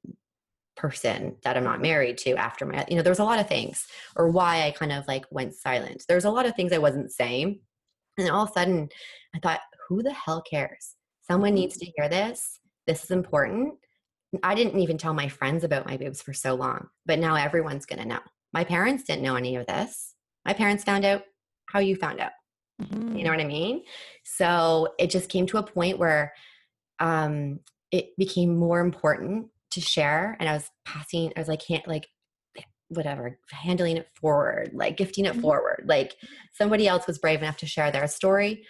person 0.76 1.36
that 1.44 1.56
I'm 1.56 1.64
not 1.64 1.82
married 1.82 2.18
to 2.18 2.34
after 2.36 2.64
my, 2.64 2.84
you 2.88 2.96
know, 2.96 3.02
there 3.02 3.10
was 3.10 3.18
a 3.18 3.24
lot 3.24 3.38
of 3.38 3.48
things, 3.48 3.86
or 4.16 4.28
why 4.28 4.62
I 4.66 4.70
kind 4.70 4.92
of 4.92 5.06
like 5.06 5.26
went 5.30 5.54
silent. 5.54 6.04
There's 6.08 6.24
a 6.24 6.30
lot 6.30 6.46
of 6.46 6.56
things 6.56 6.72
I 6.72 6.78
wasn't 6.78 7.12
saying. 7.12 7.60
And 8.18 8.30
all 8.30 8.44
of 8.44 8.50
a 8.50 8.52
sudden, 8.52 8.88
I 9.34 9.38
thought, 9.38 9.60
who 9.90 10.02
the 10.02 10.12
hell 10.12 10.40
cares? 10.48 10.94
Someone 11.28 11.52
needs 11.52 11.76
to 11.76 11.84
hear 11.96 12.08
this. 12.08 12.60
This 12.86 13.04
is 13.04 13.10
important. 13.10 13.74
I 14.42 14.54
didn't 14.54 14.78
even 14.78 14.96
tell 14.96 15.12
my 15.12 15.28
friends 15.28 15.64
about 15.64 15.84
my 15.84 15.96
boobs 15.96 16.22
for 16.22 16.32
so 16.32 16.54
long, 16.54 16.86
but 17.04 17.18
now 17.18 17.34
everyone's 17.34 17.86
going 17.86 17.98
to 17.98 18.08
know. 18.08 18.20
My 18.54 18.62
parents 18.62 19.02
didn't 19.02 19.24
know 19.24 19.34
any 19.34 19.56
of 19.56 19.66
this. 19.66 20.14
My 20.46 20.52
parents 20.52 20.84
found 20.84 21.04
out 21.04 21.24
how 21.66 21.80
you 21.80 21.96
found 21.96 22.20
out. 22.20 22.30
Mm-hmm. 22.80 23.16
You 23.16 23.24
know 23.24 23.30
what 23.30 23.40
I 23.40 23.44
mean? 23.44 23.82
So 24.24 24.94
it 24.98 25.10
just 25.10 25.28
came 25.28 25.46
to 25.48 25.58
a 25.58 25.62
point 25.62 25.98
where 25.98 26.32
um, 27.00 27.58
it 27.90 28.16
became 28.16 28.56
more 28.56 28.80
important 28.80 29.48
to 29.72 29.80
share, 29.80 30.36
and 30.38 30.48
I 30.48 30.52
was 30.52 30.70
passing. 30.84 31.32
I 31.36 31.40
was 31.40 31.48
like, 31.48 31.66
can't 31.66 31.86
like 31.86 32.08
whatever 32.88 33.38
handling 33.52 33.96
it 33.96 34.08
forward 34.20 34.72
like 34.74 34.96
gifting 34.96 35.24
it 35.24 35.30
mm-hmm. 35.30 35.42
forward 35.42 35.84
like 35.86 36.16
somebody 36.52 36.88
else 36.88 37.06
was 37.06 37.20
brave 37.20 37.40
enough 37.40 37.56
to 37.56 37.64
share 37.64 37.92
their 37.92 38.08
story 38.08 38.64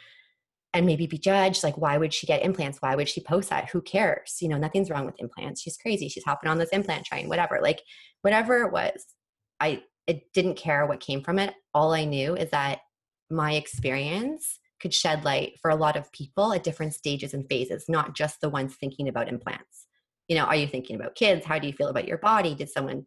and 0.73 0.87
maybe 0.87 1.07
be 1.07 1.19
judged 1.19 1.65
like 1.65 1.77
why 1.77 1.99
would 1.99 2.15
she 2.15 2.27
get 2.27 2.45
implants 2.45 2.79
why 2.79 2.95
would 2.95 3.09
she 3.09 3.21
post 3.21 3.51
that 3.51 3.69
who 3.71 3.81
cares 3.81 4.37
you 4.41 4.49
know 4.49 4.59
nothing's 4.59 4.91
wrong 4.91 5.05
with 5.05 5.19
implants 5.19 5.61
she's 5.61 5.77
crazy 5.77 6.09
she's 6.09 6.25
hopping 6.25 6.49
on 6.49 6.59
this 6.59 6.71
implant 6.71 7.05
train 7.05 7.29
whatever 7.29 7.59
like 7.61 7.83
whatever 8.23 8.63
it 8.63 8.73
was 8.73 9.05
i 9.59 9.83
it 10.07 10.33
didn't 10.33 10.57
care 10.57 10.87
what 10.87 11.01
came 11.01 11.23
from 11.23 11.39
it 11.39 11.55
all 11.75 11.93
i 11.93 12.05
knew 12.05 12.37
is 12.37 12.51
that 12.51 12.81
my 13.31 13.55
experience 13.55 14.61
could 14.81 14.95
shed 14.95 15.25
light 15.25 15.53
for 15.61 15.71
a 15.71 15.77
lot 15.77 15.97
of 15.97 16.11
people 16.13 16.53
at 16.53 16.65
different 16.65 16.95
stages 16.95 17.35
and 17.35 17.47
phases, 17.49 17.85
not 17.89 18.15
just 18.15 18.41
the 18.41 18.49
ones 18.49 18.75
thinking 18.75 19.09
about 19.09 19.29
implants. 19.29 19.87
You 20.27 20.37
know, 20.37 20.45
are 20.45 20.57
you 20.57 20.67
thinking 20.67 20.97
about 20.97 21.15
kids? 21.15 21.45
How 21.45 21.59
do 21.59 21.67
you 21.67 21.73
feel 21.73 21.89
about 21.89 22.09
your 22.09 22.19
body? 22.19 22.55
Did 22.55 22.71
someone 22.71 23.07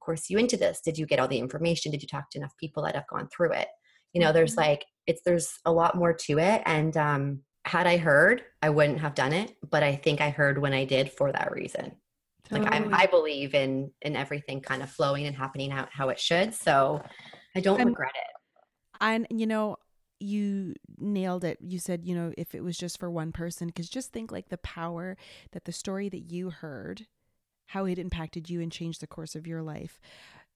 course 0.00 0.28
you 0.28 0.38
into 0.38 0.56
this? 0.56 0.80
Did 0.84 0.98
you 0.98 1.06
get 1.06 1.20
all 1.20 1.28
the 1.28 1.38
information? 1.38 1.92
Did 1.92 2.02
you 2.02 2.08
talk 2.08 2.30
to 2.30 2.38
enough 2.38 2.56
people 2.58 2.82
that 2.82 2.96
have 2.96 3.06
gone 3.06 3.28
through 3.28 3.52
it? 3.52 3.68
You 4.12 4.20
know, 4.20 4.32
there's 4.32 4.52
mm-hmm. 4.52 4.70
like 4.70 4.84
it's 5.06 5.22
there's 5.24 5.58
a 5.64 5.72
lot 5.72 5.96
more 5.96 6.12
to 6.12 6.38
it. 6.38 6.62
And 6.66 6.96
um 6.96 7.40
had 7.64 7.86
I 7.86 7.96
heard, 7.96 8.42
I 8.60 8.70
wouldn't 8.70 9.00
have 9.00 9.14
done 9.14 9.32
it, 9.32 9.54
but 9.70 9.82
I 9.82 9.94
think 9.94 10.20
I 10.20 10.30
heard 10.30 10.58
when 10.58 10.72
I 10.72 10.84
did 10.84 11.12
for 11.12 11.30
that 11.30 11.52
reason. 11.52 11.92
Totally. 12.48 12.68
Like 12.68 12.74
I'm, 12.74 12.92
I 12.92 13.06
believe 13.06 13.54
in 13.54 13.92
in 14.02 14.16
everything 14.16 14.60
kind 14.60 14.82
of 14.82 14.90
flowing 14.90 15.26
and 15.26 15.36
happening 15.36 15.70
out 15.70 15.88
how 15.92 16.08
it 16.08 16.18
should. 16.18 16.54
So 16.54 17.02
I 17.54 17.60
don't 17.60 17.80
I'm, 17.80 17.88
regret 17.88 18.12
it 18.14 18.32
and 19.02 19.26
you 19.28 19.46
know 19.46 19.76
you 20.20 20.74
nailed 20.98 21.44
it 21.44 21.58
you 21.60 21.78
said 21.78 22.04
you 22.04 22.14
know 22.14 22.32
if 22.38 22.54
it 22.54 22.62
was 22.62 22.78
just 22.78 22.98
for 22.98 23.10
one 23.10 23.32
person 23.32 23.66
because 23.66 23.90
just 23.90 24.12
think 24.12 24.30
like 24.32 24.48
the 24.48 24.58
power 24.58 25.16
that 25.50 25.64
the 25.64 25.72
story 25.72 26.08
that 26.08 26.30
you 26.30 26.48
heard 26.48 27.06
how 27.66 27.84
it 27.84 27.98
impacted 27.98 28.48
you 28.48 28.60
and 28.60 28.70
changed 28.70 29.00
the 29.02 29.06
course 29.06 29.34
of 29.34 29.46
your 29.46 29.62
life 29.62 30.00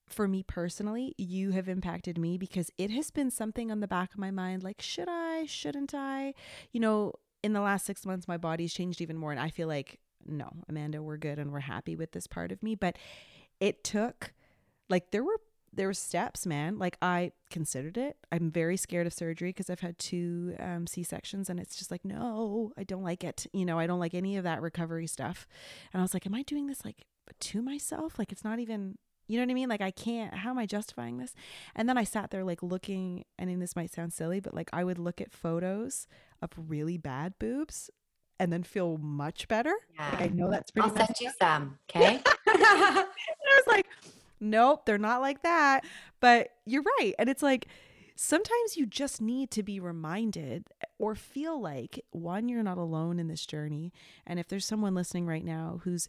for 0.09 0.27
me 0.27 0.43
personally, 0.43 1.13
you 1.17 1.51
have 1.51 1.67
impacted 1.67 2.17
me 2.17 2.37
because 2.37 2.71
it 2.77 2.91
has 2.91 3.11
been 3.11 3.31
something 3.31 3.71
on 3.71 3.79
the 3.79 3.87
back 3.87 4.13
of 4.13 4.19
my 4.19 4.31
mind 4.31 4.63
like, 4.63 4.81
should 4.81 5.07
I, 5.09 5.45
shouldn't 5.45 5.93
I? 5.93 6.33
You 6.71 6.79
know, 6.79 7.13
in 7.43 7.53
the 7.53 7.61
last 7.61 7.85
six 7.85 8.05
months, 8.05 8.27
my 8.27 8.37
body's 8.37 8.73
changed 8.73 9.01
even 9.01 9.17
more. 9.17 9.31
And 9.31 9.39
I 9.39 9.49
feel 9.49 9.67
like, 9.67 9.99
no, 10.25 10.49
Amanda, 10.67 11.01
we're 11.01 11.17
good 11.17 11.39
and 11.39 11.51
we're 11.51 11.59
happy 11.59 11.95
with 11.95 12.11
this 12.11 12.27
part 12.27 12.51
of 12.51 12.63
me. 12.63 12.75
But 12.75 12.97
it 13.59 13.83
took, 13.83 14.33
like, 14.89 15.11
there 15.11 15.23
were 15.23 15.39
there 15.73 15.87
were 15.87 15.93
steps, 15.93 16.45
man. 16.45 16.79
Like 16.79 16.97
I 17.01 17.31
considered 17.49 17.97
it. 17.97 18.17
I'm 18.31 18.51
very 18.51 18.77
scared 18.77 19.07
of 19.07 19.13
surgery 19.13 19.49
because 19.49 19.69
I've 19.69 19.79
had 19.79 19.97
two 19.99 20.55
um, 20.59 20.87
C 20.87 21.03
sections, 21.03 21.49
and 21.49 21.59
it's 21.59 21.77
just 21.77 21.91
like, 21.91 22.03
no, 22.03 22.71
I 22.77 22.83
don't 22.83 23.03
like 23.03 23.23
it. 23.23 23.45
You 23.53 23.65
know, 23.65 23.77
I 23.79 23.87
don't 23.87 23.99
like 23.99 24.13
any 24.13 24.37
of 24.37 24.43
that 24.43 24.61
recovery 24.61 25.07
stuff. 25.07 25.47
And 25.93 26.01
I 26.01 26.03
was 26.03 26.13
like, 26.13 26.25
am 26.25 26.33
I 26.33 26.41
doing 26.41 26.67
this 26.67 26.83
like 26.83 27.05
to 27.39 27.61
myself? 27.61 28.17
Like 28.19 28.31
it's 28.31 28.43
not 28.43 28.59
even. 28.59 28.97
You 29.27 29.37
know 29.37 29.43
what 29.43 29.51
I 29.51 29.55
mean? 29.55 29.69
Like 29.69 29.81
I 29.81 29.91
can't. 29.91 30.33
How 30.33 30.51
am 30.51 30.57
I 30.57 30.65
justifying 30.65 31.17
this? 31.17 31.33
And 31.75 31.87
then 31.87 31.97
I 31.97 32.03
sat 32.03 32.31
there 32.31 32.43
like 32.43 32.63
looking, 32.63 33.25
and 33.37 33.61
this 33.61 33.75
might 33.75 33.91
sound 33.91 34.13
silly, 34.13 34.39
but 34.39 34.53
like 34.53 34.69
I 34.73 34.83
would 34.83 34.97
look 34.97 35.19
at 35.21 35.31
photos 35.31 36.07
of 36.41 36.51
really 36.57 36.97
bad 36.97 37.33
boobs 37.39 37.89
and 38.39 38.53
then 38.53 38.63
feel 38.63 38.97
much 38.97 39.47
better. 39.47 39.75
Yeah. 39.95 40.09
Like 40.11 40.21
I 40.21 40.27
know 40.27 40.49
that's 40.49 40.71
pretty. 40.71 40.89
I'll 40.89 40.95
send 40.95 41.15
you 41.19 41.31
some. 41.39 41.77
Okay. 41.89 42.21
I 42.47 43.05
was 43.45 43.67
like, 43.67 43.87
nope, 44.39 44.85
they're 44.85 44.97
not 44.97 45.21
like 45.21 45.43
that. 45.43 45.83
But 46.19 46.49
you're 46.65 46.83
right. 46.99 47.13
And 47.19 47.29
it's 47.29 47.43
like 47.43 47.67
sometimes 48.15 48.77
you 48.77 48.85
just 48.85 49.21
need 49.21 49.51
to 49.51 49.63
be 49.63 49.79
reminded 49.79 50.65
or 50.97 51.15
feel 51.15 51.59
like 51.61 52.03
one, 52.11 52.49
you're 52.49 52.63
not 52.63 52.77
alone 52.77 53.19
in 53.19 53.27
this 53.27 53.45
journey. 53.45 53.93
And 54.25 54.39
if 54.39 54.47
there's 54.47 54.65
someone 54.65 54.95
listening 54.95 55.25
right 55.25 55.45
now 55.45 55.81
who's 55.83 56.07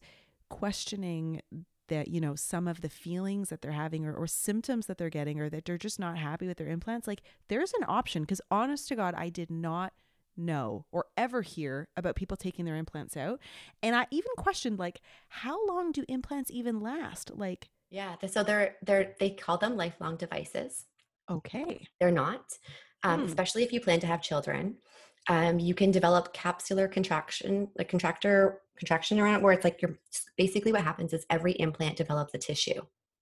questioning 0.49 1.43
that 1.89 2.09
you 2.09 2.21
know 2.21 2.35
some 2.35 2.69
of 2.69 2.81
the 2.81 2.89
feelings 2.89 3.49
that 3.51 3.63
they're 3.63 3.73
having 3.73 4.07
or, 4.07 4.15
or 4.15 4.27
symptoms 4.27 4.87
that 4.87 4.99
they're 4.99 5.11
getting 5.11 5.41
or 5.41 5.49
that 5.51 5.65
they're 5.65 5.79
just 5.79 5.99
not 5.99 6.19
happy 6.19 6.47
with 6.47 6.59
their 6.59 6.69
implants 6.69 7.07
like 7.07 7.23
there's 7.49 7.73
an 7.75 7.85
option 7.89 8.23
because 8.23 8.41
honest 8.51 8.89
to 8.89 8.97
god 8.97 9.15
i 9.17 9.29
did 9.29 9.51
not 9.51 9.93
know 10.37 10.87
or 10.93 11.07
ever 11.17 11.43
hear 11.43 11.89
about 11.97 12.15
people 12.17 12.37
taking 12.37 12.65
their 12.65 12.77
implants 12.77 13.17
out. 13.17 13.41
And 13.83 13.97
i 13.97 14.07
even 14.11 14.31
questioned 14.37 14.79
like 14.79 15.01
how 15.29 15.67
long 15.67 15.93
do 15.93 16.05
implants 16.09 16.51
even 16.51 16.81
last? 16.81 17.33
Like 17.35 17.69
yeah 17.91 18.15
so 18.27 18.43
they're 18.43 18.77
they're 18.83 19.15
they 19.19 19.31
call 19.31 19.59
them 19.59 19.77
lifelong 19.77 20.17
devices. 20.17 20.85
Okay. 21.31 21.87
They're 22.01 22.11
not 22.11 22.57
um, 23.05 23.21
Hmm. 23.21 23.27
especially 23.27 23.63
if 23.63 23.73
you 23.73 23.81
plan 23.81 24.01
to 24.01 24.07
have 24.07 24.23
children. 24.23 24.77
Um, 25.29 25.59
you 25.59 25.75
can 25.75 25.91
develop 25.91 26.33
capsular 26.35 26.91
contraction 26.91 27.69
like 27.77 27.89
contractor 27.89 28.61
contraction 28.79 29.19
around 29.21 29.37
it 29.37 29.43
where 29.43 29.53
it's 29.53 29.65
like 29.65 29.81
you're 29.83 29.99
basically 30.37 30.73
what 30.73 30.83
happens 30.83 31.13
is 31.13 31.27
every 31.31 31.53
implant 31.53 31.97
develops 31.97 32.35
a 32.35 32.39
tissue 32.39 32.81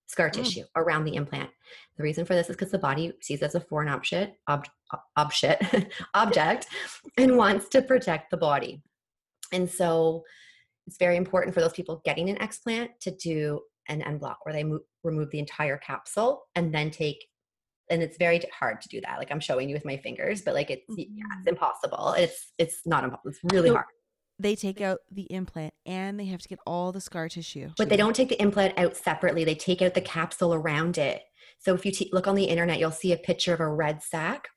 scar 0.08 0.30
Mm. 0.30 0.34
tissue 0.34 0.62
around 0.76 1.04
the 1.04 1.16
implant. 1.16 1.50
The 1.96 2.04
reason 2.04 2.24
for 2.24 2.34
this 2.34 2.48
is 2.48 2.54
because 2.54 2.70
the 2.70 2.78
body 2.78 3.12
sees 3.20 3.42
it 3.42 3.46
as 3.46 3.54
a 3.56 3.60
foreign 3.60 3.88
object 3.88 4.36
ob, 4.48 4.66
ob, 5.16 5.32
shit, 5.32 5.60
object 6.14 6.66
and 7.18 7.36
wants 7.36 7.68
to 7.70 7.82
protect 7.82 8.30
the 8.30 8.36
body. 8.36 8.82
And 9.52 9.68
so 9.68 10.22
it's 10.86 10.96
very 10.98 11.16
important 11.16 11.54
for 11.54 11.60
those 11.60 11.72
people 11.72 12.02
getting 12.04 12.30
an 12.30 12.36
explant 12.36 12.90
to 13.00 13.10
do 13.10 13.62
an 13.88 14.00
en 14.02 14.18
bloc 14.18 14.38
where 14.44 14.52
they 14.52 14.62
mo- 14.62 14.78
remove 15.02 15.30
the 15.32 15.40
entire 15.40 15.76
capsule 15.78 16.44
and 16.54 16.72
then 16.72 16.90
take 16.92 17.26
and 17.90 18.02
it's 18.02 18.16
very 18.16 18.40
hard 18.56 18.80
to 18.80 18.88
do 18.88 19.00
that 19.00 19.16
like 19.16 19.30
i'm 19.30 19.38
showing 19.38 19.68
you 19.68 19.74
with 19.76 19.84
my 19.84 19.96
fingers 19.96 20.42
but 20.42 20.54
like 20.54 20.70
it's 20.72 20.82
yeah, 20.96 21.22
it's 21.38 21.46
impossible. 21.46 22.14
It's 22.18 22.52
it's 22.58 22.84
not 22.84 23.04
impossible 23.04 23.30
it's 23.30 23.38
really 23.54 23.68
So- 23.68 23.74
hard 23.74 23.86
they 24.38 24.54
take 24.54 24.80
out 24.80 24.98
the 25.10 25.22
implant 25.24 25.74
and 25.84 26.18
they 26.18 26.26
have 26.26 26.42
to 26.42 26.48
get 26.48 26.58
all 26.66 26.92
the 26.92 27.00
scar 27.00 27.28
tissue. 27.28 27.70
But 27.76 27.88
they 27.88 27.96
don't 27.96 28.14
take 28.14 28.28
the 28.28 28.40
implant 28.40 28.78
out 28.78 28.96
separately. 28.96 29.44
They 29.44 29.54
take 29.54 29.82
out 29.82 29.94
the 29.94 30.00
capsule 30.00 30.54
around 30.54 30.98
it. 30.98 31.22
So 31.58 31.74
if 31.74 31.86
you 31.86 31.92
t- 31.92 32.10
look 32.12 32.26
on 32.26 32.34
the 32.34 32.44
internet 32.44 32.78
you'll 32.78 32.90
see 32.90 33.12
a 33.12 33.16
picture 33.16 33.54
of 33.54 33.60
a 33.60 33.68
red 33.68 34.02
sac. 34.02 34.48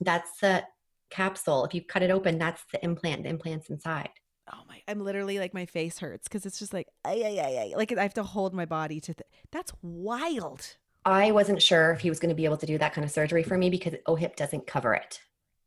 That's 0.00 0.30
the 0.40 0.64
capsule. 1.10 1.64
If 1.64 1.74
you 1.74 1.82
cut 1.82 2.02
it 2.02 2.10
open 2.10 2.38
that's 2.38 2.62
the 2.72 2.82
implant 2.84 3.24
the 3.24 3.30
implant's 3.30 3.68
inside. 3.68 4.10
Oh 4.52 4.62
my 4.66 4.82
i'm 4.88 5.00
literally 5.00 5.38
like 5.38 5.54
my 5.54 5.66
face 5.66 5.98
hurts 5.98 6.26
because 6.26 6.44
it's 6.44 6.58
just 6.58 6.72
like 6.72 6.88
ay, 7.04 7.22
ay, 7.24 7.40
ay, 7.40 7.58
ay. 7.58 7.72
like 7.76 7.96
i 7.96 8.02
have 8.02 8.14
to 8.14 8.24
hold 8.24 8.52
my 8.52 8.64
body 8.64 9.00
to 9.00 9.14
th- 9.14 9.28
that's 9.52 9.72
wild. 9.82 10.76
I 11.04 11.30
wasn't 11.30 11.62
sure 11.62 11.92
if 11.92 12.00
he 12.00 12.10
was 12.10 12.20
going 12.20 12.28
to 12.28 12.34
be 12.34 12.44
able 12.44 12.58
to 12.58 12.66
do 12.66 12.76
that 12.78 12.92
kind 12.92 13.04
of 13.04 13.10
surgery 13.10 13.42
for 13.42 13.56
me 13.56 13.70
because 13.70 13.94
OHIP 14.06 14.36
doesn't 14.36 14.66
cover 14.66 14.92
it. 14.94 15.20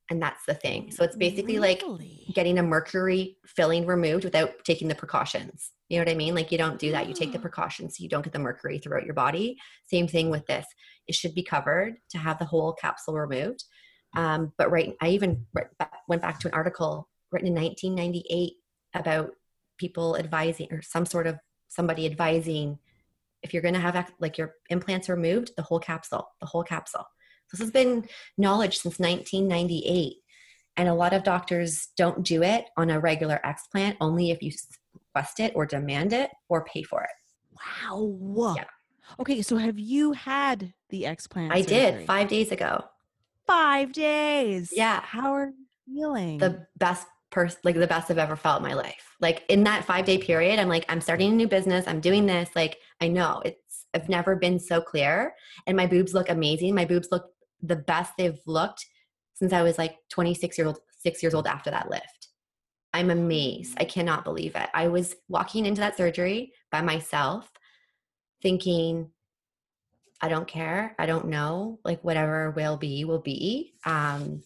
And 0.10 0.22
that's 0.22 0.46
the 0.46 0.54
thing. 0.54 0.92
So 0.92 1.04
it's 1.04 1.16
basically 1.16 1.60
like 1.60 1.82
getting 2.34 2.60
a 2.60 2.64
mercury 2.64 3.38
filling 3.46 3.86
removed 3.86 4.26
without 4.26 4.52
taking 4.66 4.88
the 4.90 4.96
precautions. 4.96 5.72
You 5.88 5.98
know 5.98 6.04
what 6.06 6.12
I 6.12 6.16
mean? 6.16 6.36
Like 6.36 6.52
you 6.52 6.58
don't 6.58 6.78
do 6.78 6.92
that. 6.92 7.08
You 7.08 7.14
take 7.14 7.32
the 7.32 7.38
Ah. 7.38 7.42
precautions 7.42 7.98
so 7.98 8.04
you 8.04 8.10
don't 8.10 8.22
get 8.24 8.34
the 8.34 8.40
mercury 8.40 8.80
throughout 8.80 9.06
your 9.06 9.14
body. 9.14 9.58
Same 9.86 10.08
thing 10.08 10.30
with 10.30 10.46
this. 10.46 10.66
It 11.08 11.16
should 11.16 11.34
be 11.34 11.44
covered 11.44 11.96
to 12.12 12.18
have 12.18 12.38
the 12.38 12.46
whole 12.46 12.74
capsule 12.74 13.16
removed. 13.16 13.64
Um, 14.16 14.52
but 14.58 14.70
right, 14.72 14.94
I 15.02 15.10
even 15.10 15.46
went 16.08 16.22
back 16.22 16.40
to 16.40 16.48
an 16.48 16.54
article 16.54 17.10
written 17.32 17.48
in 17.48 17.56
1998 17.56 18.54
about 18.94 19.32
people 19.78 20.18
advising 20.18 20.68
or 20.72 20.82
some 20.82 21.06
sort 21.06 21.28
of 21.28 21.40
somebody 21.70 22.06
advising 22.06 22.78
if 23.42 23.54
you're 23.54 23.62
going 23.64 23.74
to 23.74 23.80
have 23.80 24.12
like 24.20 24.38
your 24.38 24.56
implants 24.70 25.10
removed, 25.10 25.52
the 25.58 25.64
whole 25.64 25.80
capsule, 25.80 26.28
the 26.40 26.46
whole 26.46 26.64
capsule. 26.64 27.06
This 27.52 27.60
has 27.62 27.72
been 27.72 28.08
knowledge 28.38 28.78
since 28.80 29.00
1998. 29.00 30.16
And 30.76 30.90
a 30.90 30.94
lot 30.96 31.14
of 31.14 31.24
doctors 31.24 31.90
don't 31.98 32.24
do 32.24 32.42
it 32.42 32.66
on 32.78 32.90
a 32.90 33.00
regular 33.00 33.40
explant, 33.46 33.96
only 34.02 34.32
if 34.32 34.42
you 34.42 34.52
request 34.94 35.40
it 35.40 35.52
or 35.56 35.66
demand 35.68 36.14
it 36.14 36.32
or 36.50 36.66
pay 36.66 36.82
for 36.82 37.04
it. 37.04 37.10
wow 37.56 38.56
Yeah. 38.58 38.64
okay 39.20 39.42
so 39.44 39.58
have 39.58 39.78
you 39.78 40.14
had 40.14 40.74
the 40.90 41.04
explant 41.04 41.52
I 41.52 41.62
surgery? 41.62 41.78
did 41.80 42.06
five 42.08 42.28
days 42.28 42.52
ago. 42.52 42.84
five 43.46 43.92
days 43.94 44.74
Yeah. 44.76 45.02
how 45.04 45.34
are 45.34 45.48
you 45.48 45.66
feeling 45.96 46.40
The 46.40 46.66
best 46.78 47.06
person, 47.30 47.60
like 47.64 47.76
the 47.76 47.88
best 47.88 48.10
I've 48.10 48.18
ever 48.18 48.36
felt 48.36 48.62
in 48.62 48.68
my 48.68 48.74
life. 48.74 49.16
Like 49.20 49.44
in 49.50 49.64
that 49.66 49.86
five 49.86 50.06
day 50.06 50.18
period, 50.18 50.60
I'm 50.60 50.70
like, 50.70 50.86
I'm 50.88 51.02
starting 51.02 51.32
a 51.32 51.36
new 51.36 51.48
business. 51.48 51.88
I'm 51.88 52.00
doing 52.00 52.26
this. 52.28 52.50
Like, 52.56 52.78
I 53.02 53.08
know 53.08 53.42
it's, 53.44 53.86
I've 53.94 54.08
never 54.08 54.36
been 54.36 54.60
so 54.60 54.82
clear. 54.82 55.34
And 55.66 55.76
my 55.76 55.88
boobs 55.88 56.14
look 56.14 56.30
amazing. 56.30 56.76
My 56.76 56.86
boobs 56.86 57.08
look 57.12 57.26
the 57.64 57.76
best 57.76 58.14
they've 58.18 58.40
looked 58.46 58.86
since 59.34 59.54
I 59.54 59.64
was 59.64 59.78
like 59.78 59.98
26 60.10 60.58
years 60.58 60.68
old, 60.68 60.80
six 61.00 61.24
years 61.24 61.34
old 61.34 61.48
after 61.48 61.72
that 61.72 61.90
lift. 61.90 62.28
I'm 62.94 63.10
amazed. 63.10 63.76
I 63.80 63.86
cannot 63.86 64.24
believe 64.24 64.56
it. 64.56 64.70
I 64.74 64.88
was 64.88 65.16
walking 65.28 65.66
into 65.66 65.82
that 65.82 65.98
surgery 65.98 66.54
by 66.72 66.82
myself 66.82 67.52
thinking, 68.42 69.10
I 70.22 70.30
don't 70.30 70.48
care. 70.48 70.96
I 71.00 71.06
don't 71.06 71.28
know. 71.28 71.80
Like 71.84 72.04
whatever 72.04 72.52
will 72.52 72.78
be, 72.78 73.04
will 73.04 73.20
be. 73.20 73.74
Um, 73.86 74.44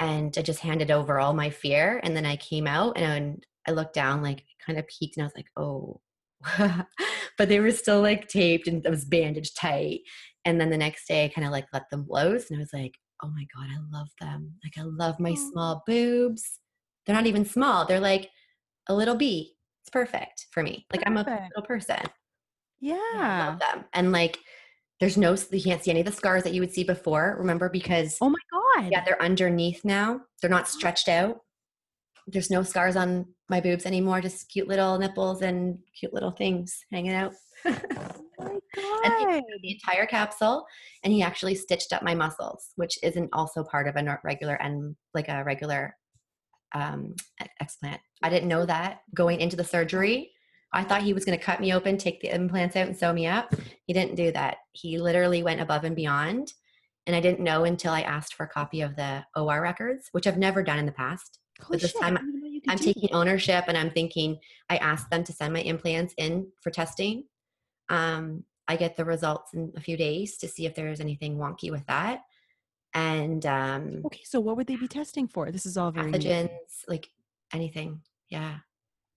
and 0.00 0.34
I 0.36 0.42
just 0.42 0.60
handed 0.60 0.90
over 0.90 1.20
all 1.20 1.32
my 1.32 1.50
fear. 1.50 2.00
And 2.02 2.16
then 2.16 2.26
I 2.26 2.36
came 2.36 2.66
out 2.66 2.98
and 2.98 3.44
I 3.68 3.72
looked 3.72 3.94
down, 3.94 4.22
like 4.22 4.44
kind 4.66 4.78
of 4.78 4.86
peeked, 4.88 5.16
and 5.16 5.22
I 5.22 5.26
was 5.26 5.36
like, 5.36 5.50
oh. 5.56 6.00
but 7.38 7.48
they 7.48 7.60
were 7.60 7.70
still 7.70 8.00
like 8.00 8.26
taped 8.26 8.66
and 8.66 8.84
it 8.84 8.90
was 8.90 9.04
bandaged 9.04 9.56
tight. 9.56 10.00
And 10.44 10.60
then 10.60 10.70
the 10.70 10.78
next 10.78 11.06
day, 11.06 11.24
I 11.24 11.28
kind 11.28 11.46
of 11.46 11.52
like 11.52 11.66
let 11.72 11.88
them 11.90 12.06
loose, 12.08 12.50
and 12.50 12.58
I 12.58 12.60
was 12.60 12.72
like, 12.72 12.94
oh 13.22 13.28
my 13.28 13.46
god, 13.54 13.68
I 13.70 13.96
love 13.96 14.08
them. 14.20 14.54
Like 14.64 14.78
I 14.78 14.82
love 14.82 15.20
my 15.20 15.34
small 15.34 15.82
boobs. 15.86 16.58
They're 17.04 17.16
not 17.16 17.26
even 17.26 17.44
small. 17.44 17.84
They're 17.84 18.00
like 18.00 18.30
a 18.88 18.94
little 18.94 19.16
bee. 19.16 19.54
It's 19.82 19.90
perfect 19.90 20.46
for 20.50 20.62
me. 20.62 20.86
Like 20.92 21.02
I'm 21.06 21.16
a 21.16 21.20
little 21.20 21.66
person. 21.66 22.00
yeah, 22.80 22.96
I 23.12 23.46
love 23.48 23.58
them. 23.58 23.84
And 23.92 24.12
like, 24.12 24.38
there's 25.00 25.16
no, 25.16 25.36
you 25.50 25.62
can't 25.62 25.82
see 25.82 25.90
any 25.90 26.00
of 26.00 26.06
the 26.06 26.12
scars 26.12 26.44
that 26.44 26.54
you 26.54 26.60
would 26.60 26.72
see 26.72 26.84
before. 26.84 27.36
Remember, 27.38 27.68
because 27.68 28.16
oh 28.20 28.28
my 28.28 28.38
god 28.52 28.60
yeah, 28.90 29.04
they're 29.04 29.22
underneath 29.22 29.84
now. 29.84 30.20
They're 30.40 30.50
not 30.50 30.68
stretched 30.68 31.08
out. 31.08 31.38
There's 32.26 32.50
no 32.50 32.62
scars 32.62 32.96
on 32.96 33.26
my 33.48 33.60
boobs 33.60 33.86
anymore. 33.86 34.20
Just 34.20 34.48
cute 34.50 34.68
little 34.68 34.98
nipples 34.98 35.42
and 35.42 35.78
cute 35.98 36.14
little 36.14 36.30
things 36.30 36.78
hanging 36.92 37.12
out. 37.12 37.32
oh 38.42 39.00
And 39.04 39.34
he 39.34 39.42
the 39.62 39.72
entire 39.72 40.06
capsule, 40.06 40.66
and 41.04 41.12
he 41.12 41.22
actually 41.22 41.54
stitched 41.54 41.92
up 41.92 42.02
my 42.02 42.14
muscles, 42.14 42.70
which 42.76 42.98
isn't 43.02 43.30
also 43.32 43.64
part 43.64 43.88
of 43.88 43.96
a 43.96 44.18
regular 44.24 44.54
and 44.54 44.96
like 45.14 45.28
a 45.28 45.44
regular 45.44 45.96
um, 46.74 47.14
explant. 47.62 47.98
I 48.22 48.30
didn't 48.30 48.48
know 48.48 48.66
that 48.66 49.00
going 49.14 49.40
into 49.40 49.56
the 49.56 49.64
surgery. 49.64 50.32
I 50.72 50.84
thought 50.84 51.02
he 51.02 51.12
was 51.12 51.24
going 51.24 51.36
to 51.36 51.44
cut 51.44 51.60
me 51.60 51.72
open, 51.72 51.96
take 51.98 52.20
the 52.20 52.32
implants 52.32 52.76
out, 52.76 52.86
and 52.86 52.96
sew 52.96 53.12
me 53.12 53.26
up. 53.26 53.54
He 53.86 53.92
didn't 53.92 54.14
do 54.14 54.30
that. 54.32 54.58
He 54.72 54.98
literally 54.98 55.42
went 55.42 55.60
above 55.60 55.84
and 55.84 55.96
beyond. 55.96 56.52
And 57.06 57.16
I 57.16 57.20
didn't 57.20 57.40
know 57.40 57.64
until 57.64 57.92
I 57.92 58.02
asked 58.02 58.34
for 58.34 58.44
a 58.44 58.48
copy 58.48 58.82
of 58.82 58.94
the 58.94 59.24
OR 59.34 59.60
records, 59.62 60.08
which 60.12 60.26
I've 60.26 60.38
never 60.38 60.62
done 60.62 60.78
in 60.78 60.86
the 60.86 60.92
past. 60.92 61.40
Holy 61.60 61.78
this 61.78 61.90
shit, 61.90 62.00
time 62.00 62.16
I 62.16 62.20
didn't 62.20 62.36
even 62.36 62.40
know 62.40 62.48
you 62.48 62.60
could 62.60 62.70
I'm 62.70 62.78
taking 62.78 63.12
ownership 63.12 63.64
and 63.66 63.76
I'm 63.76 63.90
thinking, 63.90 64.38
I 64.68 64.76
asked 64.76 65.10
them 65.10 65.24
to 65.24 65.32
send 65.32 65.52
my 65.52 65.60
implants 65.60 66.14
in 66.18 66.46
for 66.60 66.70
testing. 66.70 67.24
Um, 67.90 68.44
I 68.68 68.76
get 68.76 68.96
the 68.96 69.04
results 69.04 69.52
in 69.52 69.72
a 69.76 69.80
few 69.80 69.96
days 69.96 70.38
to 70.38 70.48
see 70.48 70.64
if 70.64 70.74
there's 70.74 71.00
anything 71.00 71.36
wonky 71.36 71.70
with 71.70 71.84
that. 71.86 72.22
And 72.94 73.44
um, 73.44 74.02
Okay, 74.06 74.22
so 74.24 74.40
what 74.40 74.56
would 74.56 74.66
they 74.68 74.76
be 74.76 74.88
testing 74.88 75.28
for? 75.28 75.50
This 75.50 75.66
is 75.66 75.76
all 75.76 75.90
very 75.90 76.10
new. 76.12 76.48
like 76.88 77.08
anything. 77.52 78.00
Yeah, 78.28 78.58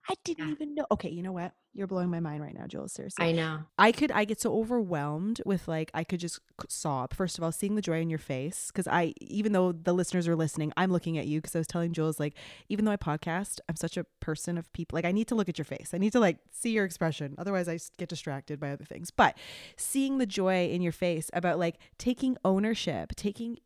I 0.10 0.16
didn't 0.26 0.48
Yeah. 0.48 0.54
even 0.54 0.76
know. 0.76 0.86
Okay, 0.92 1.10
you 1.10 1.24
know 1.24 1.32
what? 1.32 1.54
You're 1.76 1.88
blowing 1.88 2.12
my 2.12 2.20
mind 2.20 2.44
right 2.44 2.54
now, 2.54 2.68
Jules. 2.68 2.94
Seriously. 2.94 3.26
I 3.26 3.32
know. 3.32 3.62
I 3.80 3.92
could 3.92 4.12
I 4.12 4.26
get 4.26 4.40
so 4.40 4.54
overwhelmed 4.60 5.42
with 5.44 5.68
like 5.68 5.90
I 5.94 6.04
could 6.04 6.20
just 6.20 6.40
sob. 6.70 7.16
First 7.16 7.38
of 7.38 7.44
all, 7.44 7.52
seeing 7.52 7.74
the 7.74 7.82
joy 7.82 8.00
in 8.00 8.12
your 8.12 8.20
face 8.20 8.70
cuz 8.70 8.88
I 8.88 9.16
even 9.20 9.54
though 9.54 9.72
the 9.72 9.94
listeners 9.94 10.28
are 10.28 10.36
listening, 10.36 10.72
I'm 10.78 10.92
looking 10.92 11.18
at 11.18 11.26
you 11.26 11.42
cuz 11.42 11.56
I 11.56 11.60
was 11.60 11.68
telling 11.68 11.92
Jules 11.92 12.20
like 12.20 12.36
even 12.70 12.86
though 12.86 12.92
I 12.92 12.98
podcast, 12.98 13.60
I'm 13.68 13.76
such 13.76 13.98
a 13.98 14.06
person 14.20 14.60
of 14.60 14.72
people 14.74 14.96
like 14.96 15.06
I 15.06 15.12
need 15.12 15.28
to 15.30 15.36
look 15.36 15.50
at 15.50 15.58
your 15.58 15.66
face. 15.66 15.96
I 15.96 15.98
need 15.98 16.12
to 16.12 16.20
like 16.20 16.38
see 16.52 16.70
your 16.70 16.86
expression. 16.86 17.34
Otherwise 17.40 17.68
I 17.68 17.80
get 17.98 18.10
distracted 18.10 18.60
by 18.60 18.70
other 18.70 18.86
things. 18.86 19.10
But 19.10 19.36
seeing 19.76 20.20
the 20.20 20.28
joy 20.28 20.68
in 20.68 20.84
your 20.84 20.92
face 20.92 21.32
about 21.34 21.58
like 21.58 21.80
taking 21.98 22.38
ownership, 22.46 23.16
taking 23.16 23.58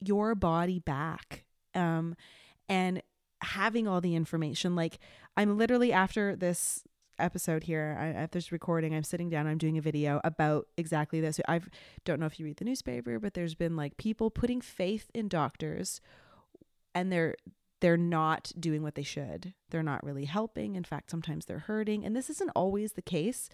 your 0.00 0.36
body 0.36 0.78
back. 0.78 1.44
Um 1.74 2.14
and 2.68 3.02
having 3.40 3.88
all 3.88 4.00
the 4.00 4.14
information 4.14 4.76
like 4.76 4.98
I'm 5.36 5.58
literally 5.58 5.92
after 5.92 6.36
this 6.36 6.84
episode 7.18 7.64
here 7.64 7.96
I, 7.98 8.08
after 8.08 8.38
this 8.38 8.52
recording 8.52 8.94
i'm 8.94 9.02
sitting 9.02 9.28
down 9.28 9.46
i'm 9.46 9.58
doing 9.58 9.78
a 9.78 9.82
video 9.82 10.20
about 10.24 10.66
exactly 10.76 11.20
this. 11.20 11.40
I 11.48 11.60
don't 12.04 12.20
know 12.20 12.26
if 12.26 12.38
you 12.38 12.46
read 12.46 12.56
the 12.56 12.64
newspaper 12.64 13.18
but 13.18 13.34
there's 13.34 13.54
been 13.54 13.76
like 13.76 13.96
people 13.96 14.30
putting 14.30 14.60
faith 14.60 15.10
in 15.14 15.28
doctors 15.28 16.00
and 16.94 17.12
they're 17.12 17.36
they're 17.80 17.96
not 17.96 18.50
doing 18.58 18.82
what 18.82 18.96
they 18.96 19.04
should. 19.04 19.54
They're 19.70 19.84
not 19.84 20.02
really 20.02 20.24
helping. 20.24 20.74
In 20.74 20.82
fact 20.82 21.10
sometimes 21.10 21.46
they're 21.46 21.60
hurting. 21.60 22.04
And 22.04 22.16
this 22.16 22.28
isn't 22.28 22.50
always 22.50 22.92
the 22.92 23.02
case 23.02 23.48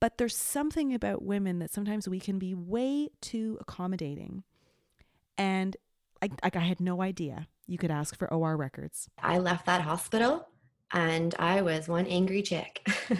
but 0.00 0.16
there's 0.16 0.36
something 0.36 0.94
about 0.94 1.22
women 1.22 1.58
that 1.58 1.70
sometimes 1.70 2.08
we 2.08 2.20
can 2.20 2.38
be 2.38 2.54
way 2.54 3.10
too 3.20 3.58
accommodating. 3.60 4.44
And 5.36 5.76
I, 6.22 6.30
like 6.42 6.56
i 6.56 6.60
had 6.60 6.80
no 6.80 7.00
idea 7.00 7.48
you 7.66 7.78
could 7.78 7.90
ask 7.90 8.16
for 8.18 8.32
or 8.32 8.56
records. 8.56 9.08
I 9.22 9.38
left 9.38 9.66
that 9.66 9.82
hospital 9.82 10.48
and 10.92 11.34
I 11.38 11.62
was 11.62 11.88
one 11.88 12.06
angry 12.06 12.42
chick. 12.42 12.86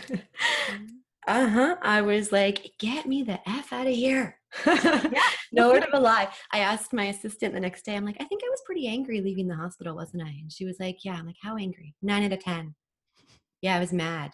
Uh 1.27 1.49
huh. 1.49 1.77
I 1.83 2.01
was 2.01 2.33
like, 2.33 2.73
get 2.79 3.07
me 3.07 3.23
the 3.23 3.39
F 3.49 3.73
out 3.73 3.87
of 3.87 3.95
here. 3.95 4.37
yeah. 4.67 5.21
no 5.53 5.69
word 5.69 5.85
of 5.85 5.91
a 5.93 6.01
lie. 6.01 6.29
I 6.53 6.59
asked 6.61 6.93
my 6.93 7.05
assistant 7.05 7.55
the 7.55 7.61
next 7.61 7.85
day, 7.85 7.95
I'm 7.95 8.05
like, 8.05 8.17
I 8.19 8.25
think 8.25 8.43
I 8.45 8.49
was 8.49 8.63
pretty 8.67 8.89
angry 8.89 9.21
leaving 9.21 9.47
the 9.47 9.55
hospital, 9.55 9.95
wasn't 9.95 10.25
I? 10.25 10.29
And 10.29 10.51
she 10.51 10.65
was 10.65 10.81
like, 10.81 11.05
Yeah. 11.05 11.15
I'm 11.15 11.27
like, 11.27 11.37
How 11.41 11.57
angry? 11.57 11.95
Nine 12.03 12.25
out 12.25 12.33
of 12.33 12.43
10. 12.43 12.75
Yeah, 13.63 13.77
I 13.77 13.81
was 13.81 13.93
mad. 13.93 14.33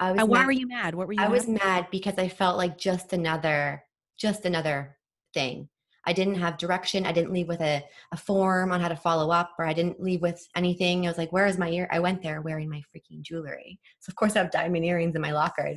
I 0.00 0.12
was. 0.12 0.20
And 0.20 0.28
why 0.28 0.38
mad. 0.38 0.46
were 0.46 0.52
you 0.52 0.66
mad? 0.66 0.94
What 0.94 1.06
were 1.06 1.12
you? 1.12 1.20
I 1.20 1.24
mad? 1.24 1.32
was 1.32 1.46
mad 1.48 1.86
because 1.92 2.14
I 2.18 2.28
felt 2.28 2.56
like 2.56 2.78
just 2.78 3.12
another, 3.12 3.84
just 4.18 4.44
another 4.44 4.96
thing. 5.34 5.68
I 6.06 6.12
didn't 6.12 6.36
have 6.36 6.58
direction. 6.58 7.06
I 7.06 7.12
didn't 7.12 7.32
leave 7.32 7.48
with 7.48 7.60
a, 7.60 7.84
a 8.10 8.16
form 8.16 8.72
on 8.72 8.80
how 8.80 8.88
to 8.88 8.96
follow 8.96 9.30
up, 9.30 9.52
or 9.58 9.64
I 9.64 9.72
didn't 9.72 10.02
leave 10.02 10.20
with 10.20 10.46
anything. 10.56 11.06
I 11.06 11.10
was 11.10 11.18
like, 11.18 11.32
"Where 11.32 11.46
is 11.46 11.58
my 11.58 11.68
ear?" 11.68 11.88
I 11.90 12.00
went 12.00 12.22
there 12.22 12.40
wearing 12.40 12.68
my 12.68 12.82
freaking 12.94 13.22
jewelry. 13.22 13.80
So 14.00 14.10
of 14.10 14.16
course 14.16 14.36
I 14.36 14.40
have 14.40 14.50
diamond 14.50 14.84
earrings 14.84 15.14
in 15.14 15.22
my 15.22 15.32
locker. 15.32 15.74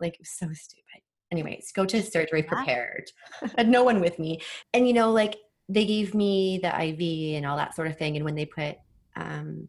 Like 0.00 0.14
it 0.14 0.20
was 0.20 0.30
so 0.30 0.46
stupid. 0.52 0.84
Anyways, 1.30 1.72
go 1.72 1.84
to 1.84 2.02
surgery 2.02 2.42
prepared. 2.42 3.10
I 3.42 3.50
had 3.58 3.68
no 3.68 3.84
one 3.84 4.00
with 4.00 4.18
me, 4.18 4.40
and 4.72 4.86
you 4.86 4.94
know, 4.94 5.12
like 5.12 5.36
they 5.68 5.84
gave 5.84 6.14
me 6.14 6.58
the 6.62 6.68
IV 6.68 7.36
and 7.36 7.44
all 7.44 7.56
that 7.58 7.74
sort 7.74 7.88
of 7.88 7.98
thing. 7.98 8.16
And 8.16 8.24
when 8.24 8.34
they 8.34 8.46
put 8.46 8.76
um, 9.16 9.68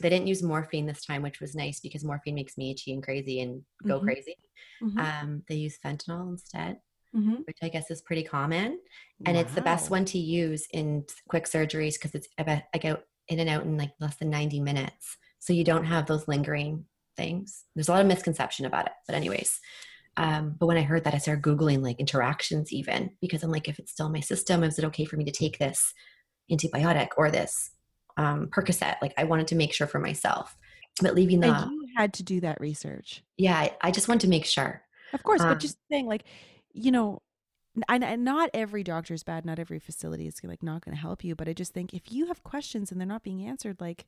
they 0.00 0.08
didn't 0.08 0.26
use 0.26 0.42
morphine 0.42 0.86
this 0.86 1.04
time, 1.04 1.22
which 1.22 1.40
was 1.40 1.54
nice 1.54 1.80
because 1.80 2.04
morphine 2.04 2.34
makes 2.34 2.56
me 2.56 2.70
itchy 2.70 2.92
and 2.92 3.02
crazy 3.02 3.40
and 3.40 3.62
go 3.86 3.96
mm-hmm. 3.96 4.06
crazy. 4.06 4.36
Mm-hmm. 4.82 4.98
Um, 4.98 5.42
they 5.48 5.56
use 5.56 5.78
fentanyl 5.84 6.30
instead, 6.30 6.78
mm-hmm. 7.14 7.42
which 7.46 7.58
I 7.62 7.68
guess 7.68 7.90
is 7.90 8.02
pretty 8.02 8.22
common. 8.22 8.78
And 9.26 9.36
wow. 9.36 9.42
it's 9.42 9.54
the 9.54 9.62
best 9.62 9.90
one 9.90 10.04
to 10.06 10.18
use 10.18 10.66
in 10.72 11.04
quick 11.28 11.44
surgeries 11.44 11.94
because 11.94 12.14
it's 12.14 12.28
about, 12.38 12.62
I 12.74 12.78
go 12.78 12.98
in 13.28 13.40
and 13.40 13.50
out 13.50 13.64
in 13.64 13.76
like 13.76 13.92
less 14.00 14.16
than 14.16 14.30
90 14.30 14.60
minutes. 14.60 15.16
So 15.38 15.52
you 15.52 15.64
don't 15.64 15.84
have 15.84 16.06
those 16.06 16.28
lingering 16.28 16.84
things. 17.16 17.64
There's 17.74 17.88
a 17.88 17.92
lot 17.92 18.00
of 18.00 18.06
misconception 18.06 18.66
about 18.66 18.86
it. 18.86 18.92
But, 19.06 19.16
anyways, 19.16 19.58
um, 20.16 20.56
but 20.58 20.66
when 20.66 20.76
I 20.76 20.82
heard 20.82 21.04
that, 21.04 21.14
I 21.14 21.18
started 21.18 21.42
Googling 21.42 21.82
like 21.82 22.00
interactions 22.00 22.72
even 22.72 23.10
because 23.20 23.42
I'm 23.42 23.50
like, 23.50 23.68
if 23.68 23.78
it's 23.78 23.92
still 23.92 24.06
in 24.06 24.12
my 24.12 24.20
system, 24.20 24.64
is 24.64 24.78
it 24.78 24.84
okay 24.86 25.04
for 25.04 25.16
me 25.16 25.24
to 25.24 25.30
take 25.30 25.58
this 25.58 25.94
antibiotic 26.50 27.08
or 27.16 27.30
this 27.30 27.70
um, 28.16 28.48
Percocet. 28.48 28.96
Like 29.00 29.14
I 29.16 29.24
wanted 29.24 29.48
to 29.48 29.54
make 29.54 29.72
sure 29.72 29.86
for 29.86 29.98
myself. 29.98 30.56
But 31.00 31.14
leaving 31.14 31.40
the 31.40 31.54
and 31.54 31.70
you 31.72 31.86
had 31.96 32.12
to 32.14 32.22
do 32.22 32.40
that 32.40 32.60
research. 32.60 33.22
Yeah, 33.38 33.56
I, 33.56 33.76
I 33.80 33.90
just 33.90 34.08
wanted 34.08 34.22
to 34.22 34.28
make 34.28 34.44
sure. 34.44 34.82
Of 35.12 35.22
course, 35.22 35.40
um, 35.40 35.48
but 35.48 35.60
just 35.60 35.78
saying, 35.90 36.06
like, 36.06 36.24
you 36.72 36.90
know, 36.90 37.22
and, 37.88 38.04
and 38.04 38.24
not 38.24 38.50
every 38.52 38.82
doctor 38.82 39.14
is 39.14 39.22
bad. 39.22 39.44
Not 39.44 39.58
every 39.58 39.78
facility 39.78 40.26
is 40.26 40.40
like 40.42 40.62
not 40.62 40.84
going 40.84 40.94
to 40.94 41.00
help 41.00 41.24
you. 41.24 41.34
But 41.34 41.48
I 41.48 41.52
just 41.52 41.72
think 41.72 41.94
if 41.94 42.10
you 42.10 42.26
have 42.26 42.42
questions 42.42 42.90
and 42.90 43.00
they're 43.00 43.06
not 43.06 43.22
being 43.22 43.46
answered, 43.46 43.80
like, 43.80 44.06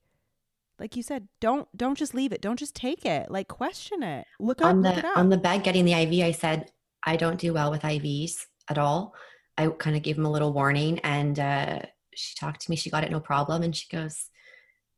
like 0.78 0.96
you 0.96 1.02
said, 1.02 1.28
don't 1.40 1.68
don't 1.76 1.96
just 1.96 2.14
leave 2.14 2.32
it. 2.32 2.40
Don't 2.40 2.58
just 2.58 2.74
take 2.74 3.04
it. 3.04 3.30
Like 3.30 3.48
question 3.48 4.02
it. 4.02 4.26
Look 4.40 4.60
up. 4.60 4.68
On 4.68 4.82
the 4.82 4.88
look 4.88 4.98
it 4.98 5.04
up. 5.04 5.16
on 5.16 5.28
the 5.28 5.38
bed 5.38 5.62
getting 5.62 5.84
the 5.84 5.92
IV, 5.92 6.24
I 6.24 6.32
said 6.32 6.70
I 7.04 7.16
don't 7.16 7.38
do 7.38 7.52
well 7.52 7.70
with 7.70 7.82
IVs 7.82 8.46
at 8.68 8.78
all. 8.78 9.14
I 9.56 9.68
kind 9.68 9.96
of 9.96 10.02
gave 10.02 10.18
him 10.18 10.26
a 10.26 10.30
little 10.30 10.52
warning, 10.52 10.98
and 11.00 11.38
uh, 11.38 11.80
she 12.14 12.34
talked 12.36 12.62
to 12.62 12.70
me. 12.70 12.76
She 12.76 12.90
got 12.90 13.04
it 13.04 13.10
no 13.10 13.20
problem, 13.20 13.62
and 13.62 13.76
she 13.76 13.86
goes, 13.94 14.26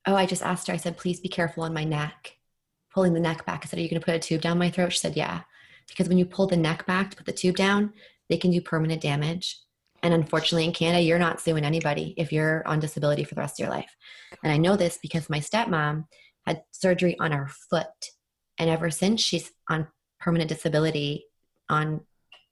oh, 0.06 0.14
I 0.14 0.26
just 0.26 0.42
asked 0.42 0.68
her, 0.68 0.74
I 0.74 0.78
said, 0.78 0.96
please 0.96 1.20
be 1.20 1.28
careful 1.28 1.62
on 1.62 1.74
my 1.74 1.84
neck, 1.84 2.36
pulling 2.92 3.14
the 3.14 3.20
neck 3.20 3.46
back. 3.46 3.62
I 3.64 3.68
said, 3.68 3.78
are 3.78 3.82
you 3.82 3.88
going 3.88 4.00
to 4.00 4.04
put 4.04 4.14
a 4.14 4.18
tube 4.18 4.42
down 4.42 4.58
my 4.58 4.70
throat? 4.70 4.92
She 4.92 4.98
said, 4.98 5.16
yeah. 5.16 5.42
Because 5.88 6.08
when 6.08 6.18
you 6.18 6.26
pull 6.26 6.46
the 6.46 6.56
neck 6.56 6.86
back 6.86 7.10
to 7.10 7.16
put 7.16 7.26
the 7.26 7.32
tube 7.32 7.56
down, 7.56 7.92
they 8.28 8.36
can 8.36 8.50
do 8.50 8.60
permanent 8.60 9.02
damage. 9.02 9.60
And 10.02 10.12
unfortunately, 10.12 10.64
in 10.64 10.72
Canada, 10.72 11.02
you're 11.02 11.18
not 11.18 11.40
suing 11.40 11.64
anybody 11.64 12.14
if 12.18 12.32
you're 12.32 12.66
on 12.66 12.80
disability 12.80 13.24
for 13.24 13.34
the 13.34 13.40
rest 13.40 13.58
of 13.58 13.64
your 13.64 13.74
life. 13.74 13.94
And 14.42 14.52
I 14.52 14.58
know 14.58 14.76
this 14.76 14.98
because 15.00 15.30
my 15.30 15.40
stepmom 15.40 16.04
had 16.46 16.62
surgery 16.72 17.18
on 17.18 17.32
her 17.32 17.48
foot. 17.70 17.86
And 18.58 18.68
ever 18.68 18.90
since 18.90 19.22
she's 19.22 19.50
on 19.68 19.88
permanent 20.20 20.48
disability, 20.48 21.24
on 21.68 22.00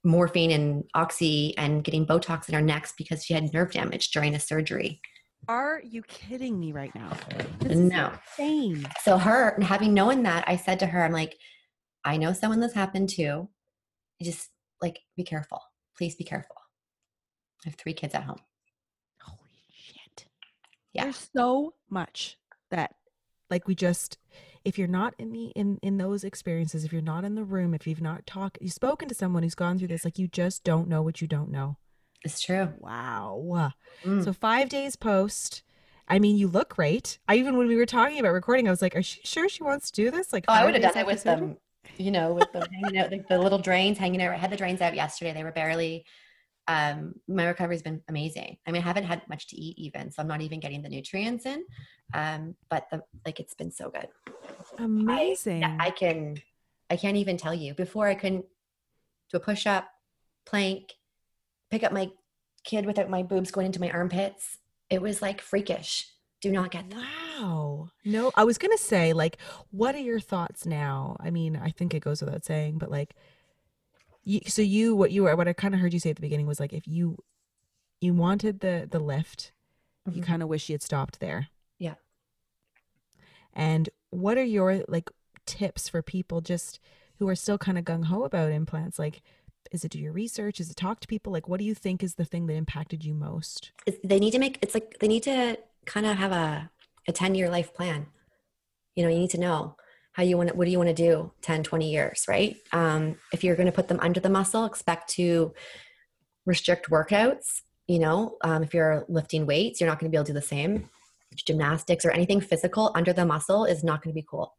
morphine 0.03 0.51
and 0.51 0.83
oxy 0.93 1.57
and 1.57 1.83
getting 1.83 2.05
Botox 2.05 2.49
in 2.49 2.55
her 2.55 2.61
necks 2.61 2.93
because 2.97 3.23
she 3.23 3.33
had 3.33 3.53
nerve 3.53 3.71
damage 3.71 4.11
during 4.11 4.35
a 4.35 4.39
surgery. 4.39 5.01
Are 5.47 5.81
you 5.83 6.03
kidding 6.03 6.59
me 6.59 6.71
right 6.71 6.93
now? 6.95 7.11
This 7.59 7.77
no. 7.77 8.11
insane. 8.37 8.85
So 9.03 9.17
her 9.17 9.59
having 9.61 9.93
known 9.93 10.23
that, 10.23 10.45
I 10.47 10.55
said 10.55 10.79
to 10.79 10.85
her, 10.85 11.03
I'm 11.03 11.11
like, 11.11 11.37
I 12.05 12.17
know 12.17 12.33
someone 12.33 12.59
this 12.59 12.73
happened 12.73 13.09
to. 13.11 13.49
Just 14.21 14.49
like 14.81 14.99
be 15.17 15.23
careful. 15.23 15.61
Please 15.97 16.15
be 16.15 16.23
careful. 16.23 16.55
I 17.65 17.69
have 17.69 17.75
three 17.75 17.93
kids 17.93 18.13
at 18.13 18.23
home. 18.23 18.39
Holy 19.21 19.37
shit. 19.73 20.25
Yeah. 20.93 21.03
There's 21.05 21.29
so 21.35 21.73
much 21.89 22.37
that 22.71 22.95
like 23.49 23.67
we 23.67 23.75
just 23.75 24.17
if 24.65 24.77
you're 24.77 24.87
not 24.87 25.13
in 25.17 25.31
the 25.31 25.47
in 25.55 25.79
in 25.81 25.97
those 25.97 26.23
experiences, 26.23 26.85
if 26.85 26.93
you're 26.93 27.01
not 27.01 27.25
in 27.25 27.35
the 27.35 27.43
room, 27.43 27.73
if 27.73 27.87
you've 27.87 28.01
not 28.01 28.25
talked 28.25 28.57
you've 28.61 28.73
spoken 28.73 29.09
to 29.09 29.15
someone 29.15 29.43
who's 29.43 29.55
gone 29.55 29.77
through 29.77 29.89
this, 29.89 30.05
like 30.05 30.19
you 30.19 30.27
just 30.27 30.63
don't 30.63 30.87
know 30.87 31.01
what 31.01 31.21
you 31.21 31.27
don't 31.27 31.51
know. 31.51 31.77
It's 32.23 32.39
true. 32.39 32.73
Wow. 32.79 33.73
Mm. 34.03 34.23
So 34.23 34.33
five 34.33 34.69
days 34.69 34.95
post. 34.95 35.63
I 36.07 36.19
mean, 36.19 36.35
you 36.35 36.47
look 36.47 36.75
great. 36.75 37.17
I 37.27 37.35
even 37.35 37.57
when 37.57 37.67
we 37.67 37.75
were 37.75 37.85
talking 37.85 38.19
about 38.19 38.33
recording, 38.33 38.67
I 38.67 38.71
was 38.71 38.81
like, 38.81 38.95
"Are 38.95 39.01
she 39.01 39.21
sure 39.23 39.47
she 39.47 39.63
wants 39.63 39.89
to 39.91 40.03
do 40.03 40.11
this?" 40.11 40.33
Like, 40.33 40.45
oh, 40.47 40.53
I 40.53 40.65
would 40.65 40.73
have 40.73 40.83
done 40.83 40.97
it 40.97 41.05
with 41.05 41.23
them. 41.23 41.57
You 41.97 42.11
know, 42.11 42.33
with 42.33 42.51
them 42.51 42.63
hanging 42.71 42.97
out, 42.99 43.11
like 43.11 43.27
the 43.27 43.37
little 43.39 43.59
drains 43.59 43.97
hanging 43.97 44.21
out. 44.21 44.33
I 44.33 44.37
had 44.37 44.51
the 44.51 44.57
drains 44.57 44.81
out 44.81 44.95
yesterday. 44.95 45.33
They 45.33 45.43
were 45.43 45.51
barely. 45.51 46.05
Um, 46.67 47.15
my 47.27 47.45
recovery's 47.45 47.81
been 47.81 48.01
amazing. 48.07 48.57
I 48.65 48.71
mean, 48.71 48.81
I 48.81 48.85
haven't 48.85 49.03
had 49.03 49.27
much 49.27 49.47
to 49.49 49.57
eat 49.57 49.77
even, 49.77 50.11
so 50.11 50.21
I'm 50.21 50.27
not 50.27 50.41
even 50.41 50.59
getting 50.59 50.81
the 50.81 50.89
nutrients 50.89 51.45
in. 51.45 51.65
Um, 52.13 52.55
but 52.69 52.87
the 52.89 53.03
like, 53.25 53.39
it's 53.39 53.53
been 53.53 53.71
so 53.71 53.89
good. 53.89 54.07
Amazing. 54.77 55.63
I, 55.63 55.77
I 55.79 55.89
can. 55.91 56.37
I 56.89 56.95
can't 56.95 57.17
even 57.17 57.37
tell 57.37 57.53
you. 57.53 57.73
Before 57.73 58.07
I 58.07 58.15
couldn't 58.15 58.45
do 59.29 59.37
a 59.37 59.39
push 59.39 59.67
up, 59.67 59.89
plank, 60.45 60.93
pick 61.69 61.83
up 61.83 61.91
my 61.91 62.11
kid 62.63 62.85
without 62.85 63.09
my 63.09 63.23
boobs 63.23 63.51
going 63.51 63.67
into 63.67 63.81
my 63.81 63.91
armpits. 63.91 64.57
It 64.89 65.01
was 65.01 65.21
like 65.21 65.41
freakish. 65.41 66.07
Do 66.43 66.51
not 66.51 66.71
get 66.71 66.89
that. 66.89 66.97
Wow. 67.39 67.89
No, 68.03 68.33
I 68.35 68.43
was 68.43 68.57
going 68.57 68.75
to 68.75 68.83
say, 68.83 69.13
like, 69.13 69.37
what 69.71 69.95
are 69.95 69.99
your 69.99 70.19
thoughts 70.19 70.65
now? 70.65 71.15
I 71.21 71.31
mean, 71.31 71.55
I 71.55 71.69
think 71.69 71.93
it 71.93 72.01
goes 72.01 72.21
without 72.21 72.43
saying, 72.43 72.79
but 72.79 72.91
like, 72.91 73.15
you, 74.25 74.41
so 74.45 74.61
you, 74.61 74.93
what 74.93 75.11
you 75.11 75.23
were, 75.23 75.37
what 75.37 75.47
I 75.47 75.53
kind 75.53 75.73
of 75.73 75.79
heard 75.79 75.93
you 75.93 75.99
say 75.99 76.09
at 76.09 76.17
the 76.17 76.21
beginning 76.21 76.45
was 76.45 76.59
like, 76.59 76.73
if 76.73 76.85
you, 76.85 77.17
you 78.01 78.13
wanted 78.13 78.59
the, 78.59 78.89
the 78.91 78.99
lift, 78.99 79.53
mm-hmm. 80.05 80.17
you 80.17 80.21
kind 80.21 80.43
of 80.43 80.49
wish 80.49 80.67
you 80.67 80.73
had 80.73 80.81
stopped 80.81 81.21
there. 81.21 81.47
Yeah. 81.79 81.95
And 83.53 83.89
what 84.09 84.37
are 84.37 84.43
your 84.43 84.83
like 84.89 85.09
tips 85.45 85.87
for 85.87 86.01
people 86.01 86.41
just 86.41 86.81
who 87.19 87.29
are 87.29 87.35
still 87.35 87.57
kind 87.57 87.77
of 87.77 87.85
gung 87.85 88.03
ho 88.03 88.25
about 88.25 88.51
implants? 88.51 88.99
Like, 88.99 89.21
is 89.71 89.85
it 89.85 89.91
do 89.91 89.99
your 89.99 90.11
research? 90.11 90.59
Is 90.59 90.69
it 90.69 90.75
talk 90.75 90.99
to 90.99 91.07
people? 91.07 91.31
Like, 91.31 91.47
what 91.47 91.59
do 91.59 91.65
you 91.65 91.73
think 91.73 92.03
is 92.03 92.15
the 92.15 92.25
thing 92.25 92.47
that 92.47 92.53
impacted 92.55 93.05
you 93.05 93.13
most? 93.13 93.71
They 94.03 94.19
need 94.19 94.31
to 94.31 94.39
make 94.39 94.59
it's 94.61 94.73
like 94.73 94.99
they 94.99 95.07
need 95.07 95.23
to 95.23 95.57
kind 95.85 96.05
of 96.05 96.17
have 96.17 96.31
a 96.31 96.69
a 97.07 97.11
10 97.11 97.35
year 97.35 97.49
life 97.49 97.73
plan. 97.73 98.07
You 98.95 99.03
know, 99.03 99.09
you 99.09 99.19
need 99.19 99.31
to 99.31 99.39
know 99.39 99.75
how 100.13 100.23
you 100.23 100.37
want 100.37 100.49
to, 100.49 100.55
what 100.55 100.65
do 100.65 100.71
you 100.71 100.77
want 100.77 100.89
to 100.89 100.93
do 100.93 101.31
10, 101.41 101.63
20 101.63 101.91
years, 101.91 102.25
right? 102.27 102.55
Um, 102.71 103.17
if 103.33 103.43
you're 103.43 103.55
going 103.55 103.65
to 103.65 103.71
put 103.71 103.87
them 103.87 103.99
under 103.99 104.19
the 104.19 104.29
muscle, 104.29 104.65
expect 104.65 105.09
to 105.15 105.53
restrict 106.45 106.89
workouts. 106.89 107.61
You 107.87 107.99
know, 107.99 108.37
um, 108.41 108.63
if 108.63 108.73
you're 108.73 109.05
lifting 109.09 109.45
weights, 109.45 109.81
you're 109.81 109.89
not 109.89 109.99
going 109.99 110.09
to 110.09 110.15
be 110.15 110.17
able 110.17 110.25
to 110.25 110.31
do 110.31 110.39
the 110.39 110.45
same. 110.45 110.89
Gymnastics 111.35 112.05
or 112.05 112.11
anything 112.11 112.39
physical 112.39 112.91
under 112.95 113.11
the 113.11 113.25
muscle 113.25 113.65
is 113.65 113.83
not 113.83 114.03
going 114.03 114.13
to 114.13 114.21
be 114.21 114.25
cool 114.29 114.53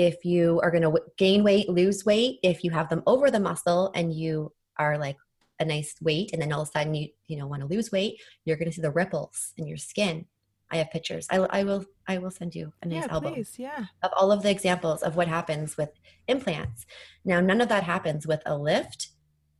if 0.00 0.24
you 0.24 0.58
are 0.62 0.70
going 0.70 0.82
to 0.82 0.98
gain 1.18 1.44
weight, 1.44 1.68
lose 1.68 2.06
weight, 2.06 2.38
if 2.42 2.64
you 2.64 2.70
have 2.70 2.88
them 2.88 3.02
over 3.06 3.30
the 3.30 3.38
muscle 3.38 3.90
and 3.94 4.14
you 4.14 4.50
are 4.78 4.96
like 4.96 5.16
a 5.58 5.64
nice 5.64 5.94
weight 6.00 6.30
and 6.32 6.40
then 6.40 6.52
all 6.52 6.62
of 6.62 6.68
a 6.68 6.70
sudden 6.70 6.94
you 6.94 7.08
you 7.26 7.36
know 7.36 7.46
want 7.46 7.60
to 7.60 7.68
lose 7.68 7.92
weight, 7.92 8.18
you're 8.44 8.56
going 8.56 8.68
to 8.68 8.74
see 8.74 8.80
the 8.80 8.90
ripples 8.90 9.52
in 9.58 9.66
your 9.66 9.76
skin. 9.76 10.24
I 10.70 10.76
have 10.76 10.90
pictures. 10.90 11.26
I, 11.30 11.38
I 11.38 11.64
will 11.64 11.84
I 12.06 12.18
will 12.18 12.30
send 12.30 12.54
you 12.54 12.72
a 12.82 12.86
nice 12.86 13.04
yeah, 13.06 13.12
album 13.12 13.34
please, 13.34 13.54
yeah. 13.58 13.86
of 14.02 14.12
all 14.16 14.30
of 14.32 14.42
the 14.42 14.50
examples 14.50 15.02
of 15.02 15.16
what 15.16 15.28
happens 15.28 15.76
with 15.76 15.90
implants. 16.28 16.86
Now, 17.24 17.40
none 17.40 17.60
of 17.60 17.68
that 17.68 17.84
happens 17.84 18.26
with 18.26 18.42
a 18.46 18.56
lift 18.56 19.08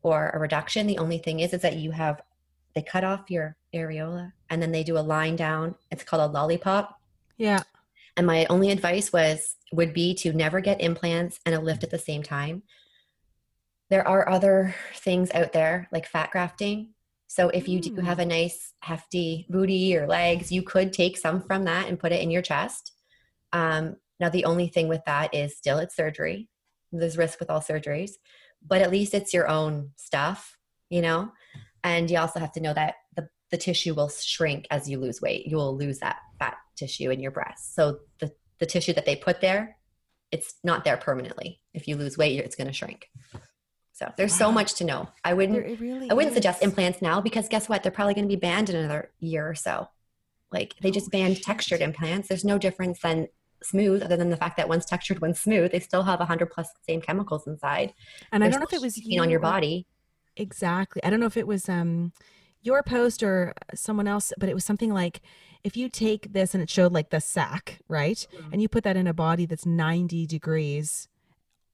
or 0.02 0.30
a 0.30 0.38
reduction. 0.38 0.86
The 0.86 0.98
only 0.98 1.18
thing 1.18 1.40
is 1.40 1.52
is 1.52 1.62
that 1.62 1.76
you 1.76 1.90
have 1.90 2.22
they 2.74 2.82
cut 2.82 3.04
off 3.04 3.30
your 3.30 3.56
areola 3.74 4.32
and 4.48 4.62
then 4.62 4.72
they 4.72 4.84
do 4.84 4.98
a 4.98 5.00
line 5.00 5.36
down. 5.36 5.74
It's 5.90 6.04
called 6.04 6.22
a 6.22 6.32
lollipop. 6.32 7.00
Yeah. 7.36 7.62
And 8.16 8.26
my 8.26 8.46
only 8.46 8.70
advice 8.70 9.12
was 9.12 9.56
would 9.72 9.94
be 9.94 10.14
to 10.14 10.32
never 10.32 10.61
get 10.61 10.80
implants 10.80 11.40
and 11.46 11.54
a 11.54 11.61
lift 11.61 11.84
at 11.84 11.90
the 11.90 11.98
same 11.98 12.22
time. 12.22 12.62
There 13.88 14.06
are 14.06 14.28
other 14.28 14.74
things 14.94 15.30
out 15.32 15.52
there 15.52 15.88
like 15.90 16.06
fat 16.06 16.30
grafting. 16.30 16.90
So 17.31 17.49
if 17.49 17.68
you 17.68 17.81
do 17.81 17.95
have 18.01 18.18
a 18.18 18.24
mm. 18.24 18.31
nice 18.31 18.74
hefty 18.81 19.47
booty 19.49 19.97
or 19.97 20.09
legs, 20.09 20.51
you 20.51 20.64
could 20.64 20.93
take 20.93 21.16
some 21.16 21.41
from 21.41 21.62
that 21.66 21.87
and 21.87 21.97
put 21.97 22.11
it 22.11 22.20
in 22.20 22.33
your 22.33 22.43
chest. 22.43 22.91
Um, 23.53 23.95
now 24.18 24.31
the 24.31 24.47
only 24.47 24.66
thing 24.66 24.89
with 24.89 25.05
that 25.07 25.33
is 25.33 25.57
still 25.57 25.78
it's 25.78 25.95
surgery. 25.95 26.49
There's 26.91 27.16
risk 27.16 27.39
with 27.39 27.49
all 27.49 27.61
surgeries, 27.61 28.14
but 28.66 28.83
at 28.83 28.91
least 28.91 29.14
it's 29.14 29.33
your 29.33 29.47
own 29.47 29.93
stuff, 29.95 30.59
you 30.89 31.03
know. 31.03 31.31
And 31.85 32.11
you 32.11 32.18
also 32.18 32.41
have 32.41 32.51
to 32.55 32.61
know 32.61 32.74
that 32.74 32.97
the 33.14 33.28
the 33.53 33.59
tissue 33.59 33.95
will 33.95 34.09
shrink 34.09 34.66
as 34.72 34.89
you 34.89 34.99
lose 34.99 35.22
weight. 35.22 35.47
You 35.47 35.57
will 35.57 35.76
lose 35.76 36.01
that 36.01 36.18
fat 36.41 36.57
tissue 36.74 37.11
in 37.11 37.20
your 37.20 37.31
breast. 37.31 37.76
So 37.76 38.01
the, 38.18 38.33
the 38.59 38.66
tissue 38.66 38.93
that 38.95 39.07
they 39.07 39.14
put 39.14 39.41
there 39.41 39.76
it's 40.33 40.55
not 40.62 40.85
there 40.85 40.97
permanently. 40.97 41.61
If 41.74 41.89
you 41.89 41.97
lose 41.97 42.16
weight, 42.16 42.39
it's 42.39 42.55
going 42.55 42.68
to 42.68 42.72
shrink. 42.72 43.09
So 44.01 44.11
there's 44.16 44.34
so 44.34 44.51
much 44.51 44.74
to 44.76 44.84
know. 44.84 45.09
I 45.24 45.34
wouldn't 45.34 45.78
really 45.78 46.11
I 46.11 46.14
wouldn't 46.14 46.32
suggest 46.32 46.62
implants 46.62 47.03
now 47.03 47.20
because 47.20 47.48
guess 47.51 47.68
what? 47.68 47.82
They're 47.82 47.92
probably 47.92 48.14
going 48.14 48.24
to 48.24 48.34
be 48.34 48.40
banned 48.40 48.70
in 48.70 48.76
another 48.76 49.11
year 49.20 49.46
or 49.46 49.55
so. 49.55 49.88
Like 50.51 50.74
they 50.80 50.90
just 50.90 51.09
Oh, 51.09 51.11
banned 51.11 51.36
shit. 51.36 51.44
textured 51.44 51.82
implants. 51.82 52.28
There's 52.28 52.44
no 52.44 52.57
difference 52.57 52.98
than 53.01 53.28
smooth, 53.62 54.03
other 54.03 54.16
than 54.16 54.30
the 54.30 54.38
fact 54.38 54.57
that 54.57 54.70
one's 54.70 54.86
textured, 54.86 55.20
one's 55.20 55.38
smooth. 55.38 55.70
They 55.72 55.80
still 55.80 56.03
have 56.05 56.18
100 56.18 56.51
plus 56.51 56.70
same 56.88 57.03
chemicals 57.03 57.46
inside. 57.46 57.92
And 58.32 58.42
I 58.42 58.48
don't 58.48 58.59
know 58.61 58.64
if 58.66 58.72
it 58.72 58.80
was 58.80 58.96
you 58.96 59.20
on 59.20 59.28
your 59.28 59.38
body. 59.40 59.86
Exactly. 60.34 61.05
I 61.05 61.11
don't 61.11 61.20
know 61.20 61.26
if 61.26 61.36
it 61.36 61.46
was 61.46 61.68
um 61.68 62.12
your 62.62 62.82
post 62.82 63.22
or 63.22 63.53
someone 63.74 64.09
else, 64.09 64.32
but 64.38 64.48
it 64.48 64.55
was 64.55 64.64
something 64.64 64.94
like 64.94 65.20
if 65.62 65.76
you 65.76 65.90
take 65.90 66.32
this 66.32 66.55
and 66.55 66.62
it 66.62 66.70
showed 66.70 66.92
like 66.92 67.11
the 67.11 67.20
sack, 67.20 67.80
right? 67.86 68.26
Mhm. 68.34 68.53
And 68.53 68.62
you 68.62 68.68
put 68.68 68.82
that 68.84 68.96
in 68.96 69.07
a 69.07 69.12
body 69.14 69.44
that's 69.44 69.66
90 69.66 70.26
degrees 70.26 71.07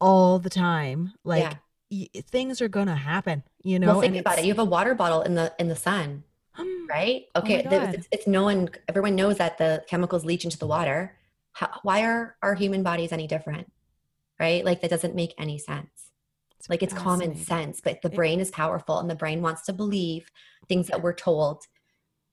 all 0.01 0.41
the 0.41 0.51
time, 0.51 1.13
like 1.25 1.43
Yeah. 1.45 1.55
Y- 1.91 2.09
things 2.31 2.61
are 2.61 2.69
going 2.69 2.87
to 2.89 2.95
happen, 2.95 3.43
you 3.63 3.79
know? 3.79 3.89
well, 3.89 4.01
think 4.01 4.13
and 4.17 4.21
about 4.21 4.39
it. 4.39 4.45
You 4.45 4.53
have 4.53 4.59
a 4.59 4.65
water 4.65 4.95
bottle 4.95 5.23
in 5.23 5.35
the 5.35 5.53
in 5.59 5.69
the 5.69 5.77
sun, 5.77 6.25
Hmm, 6.55 6.87
right? 6.89 7.27
Oh 7.35 7.41
Okay, 7.41 7.63
there 7.69 7.91
it's, 7.93 8.09
it's 8.11 8.27
known. 8.27 8.71
Everyone 8.89 9.15
knows 9.15 9.37
that 9.39 9.59
the 9.59 9.85
chemicals 9.89 10.25
leach 10.25 10.45
into 10.45 10.59
the 10.59 10.67
water. 10.67 11.17
How, 11.53 11.71
why 11.83 12.03
are 12.05 12.37
our 12.43 12.55
human 12.55 12.83
bodies 12.83 13.13
any 13.13 13.27
different? 13.27 13.71
Right? 14.41 14.65
Like 14.65 14.81
that 14.83 14.91
doesn't 14.91 15.15
make 15.15 15.35
any 15.39 15.59
sense. 15.59 16.11
like 16.69 16.83
it's 16.83 16.95
common 16.95 17.37
sense 17.37 17.81
but 17.81 18.03
the 18.03 18.11
brain 18.11 18.41
is 18.41 18.51
powerful 18.51 18.99
and 18.99 19.09
the 19.09 19.15
brain 19.15 19.41
wants 19.41 19.63
to 19.67 19.73
believe 19.73 20.31
things 20.69 20.89
that 20.89 21.01
we're 21.01 21.15
told 21.15 21.63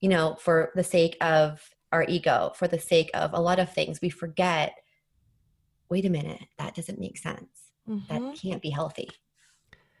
you 0.00 0.08
know 0.08 0.34
for 0.40 0.72
the 0.74 0.82
sake 0.82 1.16
of 1.20 1.46
our 1.92 2.04
ego 2.08 2.50
for 2.58 2.66
the 2.66 2.80
sake 2.80 3.10
of 3.14 3.32
a 3.32 3.40
lot 3.40 3.60
of 3.60 3.72
things 3.72 4.00
we 4.00 4.10
forget 4.10 4.74
wait 5.88 6.04
a 6.04 6.10
minute 6.10 6.42
that 6.58 6.74
doesn't 6.74 6.98
make 6.98 7.16
sense 7.16 7.70
Mhm. 7.88 8.08
that 8.08 8.22
can't 8.42 8.60
be 8.62 8.70
healthy 8.70 9.08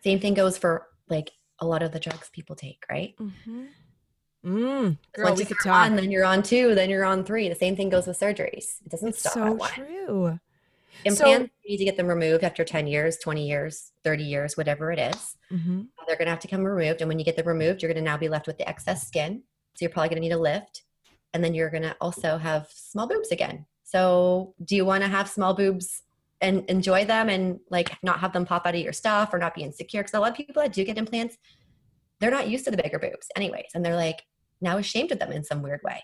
same 0.04 0.20
thing 0.20 0.34
goes 0.34 0.56
for 0.58 0.86
like 1.08 1.30
a 1.60 1.66
lot 1.66 1.82
of 1.82 1.92
the 1.92 2.00
drugs 2.00 2.28
people 2.32 2.54
take 2.56 2.84
right 2.90 3.14
Mhm. 3.18 3.68
Mm, 4.44 4.98
girl, 5.14 5.24
Once 5.24 5.38
we 5.38 5.42
you 5.42 5.46
could 5.48 5.60
start 5.60 5.74
talk. 5.74 5.88
one 5.88 5.96
then 5.96 6.10
you're 6.10 6.24
on 6.24 6.42
two 6.42 6.74
then 6.74 6.90
you're 6.90 7.04
on 7.04 7.24
three 7.24 7.48
the 7.48 7.54
same 7.54 7.76
thing 7.76 7.88
goes 7.88 8.06
with 8.06 8.20
surgeries 8.20 8.68
it 8.84 8.90
doesn't 8.90 9.08
It's 9.08 9.20
stop 9.20 9.32
so 9.32 9.46
at 9.46 9.56
one 9.56 9.70
true. 9.70 10.38
implants 11.04 11.50
you 11.64 11.70
need 11.70 11.78
to 11.78 11.84
get 11.84 11.96
them 11.96 12.06
removed 12.06 12.44
after 12.44 12.62
10 12.62 12.86
years 12.86 13.16
20 13.18 13.46
years 13.48 13.92
30 14.04 14.24
years 14.24 14.56
whatever 14.56 14.92
it 14.92 14.98
is 14.98 15.36
hmm 15.50 15.82
they're 16.06 16.16
going 16.16 16.26
to 16.26 16.30
have 16.32 16.40
to 16.40 16.48
come 16.48 16.62
removed. 16.64 17.00
And 17.00 17.08
when 17.08 17.18
you 17.18 17.24
get 17.24 17.36
them 17.36 17.46
removed, 17.48 17.80
you're 17.80 17.90
going 17.92 18.04
to 18.04 18.10
now 18.10 18.18
be 18.18 18.28
left 18.28 18.46
with 18.46 18.58
the 18.58 18.68
excess 18.68 19.06
skin. 19.06 19.42
So 19.74 19.84
you're 19.84 19.90
probably 19.90 20.10
going 20.10 20.22
to 20.22 20.28
need 20.28 20.34
a 20.34 20.38
lift. 20.38 20.82
And 21.32 21.42
then 21.42 21.54
you're 21.54 21.70
going 21.70 21.82
to 21.82 21.96
also 22.00 22.36
have 22.36 22.68
small 22.74 23.08
boobs 23.08 23.32
again. 23.32 23.64
So 23.84 24.54
do 24.64 24.76
you 24.76 24.84
want 24.84 25.02
to 25.02 25.08
have 25.08 25.28
small 25.30 25.54
boobs 25.54 26.02
and 26.44 26.64
enjoy 26.70 27.04
them 27.04 27.28
and 27.28 27.58
like 27.70 27.96
not 28.02 28.20
have 28.20 28.32
them 28.32 28.44
pop 28.46 28.66
out 28.66 28.74
of 28.74 28.80
your 28.80 28.92
stuff 28.92 29.32
or 29.32 29.38
not 29.38 29.54
be 29.54 29.62
insecure? 29.62 30.02
Because 30.02 30.14
a 30.14 30.20
lot 30.20 30.30
of 30.30 30.36
people 30.36 30.62
that 30.62 30.72
do 30.72 30.84
get 30.84 30.98
implants, 30.98 31.36
they're 32.20 32.30
not 32.30 32.48
used 32.48 32.64
to 32.66 32.70
the 32.70 32.76
bigger 32.76 32.98
boobs, 32.98 33.28
anyways. 33.36 33.70
And 33.74 33.84
they're 33.84 33.96
like 33.96 34.22
now 34.60 34.78
ashamed 34.78 35.10
of 35.12 35.18
them 35.18 35.32
in 35.32 35.42
some 35.44 35.62
weird 35.62 35.80
way. 35.82 36.02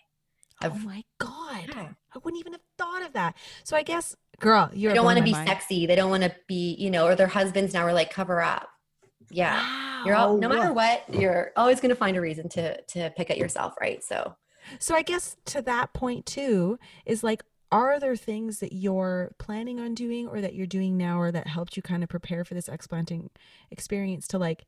Oh 0.62 0.74
my 0.84 1.04
God. 1.18 1.64
Yeah. 1.68 1.88
I 2.14 2.18
wouldn't 2.22 2.40
even 2.40 2.52
have 2.52 2.60
thought 2.76 3.02
of 3.02 3.12
that. 3.14 3.34
So 3.64 3.76
I 3.76 3.82
guess, 3.82 4.14
girl, 4.40 4.70
you're 4.74 4.92
don't 4.92 5.04
want 5.06 5.18
to 5.18 5.24
be 5.24 5.32
mind. 5.32 5.48
sexy. 5.48 5.86
They 5.86 5.96
don't 5.96 6.10
want 6.10 6.22
to 6.24 6.34
be, 6.48 6.74
you 6.78 6.90
know, 6.90 7.06
or 7.06 7.14
their 7.14 7.28
husbands 7.28 7.72
now 7.72 7.84
are 7.84 7.94
like 7.94 8.10
cover 8.12 8.42
up. 8.42 8.68
Yeah. 9.30 10.02
You're 10.04 10.16
all, 10.16 10.36
no 10.36 10.48
matter 10.48 10.72
Wow. 10.72 10.98
what, 11.08 11.14
you're 11.14 11.52
always 11.56 11.80
going 11.80 11.90
to 11.90 11.94
find 11.96 12.16
a 12.16 12.20
reason 12.20 12.48
to 12.50 12.80
to 12.82 13.10
pick 13.16 13.30
at 13.30 13.38
yourself, 13.38 13.74
right? 13.80 14.02
So 14.04 14.34
So 14.78 14.94
I 14.94 15.02
guess 15.02 15.36
to 15.46 15.62
that 15.62 15.92
point 15.94 16.26
too 16.26 16.78
is 17.06 17.22
like, 17.24 17.42
are 17.72 18.00
there 18.00 18.16
things 18.16 18.58
that 18.58 18.72
you're 18.72 19.32
planning 19.38 19.78
on 19.78 19.94
doing 19.94 20.26
or 20.26 20.40
that 20.40 20.54
you're 20.54 20.66
doing 20.66 20.96
now 20.96 21.20
or 21.20 21.30
that 21.30 21.46
helped 21.46 21.76
you 21.76 21.82
kind 21.82 22.02
of 22.02 22.08
prepare 22.08 22.44
for 22.44 22.54
this 22.54 22.68
explanting 22.68 23.30
experience 23.70 24.26
to 24.28 24.38
like 24.38 24.66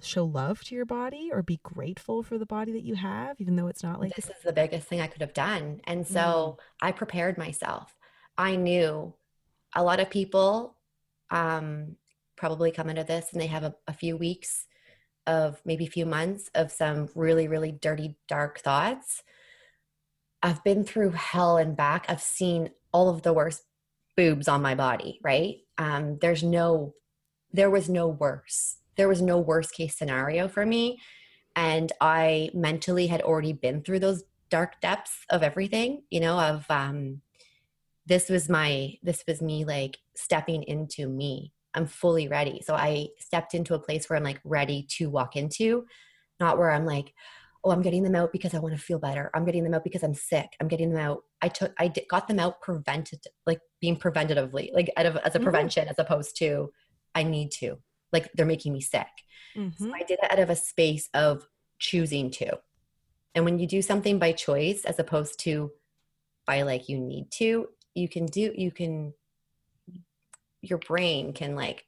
show 0.00 0.24
love 0.24 0.62
to 0.64 0.74
your 0.74 0.86
body 0.86 1.30
or 1.32 1.42
be 1.42 1.60
grateful 1.62 2.22
for 2.22 2.38
the 2.38 2.46
body 2.46 2.72
that 2.72 2.82
you 2.82 2.94
have, 2.94 3.40
even 3.40 3.56
though 3.56 3.68
it's 3.68 3.82
not 3.82 4.00
like 4.00 4.14
this 4.14 4.26
is 4.26 4.42
the 4.44 4.52
biggest 4.52 4.88
thing 4.88 5.00
I 5.00 5.06
could 5.06 5.20
have 5.20 5.34
done. 5.34 5.80
And 5.84 6.06
so 6.06 6.58
I 6.80 6.92
prepared 6.92 7.38
myself. 7.38 7.94
I 8.36 8.56
knew 8.56 9.14
a 9.74 9.84
lot 9.84 10.00
of 10.00 10.10
people 10.10 10.76
um, 11.30 11.96
probably 12.36 12.70
come 12.70 12.88
into 12.90 13.04
this 13.04 13.32
and 13.32 13.40
they 13.40 13.46
have 13.46 13.64
a, 13.64 13.74
a 13.86 13.92
few 13.92 14.16
weeks 14.16 14.66
of 15.26 15.60
maybe 15.64 15.86
a 15.86 15.90
few 15.90 16.06
months 16.06 16.50
of 16.54 16.70
some 16.70 17.08
really, 17.14 17.48
really 17.48 17.72
dirty, 17.72 18.16
dark 18.28 18.60
thoughts. 18.60 19.22
I've 20.44 20.62
been 20.62 20.84
through 20.84 21.10
hell 21.10 21.56
and 21.56 21.76
back. 21.76 22.06
I've 22.08 22.22
seen 22.22 22.70
all 22.92 23.08
of 23.08 23.22
the 23.22 23.32
worst 23.32 23.64
boobs 24.16 24.46
on 24.46 24.62
my 24.62 24.76
body, 24.76 25.18
right? 25.24 25.56
Um, 25.78 26.18
there's 26.20 26.44
no, 26.44 26.94
there 27.52 27.70
was 27.70 27.88
no 27.88 28.06
worse. 28.06 28.76
There 28.96 29.08
was 29.08 29.20
no 29.20 29.40
worst 29.40 29.74
case 29.74 29.96
scenario 29.96 30.46
for 30.46 30.64
me 30.64 31.00
and 31.56 31.92
i 32.00 32.50
mentally 32.54 33.06
had 33.06 33.22
already 33.22 33.52
been 33.52 33.82
through 33.82 33.98
those 33.98 34.24
dark 34.50 34.80
depths 34.80 35.24
of 35.30 35.42
everything 35.42 36.02
you 36.10 36.20
know 36.20 36.38
of 36.38 36.64
um 36.70 37.20
this 38.06 38.28
was 38.28 38.48
my 38.48 38.94
this 39.02 39.24
was 39.26 39.40
me 39.40 39.64
like 39.64 39.98
stepping 40.14 40.62
into 40.64 41.08
me 41.08 41.52
i'm 41.74 41.86
fully 41.86 42.28
ready 42.28 42.60
so 42.64 42.74
i 42.74 43.08
stepped 43.18 43.54
into 43.54 43.74
a 43.74 43.78
place 43.78 44.08
where 44.08 44.16
i'm 44.16 44.24
like 44.24 44.40
ready 44.44 44.86
to 44.88 45.08
walk 45.08 45.36
into 45.36 45.86
not 46.40 46.58
where 46.58 46.70
i'm 46.70 46.86
like 46.86 47.12
oh 47.64 47.70
i'm 47.70 47.82
getting 47.82 48.02
them 48.02 48.14
out 48.14 48.30
because 48.32 48.54
i 48.54 48.58
want 48.58 48.74
to 48.74 48.80
feel 48.80 48.98
better 48.98 49.30
i'm 49.34 49.44
getting 49.44 49.64
them 49.64 49.74
out 49.74 49.82
because 49.84 50.02
i'm 50.02 50.14
sick 50.14 50.48
i'm 50.60 50.68
getting 50.68 50.90
them 50.90 50.98
out 51.00 51.22
i 51.42 51.48
took 51.48 51.72
i 51.78 51.92
got 52.10 52.28
them 52.28 52.38
out 52.38 52.60
prevented 52.60 53.20
like 53.46 53.60
being 53.80 53.96
preventatively 53.96 54.70
like 54.74 54.90
out 54.96 55.06
of 55.06 55.16
as 55.18 55.34
a 55.34 55.38
Mhm. 55.38 55.42
prevention 55.44 55.88
as 55.88 55.98
opposed 55.98 56.36
to 56.38 56.72
i 57.14 57.22
need 57.22 57.50
to 57.50 57.78
like 58.12 58.30
they're 58.34 58.46
making 58.46 58.72
me 58.72 58.80
sick 58.80 59.08
Mhm. 59.56 59.76
so 59.78 59.92
I 59.94 60.02
did 60.02 60.18
it 60.22 60.30
out 60.32 60.38
of 60.40 60.50
a 60.50 60.56
space 60.56 61.08
of 61.14 61.46
choosing 61.78 62.30
to. 62.32 62.58
And 63.36 63.44
when 63.44 63.58
you 63.60 63.66
do 63.68 63.82
something 63.82 64.18
by 64.18 64.32
choice 64.32 64.84
as 64.84 64.98
opposed 64.98 65.38
to 65.40 65.70
by 66.44 66.62
like 66.62 66.88
you 66.88 66.98
need 66.98 67.30
to, 67.32 67.68
you 67.94 68.08
can 68.08 68.26
do, 68.26 68.52
you 68.56 68.72
can, 68.72 69.14
your 70.60 70.78
brain 70.78 71.32
can 71.32 71.54
like, 71.54 71.86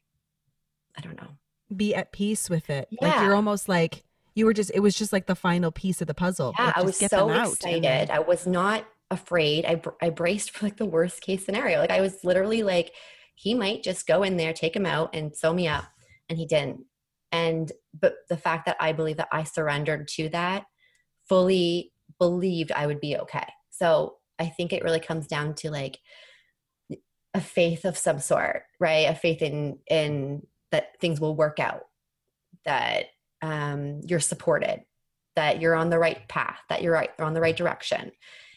I 0.97 1.01
don't 1.01 1.16
know. 1.20 1.31
be 1.74 1.93
at 1.95 2.12
peace 2.12 2.49
with 2.49 2.70
it. 2.70 2.87
yeah. 2.91 2.99
Like 3.09 3.22
you're 3.22 3.35
almost 3.35 3.68
like 3.68 4.05
you 4.37 4.45
were 4.47 4.53
just 4.53 4.70
it 4.72 4.80
was 4.80 4.95
just 4.95 5.12
like 5.12 5.26
the 5.26 5.34
final 5.34 5.72
piece 5.72 6.01
of 6.01 6.07
the 6.07 6.14
puzzle. 6.14 6.55
Yeah, 6.57 6.66
Like, 6.66 6.76
I 6.78 6.82
was 6.82 6.99
get 6.99 7.11
so 7.11 7.28
out 7.28 7.55
excited. 7.55 7.82
then- 7.82 8.11
I 8.12 8.20
was 8.20 8.47
not 8.47 8.87
afraid. 9.11 9.64
I, 9.64 9.80
I 10.01 10.11
braced 10.11 10.51
for 10.53 10.66
like 10.66 10.76
the 10.76 10.87
worst 10.87 11.20
case 11.22 11.45
scenario. 11.45 11.80
Like 11.80 11.91
I 11.91 12.01
was 12.01 12.22
literally 12.22 12.62
like, 12.62 12.93
he 13.34 13.55
might 13.55 13.82
just 13.82 14.07
go 14.07 14.22
in 14.22 14.37
there, 14.37 14.53
take 14.53 14.74
him 14.76 14.87
out 14.87 15.14
and 15.14 15.34
sew 15.37 15.53
me 15.53 15.66
up. 15.68 15.84
And 16.28 16.39
he 16.39 16.47
didn't. 16.47 16.84
And, 17.32 17.70
but 17.99 18.14
the 18.28 18.37
fact 18.37 18.66
that 18.66 18.76
I 18.80 18.93
believe 18.93 19.16
that 19.18 19.28
I 19.32 19.45
surrendered 19.45 20.09
to 20.16 20.28
that 20.30 20.64
fully 21.28 21.93
believed 22.18 22.72
I 22.72 22.87
would 22.87 23.01
be 23.01 23.16
okay. 23.16 23.47
So 23.70 24.16
I 24.39 24.47
think 24.47 24.72
it 24.72 24.82
really 24.84 25.01
comes 25.01 25.26
down 25.26 25.55
to 25.57 25.70
like 25.70 25.99
a 27.34 27.41
faith 27.41 27.84
of 27.84 27.97
some 27.99 28.18
sort, 28.18 28.64
right? 28.80 29.09
A 29.09 29.14
faith 29.14 29.41
in, 29.43 29.78
in 29.91 30.47
that 30.72 30.99
things 31.01 31.20
will 31.20 31.37
work 31.37 31.59
out, 31.61 31.82
that 32.64 33.07
um, 33.43 34.01
you're 34.05 34.20
supported, 34.20 34.84
that 35.34 35.61
you're 35.61 35.74
on 35.74 35.91
the 35.91 35.99
right 35.99 36.26
path, 36.28 36.59
that 36.68 36.82
you're 36.82 36.93
right, 36.93 37.11
on 37.18 37.34
the 37.34 37.41
right 37.41 37.57
direction. 37.57 38.12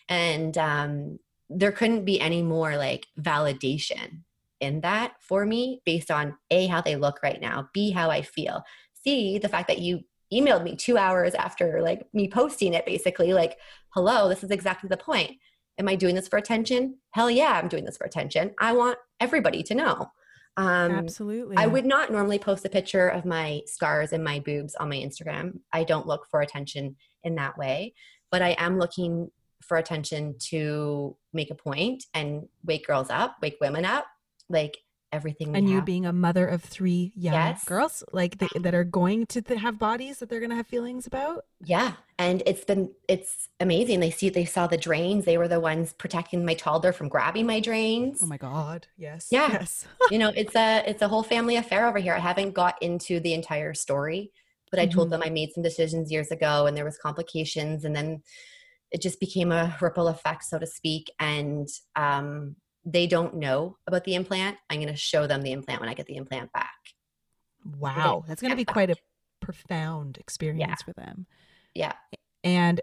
And 0.07 0.57
um, 0.57 1.19
there 1.49 1.71
couldn't 1.71 2.05
be 2.05 2.19
any 2.19 2.41
more 2.41 2.77
like 2.77 3.07
validation 3.19 4.23
in 4.59 4.81
that 4.81 5.13
for 5.21 5.45
me 5.45 5.81
based 5.85 6.11
on 6.11 6.37
A, 6.51 6.67
how 6.67 6.81
they 6.81 6.95
look 6.95 7.21
right 7.23 7.39
now, 7.39 7.69
B, 7.73 7.91
how 7.91 8.09
I 8.09 8.21
feel, 8.21 8.63
C, 8.93 9.37
the 9.37 9.49
fact 9.49 9.67
that 9.67 9.79
you 9.79 10.01
emailed 10.33 10.63
me 10.63 10.75
two 10.75 10.97
hours 10.97 11.33
after 11.33 11.81
like 11.81 12.05
me 12.13 12.27
posting 12.27 12.73
it 12.73 12.85
basically 12.85 13.33
like, 13.33 13.57
hello, 13.89 14.29
this 14.29 14.43
is 14.43 14.51
exactly 14.51 14.87
the 14.87 14.97
point. 14.97 15.37
Am 15.79 15.87
I 15.87 15.95
doing 15.95 16.13
this 16.13 16.27
for 16.27 16.37
attention? 16.37 16.97
Hell 17.11 17.31
yeah, 17.31 17.53
I'm 17.53 17.69
doing 17.69 17.85
this 17.85 17.97
for 17.97 18.05
attention. 18.05 18.53
I 18.59 18.73
want 18.73 18.97
everybody 19.19 19.63
to 19.63 19.75
know. 19.75 20.11
Um, 20.59 20.91
Absolutely. 20.91 21.55
I 21.55 21.67
would 21.67 21.85
not 21.85 22.11
normally 22.11 22.37
post 22.37 22.65
a 22.65 22.69
picture 22.69 23.07
of 23.07 23.23
my 23.23 23.61
scars 23.65 24.11
and 24.11 24.21
my 24.21 24.39
boobs 24.39 24.75
on 24.75 24.89
my 24.89 24.97
Instagram. 24.97 25.59
I 25.71 25.85
don't 25.85 26.05
look 26.05 26.27
for 26.29 26.41
attention 26.41 26.97
in 27.23 27.35
that 27.35 27.57
way, 27.57 27.93
but 28.29 28.41
I 28.41 28.57
am 28.59 28.77
looking 28.77 29.31
for 29.63 29.77
attention 29.77 30.35
to 30.49 31.15
make 31.31 31.49
a 31.49 31.55
point 31.55 32.03
and 32.13 32.49
wake 32.65 32.87
girls 32.87 33.09
up, 33.09 33.37
wake 33.41 33.55
women 33.61 33.85
up, 33.85 34.05
like 34.49 34.77
everything. 35.11 35.51
we 35.51 35.57
and 35.57 35.69
you 35.69 35.81
being 35.81 36.05
a 36.05 36.13
mother 36.13 36.45
of 36.47 36.63
three 36.63 37.11
young 37.15 37.33
Yes. 37.33 37.63
girls 37.65 38.03
like 38.11 38.37
they, 38.37 38.47
that 38.59 38.73
are 38.75 38.83
going 38.83 39.25
to 39.27 39.41
th- 39.41 39.59
have 39.59 39.79
bodies 39.79 40.19
that 40.19 40.29
they're 40.29 40.39
going 40.39 40.49
to 40.51 40.55
have 40.55 40.67
feelings 40.67 41.07
about 41.07 41.45
yeah, 41.65 41.93
and 42.17 42.41
it's 42.45 42.63
been 42.63 42.89
it's 43.09 43.49
amazing. 43.59 43.99
They 43.99 44.11
see 44.11 44.29
they 44.29 44.45
saw 44.45 44.65
the 44.67 44.77
drains. 44.77 45.25
They 45.25 45.37
were 45.37 45.49
the 45.49 45.59
ones 45.59 45.91
protecting 45.93 46.45
my 46.45 46.53
toddler 46.53 46.93
from 46.93 47.09
grabbing 47.09 47.45
my 47.45 47.59
drains. 47.59 48.21
oh 48.23 48.27
my 48.27 48.37
god 48.37 48.87
yes 48.97 49.27
Yeah. 49.29 49.51
yes 49.51 49.85
you 50.11 50.17
know 50.19 50.31
it's 50.35 50.55
a 50.55 50.83
it's 50.89 51.01
a 51.01 51.07
whole 51.07 51.23
family 51.23 51.57
affair 51.57 51.87
over 51.87 51.99
here 51.99 52.13
i 52.13 52.19
haven't 52.19 52.53
got 52.53 52.81
into 52.81 53.19
the 53.19 53.33
entire 53.33 53.73
story 53.73 54.31
but 54.71 54.79
i 54.79 54.85
told 54.85 55.07
Mhm. 55.07 55.11
them 55.11 55.23
i 55.25 55.29
made 55.29 55.51
some 55.53 55.63
decisions 55.63 56.11
years 56.11 56.31
ago 56.31 56.65
and 56.67 56.77
there 56.77 56.85
was 56.85 56.97
complications 56.97 57.83
and 57.85 57.95
then 57.95 58.21
it 58.91 59.01
just 59.01 59.19
became 59.19 59.51
a 59.51 59.75
ripple 59.81 60.07
effect 60.07 60.43
so 60.45 60.57
to 60.59 60.65
speak 60.67 61.11
and 61.19 61.67
um 61.95 62.55
they 62.85 63.07
don't 63.07 63.35
know 63.35 63.77
about 63.87 64.03
the 64.03 64.15
implant, 64.15 64.57
I'm 64.69 64.77
going 64.77 64.87
to 64.87 64.95
show 64.95 65.27
them 65.27 65.41
the 65.41 65.51
implant 65.51 65.81
when 65.81 65.89
I 65.89 65.93
get 65.93 66.05
the 66.07 66.15
implant 66.15 66.51
back. 66.53 66.73
Wow. 67.77 68.23
That's 68.27 68.41
going 68.41 68.51
to 68.51 68.55
be 68.55 68.65
Yeah. 68.67 68.73
quite 68.73 68.89
a 68.89 68.95
profound 69.41 70.17
experience 70.17 70.81
for 70.81 70.93
them. 70.93 71.25
Yeah. 71.73 71.93
And 72.43 72.81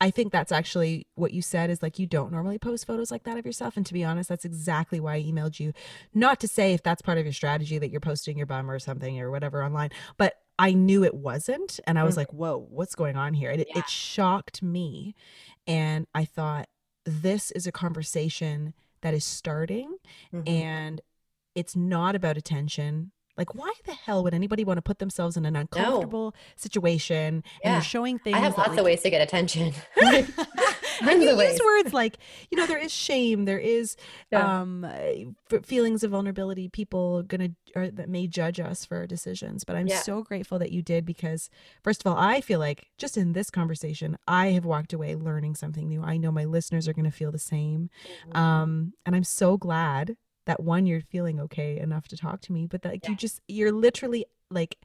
I 0.00 0.10
think 0.10 0.32
that's 0.32 0.50
actually 0.50 1.06
what 1.14 1.32
you 1.32 1.42
said 1.42 1.70
is 1.70 1.80
like 1.80 1.98
you 2.00 2.06
don't 2.08 2.32
normally 2.32 2.58
post 2.58 2.86
photos 2.86 3.12
like 3.12 3.22
that 3.22 3.38
of 3.38 3.46
yourself. 3.46 3.76
And 3.76 3.86
to 3.86 3.94
be 3.94 4.02
honest, 4.02 4.28
that's 4.28 4.44
exactly 4.44 4.98
why 4.98 5.14
I 5.14 5.22
emailed 5.22 5.60
you. 5.60 5.72
Not 6.12 6.40
to 6.40 6.48
say 6.48 6.74
if 6.74 6.82
that's 6.82 7.02
part 7.02 7.18
of 7.18 7.24
your 7.24 7.32
strategy 7.32 7.78
that 7.78 7.90
you're 7.90 8.00
posting 8.00 8.36
your 8.36 8.46
bum 8.46 8.68
or 8.68 8.80
something 8.80 9.20
or 9.20 9.30
whatever 9.30 9.62
online, 9.62 9.90
but 10.16 10.34
I 10.58 10.72
knew 10.72 11.04
it 11.04 11.14
wasn't. 11.14 11.78
And 11.86 11.98
I 11.98 12.04
was 12.04 12.16
like, 12.16 12.28
mm-hmm. 12.28 12.36
whoa, 12.38 12.66
what's 12.68 12.96
going 12.96 13.16
on 13.16 13.34
here? 13.34 13.50
And 13.50 13.60
it, 13.60 13.68
Yeah. 13.70 13.78
it 13.78 13.88
shocked 13.88 14.62
me. 14.62 15.14
And 15.68 16.06
I 16.14 16.24
thought, 16.24 16.68
this 17.04 17.50
is 17.52 17.66
a 17.66 17.72
conversation 17.72 18.74
that 19.02 19.14
is 19.14 19.24
starting 19.24 19.96
Mhm. 20.32 20.48
and 20.48 21.00
it's 21.54 21.76
not 21.76 22.14
about 22.16 22.36
attention. 22.36 23.12
Like, 23.36 23.54
why 23.54 23.72
the 23.86 23.92
hell 23.94 24.22
would 24.24 24.34
anybody 24.34 24.62
want 24.64 24.76
to 24.78 24.82
put 24.82 24.98
themselves 24.98 25.36
in 25.38 25.46
an 25.46 25.56
uncomfortable 25.56 26.34
situation? 26.56 27.26
And 27.26 27.44
Yeah. 27.64 27.72
you're 27.74 27.82
showing 27.82 28.18
things. 28.18 28.36
I 28.36 28.40
have 28.40 28.56
lots 28.58 28.70
like- 28.70 28.78
of 28.78 28.84
ways 28.84 29.02
to 29.02 29.10
get 29.10 29.22
attention. 29.22 29.72
and 29.96 31.22
you 31.22 31.40
use 31.40 31.60
words 31.64 31.92
like, 31.94 32.18
you 32.50 32.58
know, 32.58 32.66
there 32.66 32.78
is 32.78 32.92
shame, 32.92 33.44
there 33.46 33.58
is 33.58 33.96
Yeah. 34.30 34.60
um, 34.60 34.84
uh, 34.84 35.58
feelings 35.62 36.04
of 36.04 36.10
vulnerability. 36.10 36.68
People 36.68 37.22
gonna 37.22 37.50
or 37.74 37.90
that 37.90 38.08
may 38.08 38.26
judge 38.26 38.60
us 38.60 38.84
for 38.84 38.98
our 38.98 39.06
decisions. 39.06 39.64
But 39.64 39.76
I'm 39.76 39.86
Yeah. 39.86 40.00
so 40.00 40.22
grateful 40.22 40.58
that 40.58 40.72
you 40.72 40.82
did 40.82 41.04
because, 41.04 41.50
first 41.82 42.02
of 42.04 42.10
all, 42.10 42.18
I 42.18 42.40
feel 42.40 42.58
like 42.58 42.90
just 42.98 43.16
in 43.16 43.32
this 43.32 43.50
conversation, 43.50 44.16
I 44.28 44.48
have 44.48 44.64
walked 44.64 44.92
away 44.92 45.14
learning 45.14 45.54
something 45.54 45.88
new. 45.88 46.02
I 46.02 46.16
know 46.16 46.30
my 46.32 46.44
listeners 46.44 46.86
are 46.88 46.92
gonna 46.92 47.10
feel 47.10 47.32
the 47.32 47.38
same. 47.38 47.90
Mhm. 48.26 48.36
Um, 48.36 48.94
and 49.06 49.16
I'm 49.16 49.24
so 49.24 49.56
glad 49.56 50.16
that 50.44 50.62
one, 50.62 50.86
you're 50.86 51.00
feeling 51.00 51.38
okay 51.40 51.78
enough 51.78 52.08
to 52.08 52.16
talk 52.16 52.40
to 52.42 52.52
me, 52.52 52.66
but 52.66 52.82
that 52.82 53.00
Yeah. 53.04 53.10
you 53.10 53.16
just, 53.16 53.40
you're 53.46 53.72
literally 53.72 54.26
like 54.50 54.76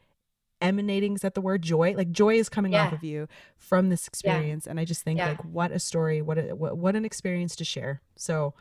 emanating, 0.62 1.14
is 1.14 1.22
that 1.22 1.34
the 1.36 1.42
word 1.42 1.62
joy? 1.62 1.94
Like 1.96 2.12
joy 2.12 2.36
is 2.36 2.50
coming 2.50 2.74
off 2.76 2.92
of 2.92 3.04
you 3.04 3.28
from 3.58 3.90
this 3.90 4.08
experience. 4.08 4.66
And 4.66 4.80
I 4.80 4.86
just 4.86 5.04
think 5.04 5.20
Yeah. 5.20 5.30
like, 5.30 5.44
what 5.44 5.72
a 5.72 5.80
story, 5.80 6.22
what 6.22 6.38
a, 6.38 6.56
what, 6.56 6.78
what 6.78 6.96
an 6.96 7.06
experience 7.06 7.56
to 7.58 7.64
share. 7.64 8.02
So 8.16 8.54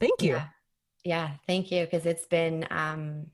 thank 0.00 0.22
you. 0.22 0.34
Yeah. 0.34 0.48
Yeah, 1.04 1.30
thank 1.46 1.70
you. 1.72 1.84
Because 1.84 2.04
it's 2.06 2.26
been, 2.26 2.66
um, 2.70 3.30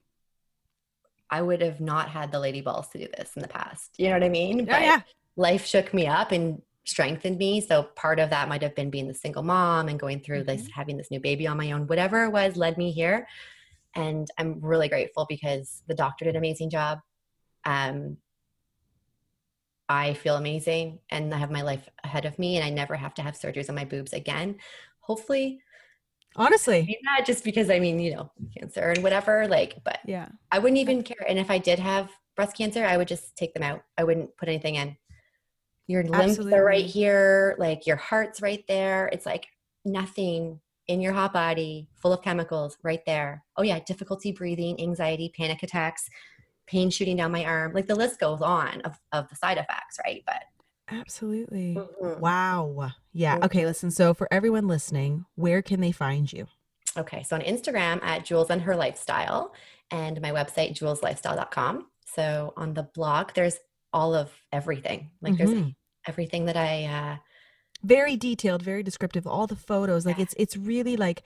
I 1.35 1.43
would 1.43 1.63
have 1.63 1.81
not 1.81 2.09
had 2.11 2.31
the 2.31 2.39
lady 2.39 2.61
balls 2.61 2.89
to 2.91 2.99
do 2.99 3.09
this 3.19 3.33
in 3.35 3.43
the 3.43 3.49
past. 3.49 3.95
You 3.99 4.07
know 4.07 4.15
what 4.15 4.23
I 4.23 4.29
mean? 4.29 4.67
Yeah, 4.67 4.81
yeah. 4.81 5.01
life 5.35 5.67
shook 5.67 5.93
me 5.93 6.07
up 6.07 6.31
and 6.31 6.63
strengthened 6.85 7.39
me. 7.39 7.61
So 7.61 7.83
part 7.83 8.21
of 8.21 8.31
that 8.31 8.49
might 8.49 8.63
have 8.63 8.77
been 8.77 8.89
being 8.89 9.09
the 9.09 9.15
single 9.15 9.43
mom 9.43 9.89
and 9.89 9.99
going 9.99 10.21
through 10.21 10.45
this, 10.45 10.63
Mm-hmm. 10.63 10.81
having 10.81 10.97
this 10.97 11.11
new 11.11 11.19
baby 11.19 11.49
on 11.49 11.57
my 11.57 11.73
own, 11.73 11.89
whatever 11.89 12.23
it 12.25 12.31
was 12.31 12.57
led 12.57 12.79
me 12.79 12.93
here. 12.93 13.27
And 13.97 14.29
I'm 14.39 14.61
really 14.61 14.89
grateful 14.89 15.27
because 15.29 15.83
the 15.89 15.95
doctor 15.95 16.25
did 16.25 16.37
an 16.37 16.37
amazing 16.37 16.71
job. 16.71 17.01
Um, 17.65 18.19
I 19.89 20.15
feel 20.15 20.37
amazing 20.37 21.01
and 21.11 21.35
I 21.35 21.39
have 21.39 21.51
my 21.51 21.63
life 21.63 21.89
ahead 22.05 22.27
of 22.27 22.39
me 22.39 22.57
and 22.57 22.65
I 22.65 22.71
never 22.71 22.95
have 22.95 23.15
to 23.15 23.23
have 23.23 23.35
surgeries 23.35 23.69
on 23.69 23.75
my 23.75 23.85
boobs 23.85 24.13
again. 24.13 24.59
Hopefully, 25.01 25.61
Honestly. 26.37 26.99
not 27.03 27.27
just 27.27 27.45
because 27.45 27.71
I 27.71 27.79
mean, 27.79 27.99
you 27.99 28.15
know, 28.15 28.31
cancer 28.57 28.91
and 28.91 29.03
whatever, 29.03 29.47
like, 29.49 29.77
but 29.85 30.01
Yeah. 30.05 30.29
I 30.51 30.59
wouldn't 30.59 30.81
even 30.81 31.03
care. 31.03 31.25
And 31.29 31.39
if 31.39 31.51
I 31.51 31.59
did 31.59 31.79
have 31.79 32.11
breast 32.37 32.57
cancer, 32.57 32.85
I 32.85 32.97
would 32.97 33.09
just 33.09 33.37
take 33.37 33.55
them 33.55 33.63
out. 33.63 33.83
I 33.97 34.05
wouldn't 34.05 34.37
put 34.37 34.49
anything 34.49 34.75
in. 34.75 34.97
Your 35.87 36.03
limbs 36.03 36.39
are 36.39 36.65
right 36.65 36.87
here, 36.87 37.55
like 37.59 37.87
your 37.87 37.97
heart's 37.97 38.41
right 38.41 38.65
there. 38.67 39.09
It's 39.13 39.27
like 39.27 39.47
nothing 39.85 40.61
in 40.89 41.01
your 41.01 41.13
hot 41.13 41.33
body, 41.33 41.89
full 41.95 42.13
of 42.13 42.23
chemicals 42.23 42.79
right 42.83 43.05
there. 43.07 43.45
Oh, 43.57 43.63
yeah, 43.63 43.81
difficulty 43.81 44.33
breathing, 44.33 44.81
anxiety, 44.81 45.33
panic 45.37 45.63
attacks, 45.63 46.09
pain 46.67 46.91
shooting 46.91 47.17
down 47.17 47.33
my 47.33 47.45
arm. 47.45 47.73
Like 47.73 47.87
the 47.87 47.95
list 47.95 48.19
goes 48.19 48.41
on 48.41 48.81
of, 48.83 48.99
of 49.13 49.29
the 49.29 49.37
side 49.37 49.59
effects, 49.59 49.99
right? 50.05 50.23
But 50.27 50.45
Absolutely. 51.01 51.75
Mhm. 51.75 52.21
Wow. 52.21 52.91
Yeah. 53.13 53.39
Mhm. 53.39 53.45
Okay. 53.45 53.67
Listen. 53.67 53.91
So 53.91 54.15
for 54.15 54.29
everyone 54.31 54.67
listening, 54.69 55.25
where 55.35 55.63
can 55.63 55.81
they 55.81 55.93
find 55.93 56.33
you? 56.33 56.47
Okay, 56.97 57.25
so 57.25 57.35
on 57.35 57.43
Instagram 57.43 58.01
at 58.05 58.25
Jules 58.25 58.51
and 58.51 58.63
Her 58.63 58.77
Lifestyle 58.77 59.53
and 59.91 60.21
my 60.21 60.31
website, 60.31 60.75
juleslifestyle.com. 60.79 61.89
So 62.07 62.53
on 62.57 62.75
the 62.75 62.85
blog, 62.85 63.33
there's 63.35 63.59
all 63.93 64.15
of 64.15 64.31
everything. 64.53 65.11
Like 65.21 65.37
there's 65.37 65.51
Mhm. 65.51 65.75
everything 66.07 66.45
that 66.47 66.57
I, 66.57 66.85
uh, 66.85 67.17
very 67.83 68.17
detailed, 68.17 68.63
very 68.63 68.83
descriptive. 68.83 69.27
All 69.27 69.47
the 69.47 69.57
photos, 69.57 70.07
like 70.07 70.17
Yeah. 70.19 70.23
it's 70.23 70.35
it's 70.39 70.57
really 70.57 70.97
like 70.97 71.23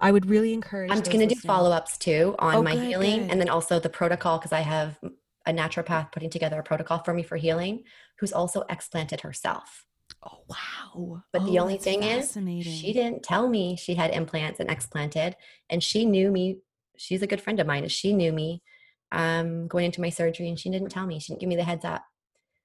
I 0.00 0.10
would 0.12 0.26
really 0.26 0.52
encourage. 0.52 0.90
I'm 0.90 0.98
those 0.98 1.08
going 1.08 1.20
to 1.20 1.26
do 1.26 1.34
listening- 1.36 1.48
follow 1.48 1.70
ups 1.70 1.96
too 1.96 2.34
on 2.38 2.56
Oh, 2.56 2.62
my 2.62 2.74
good, 2.74 2.84
healing 2.88 3.20
good. 3.22 3.30
and 3.30 3.40
then 3.40 3.48
also 3.48 3.78
the 3.78 3.88
protocol 3.88 4.38
because 4.38 4.52
I 4.52 4.60
have 4.60 4.98
a 5.46 5.52
naturopath 5.52 6.12
putting 6.12 6.30
together 6.30 6.58
a 6.58 6.62
protocol 6.62 6.98
for 7.00 7.12
me 7.14 7.22
for 7.22 7.36
healing 7.36 7.82
who's 8.18 8.32
also 8.32 8.62
explanted 8.68 9.20
herself. 9.22 9.86
Oh 10.24 10.42
wow! 10.48 11.22
But 11.32 11.46
the 11.46 11.58
Oh, 11.58 11.62
only 11.62 11.78
thing 11.78 12.02
is, 12.02 12.32
she 12.62 12.92
didn't 12.92 13.22
tell 13.22 13.48
me 13.48 13.76
she 13.76 13.94
had 13.94 14.10
implants 14.10 14.60
and 14.60 14.70
explanted, 14.70 15.36
and 15.70 15.82
she 15.82 16.04
knew 16.04 16.30
me. 16.30 16.58
She's 16.96 17.22
a 17.22 17.26
good 17.26 17.40
friend 17.40 17.58
of 17.58 17.66
mine. 17.66 17.88
She 17.88 18.12
knew 18.12 18.32
me 18.32 18.62
um, 19.10 19.66
going 19.66 19.86
into 19.86 20.00
my 20.00 20.10
surgery, 20.10 20.48
and 20.48 20.58
she 20.58 20.70
didn't 20.70 20.90
tell 20.90 21.06
me. 21.06 21.18
She 21.18 21.32
didn't 21.32 21.40
give 21.40 21.48
me 21.48 21.56
the 21.56 21.64
heads 21.64 21.84
up. 21.84 22.04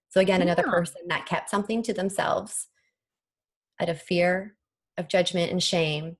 So 0.10 0.20
again, 0.22 0.42
another 0.42 0.64
person 0.64 1.02
that 1.08 1.26
kept 1.26 1.50
something 1.50 1.82
to 1.84 1.94
themselves 1.94 2.68
out 3.80 3.90
of 3.90 4.02
fear 4.02 4.56
of 4.98 5.08
judgment 5.08 5.52
and 5.52 5.62
shame. 5.64 6.18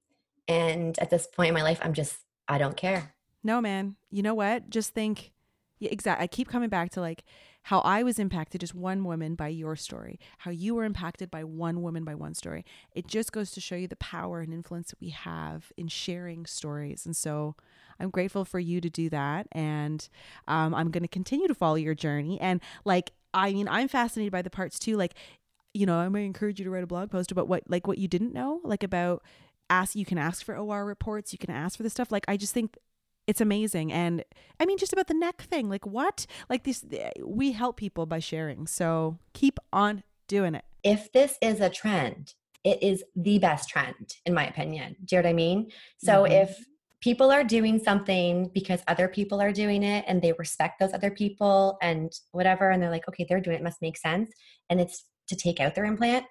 And 0.48 0.98
at 1.00 1.10
this 1.10 1.28
point 1.28 1.50
in 1.50 1.54
my 1.54 1.64
life, 1.64 1.80
I'm 1.84 1.94
just 1.94 2.18
I 2.48 2.58
don't 2.58 2.78
care. 2.78 3.16
No, 3.44 3.62
man. 3.62 3.96
You 4.10 4.24
know 4.24 4.34
what? 4.34 4.70
Just 4.70 4.94
think. 4.94 5.32
Yeah, 5.80 5.90
exactly. 5.92 6.24
I 6.24 6.28
keep 6.28 6.48
coming 6.48 6.70
back 6.70 6.90
to 6.92 7.02
like 7.02 7.24
how 7.64 7.80
I 7.82 8.02
was 8.02 8.18
impacted 8.18 8.62
just 8.62 8.74
one 8.74 9.04
woman 9.04 9.36
by 9.36 9.50
your 9.50 9.76
story, 9.76 10.20
how 10.40 10.52
you 10.52 10.74
were 10.74 10.86
impacted 10.86 11.30
by 11.30 11.44
one 11.44 11.82
woman 11.82 12.04
by 12.04 12.16
one 12.16 12.34
story. 12.34 12.66
It 12.94 13.08
just 13.08 13.32
goes 13.32 13.52
to 13.52 13.62
show 13.62 13.76
you 13.76 13.88
the 13.88 13.98
power 13.98 14.40
and 14.40 14.54
influence 14.54 14.90
that 14.90 15.02
we 15.02 15.10
have 15.10 15.72
in 15.76 15.88
sharing 15.88 16.46
stories. 16.46 17.06
And 17.06 17.16
so 17.16 17.56
I'm 18.00 18.10
grateful 18.10 18.46
for 18.46 18.60
you 18.60 18.80
to 18.82 18.90
do 18.90 19.10
that. 19.10 19.48
And 19.52 20.08
um, 20.48 20.74
I'm 20.74 20.92
going 20.92 21.04
to 21.04 21.10
continue 21.10 21.48
to 21.48 21.56
follow 21.56 21.76
your 21.76 21.96
journey. 21.96 22.40
And 22.40 22.62
like, 22.86 23.12
I 23.34 23.52
mean, 23.54 23.68
I'm 23.68 23.88
fascinated 23.88 24.32
by 24.32 24.42
the 24.42 24.50
parts 24.50 24.80
too. 24.80 24.96
Like, 24.96 25.14
you 25.74 25.86
know, 25.86 25.98
I 25.98 26.10
may 26.10 26.26
encourage 26.26 26.60
you 26.60 26.66
to 26.66 26.72
write 26.72 26.84
a 26.84 26.88
blog 26.88 27.12
post 27.12 27.32
about 27.32 27.48
what, 27.48 27.64
like, 27.70 27.86
what 27.86 27.98
you 27.98 28.08
didn't 28.08 28.34
know, 28.34 28.62
like 28.64 28.82
about 28.82 29.24
ask, 29.70 29.96
you 29.96 30.06
can 30.06 30.18
ask 30.18 30.44
for 30.44 30.56
OR 30.58 30.86
reports, 30.86 31.34
you 31.34 31.38
can 31.38 31.52
ask 31.52 31.76
for 31.78 31.84
this 31.84 31.92
stuff. 31.94 32.12
Like, 32.12 32.26
I 32.28 32.38
just 32.38 32.54
think 32.54 32.78
it's 33.28 33.42
amazing 33.42 33.92
and 33.92 34.24
i 34.60 34.66
mean 34.66 34.78
just 34.78 34.94
about 34.94 35.08
the 35.08 35.14
neck 35.14 35.42
thing 35.42 35.70
like 35.70 35.86
what 35.86 36.26
like 36.50 36.64
this 36.64 36.84
we 37.24 37.52
help 37.52 37.78
people 37.78 38.06
by 38.06 38.20
sharing 38.20 38.66
so 38.66 39.18
keep 39.34 39.60
on 39.72 40.04
doing 40.28 40.56
it 40.56 40.66
If 40.84 41.12
this 41.12 41.38
is 41.42 41.60
a 41.60 41.70
trend, 41.70 42.34
it 42.64 42.82
is 42.82 43.04
the 43.16 43.40
best 43.40 43.70
trend, 43.70 44.16
in 44.26 44.34
my 44.34 44.46
opinion. 44.48 44.96
Do 45.06 45.16
you 45.16 45.22
know 45.22 45.28
what 45.28 45.30
I 45.30 45.34
mean? 45.34 45.72
So 45.98 46.14
Mhm. 46.24 46.32
if 46.44 46.50
people 47.02 47.30
are 47.32 47.44
doing 47.44 47.80
something 47.80 48.50
because 48.54 48.82
other 48.88 49.08
people 49.08 49.40
are 49.42 49.52
doing 49.54 49.84
it 49.84 50.04
and 50.08 50.22
they 50.22 50.34
respect 50.34 50.80
those 50.80 50.94
other 50.94 51.12
people 51.12 51.78
and 51.82 52.12
whatever, 52.32 52.70
and 52.72 52.82
they're 52.82 52.96
like, 52.98 53.08
okay, 53.10 53.26
they're 53.28 53.40
doing 53.42 53.58
it, 53.58 53.62
it 53.62 53.64
must 53.64 53.82
make 53.82 53.98
sense. 53.98 54.32
And 54.70 54.80
it's 54.82 55.06
to 55.30 55.36
take 55.36 55.60
out 55.64 55.76
their 55.76 55.86
implant, 55.86 56.26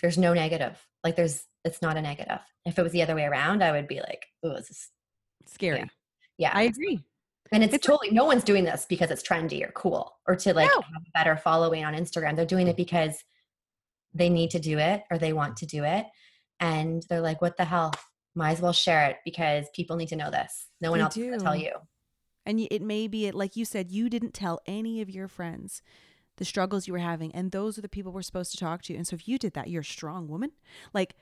there's 0.00 0.18
no 0.18 0.32
negative. 0.34 0.74
Like 1.04 1.16
there's, 1.16 1.44
it's 1.64 1.82
not 1.82 1.96
a 1.96 2.02
negative. 2.02 2.40
If 2.64 2.78
it 2.78 2.82
was 2.82 2.92
the 2.92 3.02
other 3.02 3.14
way 3.14 3.24
around, 3.24 3.62
I 3.62 3.72
would 3.72 3.88
be 3.88 4.00
like, 4.00 4.26
oh, 4.42 4.54
this 4.56 4.70
is, 4.70 4.88
scary 5.46 5.88
yeah. 6.38 6.50
i 6.54 6.62
agree 6.62 7.02
and 7.52 7.62
it's, 7.62 7.74
it's- 7.74 7.86
totally, 7.86 8.10
no 8.10 8.24
one's 8.24 8.42
doing 8.42 8.64
this 8.64 8.86
because 8.88 9.10
it's 9.12 9.22
trendy 9.22 9.62
or 9.64 9.70
cool 9.72 10.16
or 10.26 10.34
to 10.34 10.52
like 10.52 10.68
No. 10.68 10.80
have 10.80 11.02
a 11.06 11.10
better 11.14 11.36
following 11.36 11.84
on 11.84 11.94
Instagram. 11.94 12.34
They're 12.34 12.44
doing 12.44 12.66
it 12.66 12.70
mm-hmm. 12.72 12.76
because 12.78 13.22
they 14.14 14.28
need 14.28 14.50
to 14.50 14.58
do 14.58 14.78
it 14.78 15.04
or 15.12 15.18
they 15.18 15.32
want 15.32 15.58
to 15.58 15.66
do 15.66 15.84
it. 15.84 16.06
And 16.58 17.04
they're 17.08 17.20
like, 17.20 17.40
what 17.40 17.56
the 17.56 17.64
hell? 17.64 17.92
Might 18.34 18.50
as 18.50 18.60
well 18.60 18.72
share 18.72 19.06
it 19.10 19.18
because 19.24 19.66
people 19.76 19.94
need 19.94 20.08
to 20.08 20.16
know 20.16 20.28
this. 20.28 20.66
No 20.80 20.90
one 20.90 20.98
They 20.98 21.04
else 21.04 21.16
will 21.16 21.38
tell 21.38 21.54
you. 21.54 21.70
and 22.44 22.60
it 22.68 22.82
may 22.82 23.06
be 23.06 23.26
it 23.26 23.34
like 23.36 23.54
you 23.54 23.64
said 23.64 23.92
you 23.92 24.10
didn't 24.10 24.34
tell 24.34 24.60
any 24.66 25.00
of 25.00 25.08
your 25.08 25.28
friends 25.28 25.82
the 26.38 26.44
struggles 26.44 26.86
you 26.88 26.92
were 26.92 26.98
having 26.98 27.32
and 27.34 27.52
those 27.52 27.78
are 27.78 27.82
the 27.82 27.88
people 27.88 28.10
we're 28.12 28.22
supposed 28.22 28.50
to 28.50 28.58
talk 28.58 28.82
to 28.82 28.94
and 28.94 29.06
so 29.06 29.14
if 29.14 29.26
you 29.28 29.38
did 29.38 29.54
that 29.54 29.68
you're 29.70 29.80
a 29.82 29.84
strong 29.84 30.28
woman 30.28 30.50
like 30.92 31.14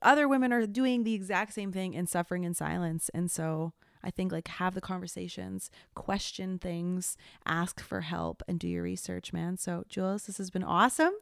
other 0.00 0.26
women 0.28 0.52
are 0.52 0.66
doing 0.66 1.04
the 1.04 1.14
exact 1.14 1.52
same 1.54 1.72
thing 1.72 1.94
and 1.96 2.08
suffering 2.08 2.44
in 2.44 2.54
silence 2.54 3.10
and 3.14 3.30
so 3.30 3.72
i 4.02 4.10
think 4.10 4.32
like 4.32 4.48
have 4.48 4.74
the 4.74 4.80
conversations 4.80 5.70
question 5.94 6.58
things 6.58 7.16
ask 7.46 7.80
for 7.80 8.02
help 8.02 8.42
and 8.48 8.58
do 8.58 8.68
your 8.68 8.82
research 8.82 9.32
man 9.32 9.56
so 9.56 9.84
jules 9.88 10.24
this 10.26 10.38
has 10.38 10.50
been 10.50 10.64
awesome 10.64 11.12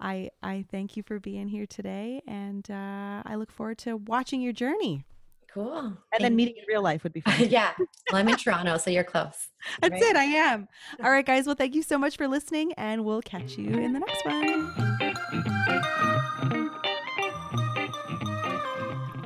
i 0.00 0.28
i 0.42 0.64
thank 0.70 0.96
you 0.96 1.02
for 1.02 1.18
being 1.20 1.48
here 1.48 1.66
today 1.66 2.20
and 2.26 2.70
uh, 2.70 3.22
i 3.24 3.34
look 3.36 3.50
forward 3.50 3.78
to 3.78 3.96
watching 3.96 4.40
your 4.40 4.52
journey 4.52 5.04
Cool. 5.52 5.78
and 5.78 5.96
Thank 6.10 6.22
then 6.22 6.32
you. 6.32 6.36
meeting 6.36 6.56
in 6.56 6.64
real 6.66 6.82
life 6.82 7.04
would 7.04 7.12
be 7.12 7.20
fun 7.20 7.36
yeah. 7.48 7.70
Well, 7.78 8.20
I'm 8.20 8.28
in 8.28 8.34
Toronto, 8.44 8.76
so 8.76 8.90
you're 8.90 9.04
close. 9.04 9.50
That's 9.80 9.92
Right. 9.92 10.02
it. 10.02 10.16
I 10.16 10.24
am. 10.24 10.66
All 11.00 11.12
right, 11.12 11.24
guys. 11.24 11.46
Well, 11.46 11.54
thank 11.54 11.76
you 11.76 11.82
so 11.84 11.96
much 11.96 12.16
for 12.16 12.26
listening, 12.26 12.72
and 12.72 13.04
we'll 13.04 13.22
catch 13.22 13.56
you 13.56 13.68
in 13.70 13.92
the 13.92 14.00
next 14.00 14.26
one. 14.26 14.98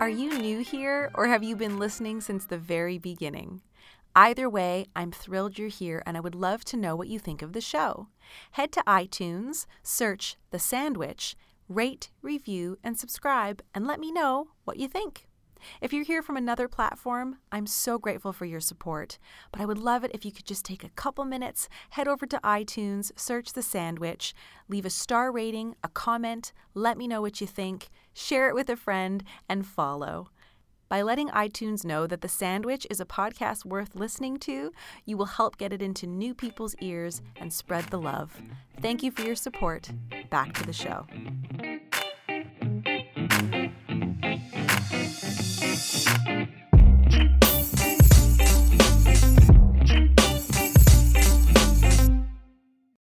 Are 0.09 0.11
you 0.11 0.39
new 0.39 0.61
here 0.61 1.11
or 1.15 1.27
have 1.27 1.43
you 1.43 1.55
been 1.55 1.79
listening 1.79 2.23
since 2.23 2.47
the 2.47 2.57
very 2.57 2.97
beginning? 2.97 3.61
Either 4.17 4.49
way, 4.49 4.87
I'm 4.97 5.13
thrilled 5.13 5.59
you're 5.59 5.69
here 5.69 6.03
and 6.07 6.17
I 6.17 6.21
would 6.21 6.35
love 6.35 6.65
to 6.65 6.79
know 6.79 6.97
what 6.97 7.09
you 7.09 7.19
think 7.19 7.43
of 7.43 7.53
the 7.53 7.61
show. 7.61 8.09
Head 8.53 8.73
to 8.73 8.83
iTunes, 8.87 9.67
search 9.83 10.37
The 10.51 10.59
Sandwich, 10.59 11.37
rate, 11.69 12.09
review, 12.23 12.79
and 12.83 12.99
subscribe, 12.99 13.61
and 13.75 13.87
let 13.87 14.01
me 14.01 14.11
know 14.11 14.49
what 14.65 14.79
you 14.79 14.89
think. 14.89 15.28
If 15.81 15.93
you're 15.93 16.05
here 16.05 16.23
from 16.23 16.37
another 16.37 16.69
platform, 16.69 17.39
I'm 17.53 17.67
so 17.67 17.99
grateful 17.99 18.33
for 18.33 18.45
your 18.45 18.61
support, 18.61 19.19
but 19.53 19.61
I 19.61 19.65
would 19.65 19.79
love 19.79 20.05
it 20.05 20.11
if 20.15 20.25
you 20.25 20.33
could 20.33 20.47
just 20.47 20.65
take 20.65 20.85
a 20.85 20.91
couple 20.91 21.25
minutes, 21.25 21.69
head 21.91 22.09
over 22.09 22.27
to 22.27 22.41
iTunes, 22.45 23.11
search 23.17 23.53
The 23.53 23.63
Sandwich, 23.63 24.35
leave 24.69 24.87
a 24.87 24.91
star 24.91 25.31
rating, 25.31 25.75
a 25.83 25.89
comment, 25.89 26.53
let 26.75 26.97
me 26.99 27.07
know 27.07 27.21
what 27.21 27.41
you 27.41 27.47
think, 27.47 27.89
share 28.13 28.49
it 28.49 28.55
with 28.55 28.69
a 28.69 28.77
friend, 28.77 29.25
and 29.49 29.67
follow. 29.67 30.31
By 30.89 31.03
letting 31.03 31.29
iTunes 31.29 31.85
know 31.85 32.07
that 32.07 32.23
The 32.23 32.29
Sandwich 32.29 32.87
is 32.89 32.99
a 32.99 33.05
podcast 33.05 33.67
worth 33.67 33.95
listening 33.95 34.39
to, 34.39 34.73
you 35.05 35.19
will 35.19 35.27
help 35.27 35.59
get 35.59 35.73
it 35.73 35.83
into 35.83 36.07
new 36.07 36.35
people's 36.35 36.75
ears 36.81 37.21
and 37.37 37.53
spread 37.53 37.85
the 37.87 37.99
love. 37.99 38.41
Thank 38.81 39.03
you 39.03 39.11
for 39.11 39.23
your 39.23 39.37
support. 39.37 39.91
Back 40.31 40.55
to 40.55 40.65
the 40.65 40.73
show. 40.73 41.07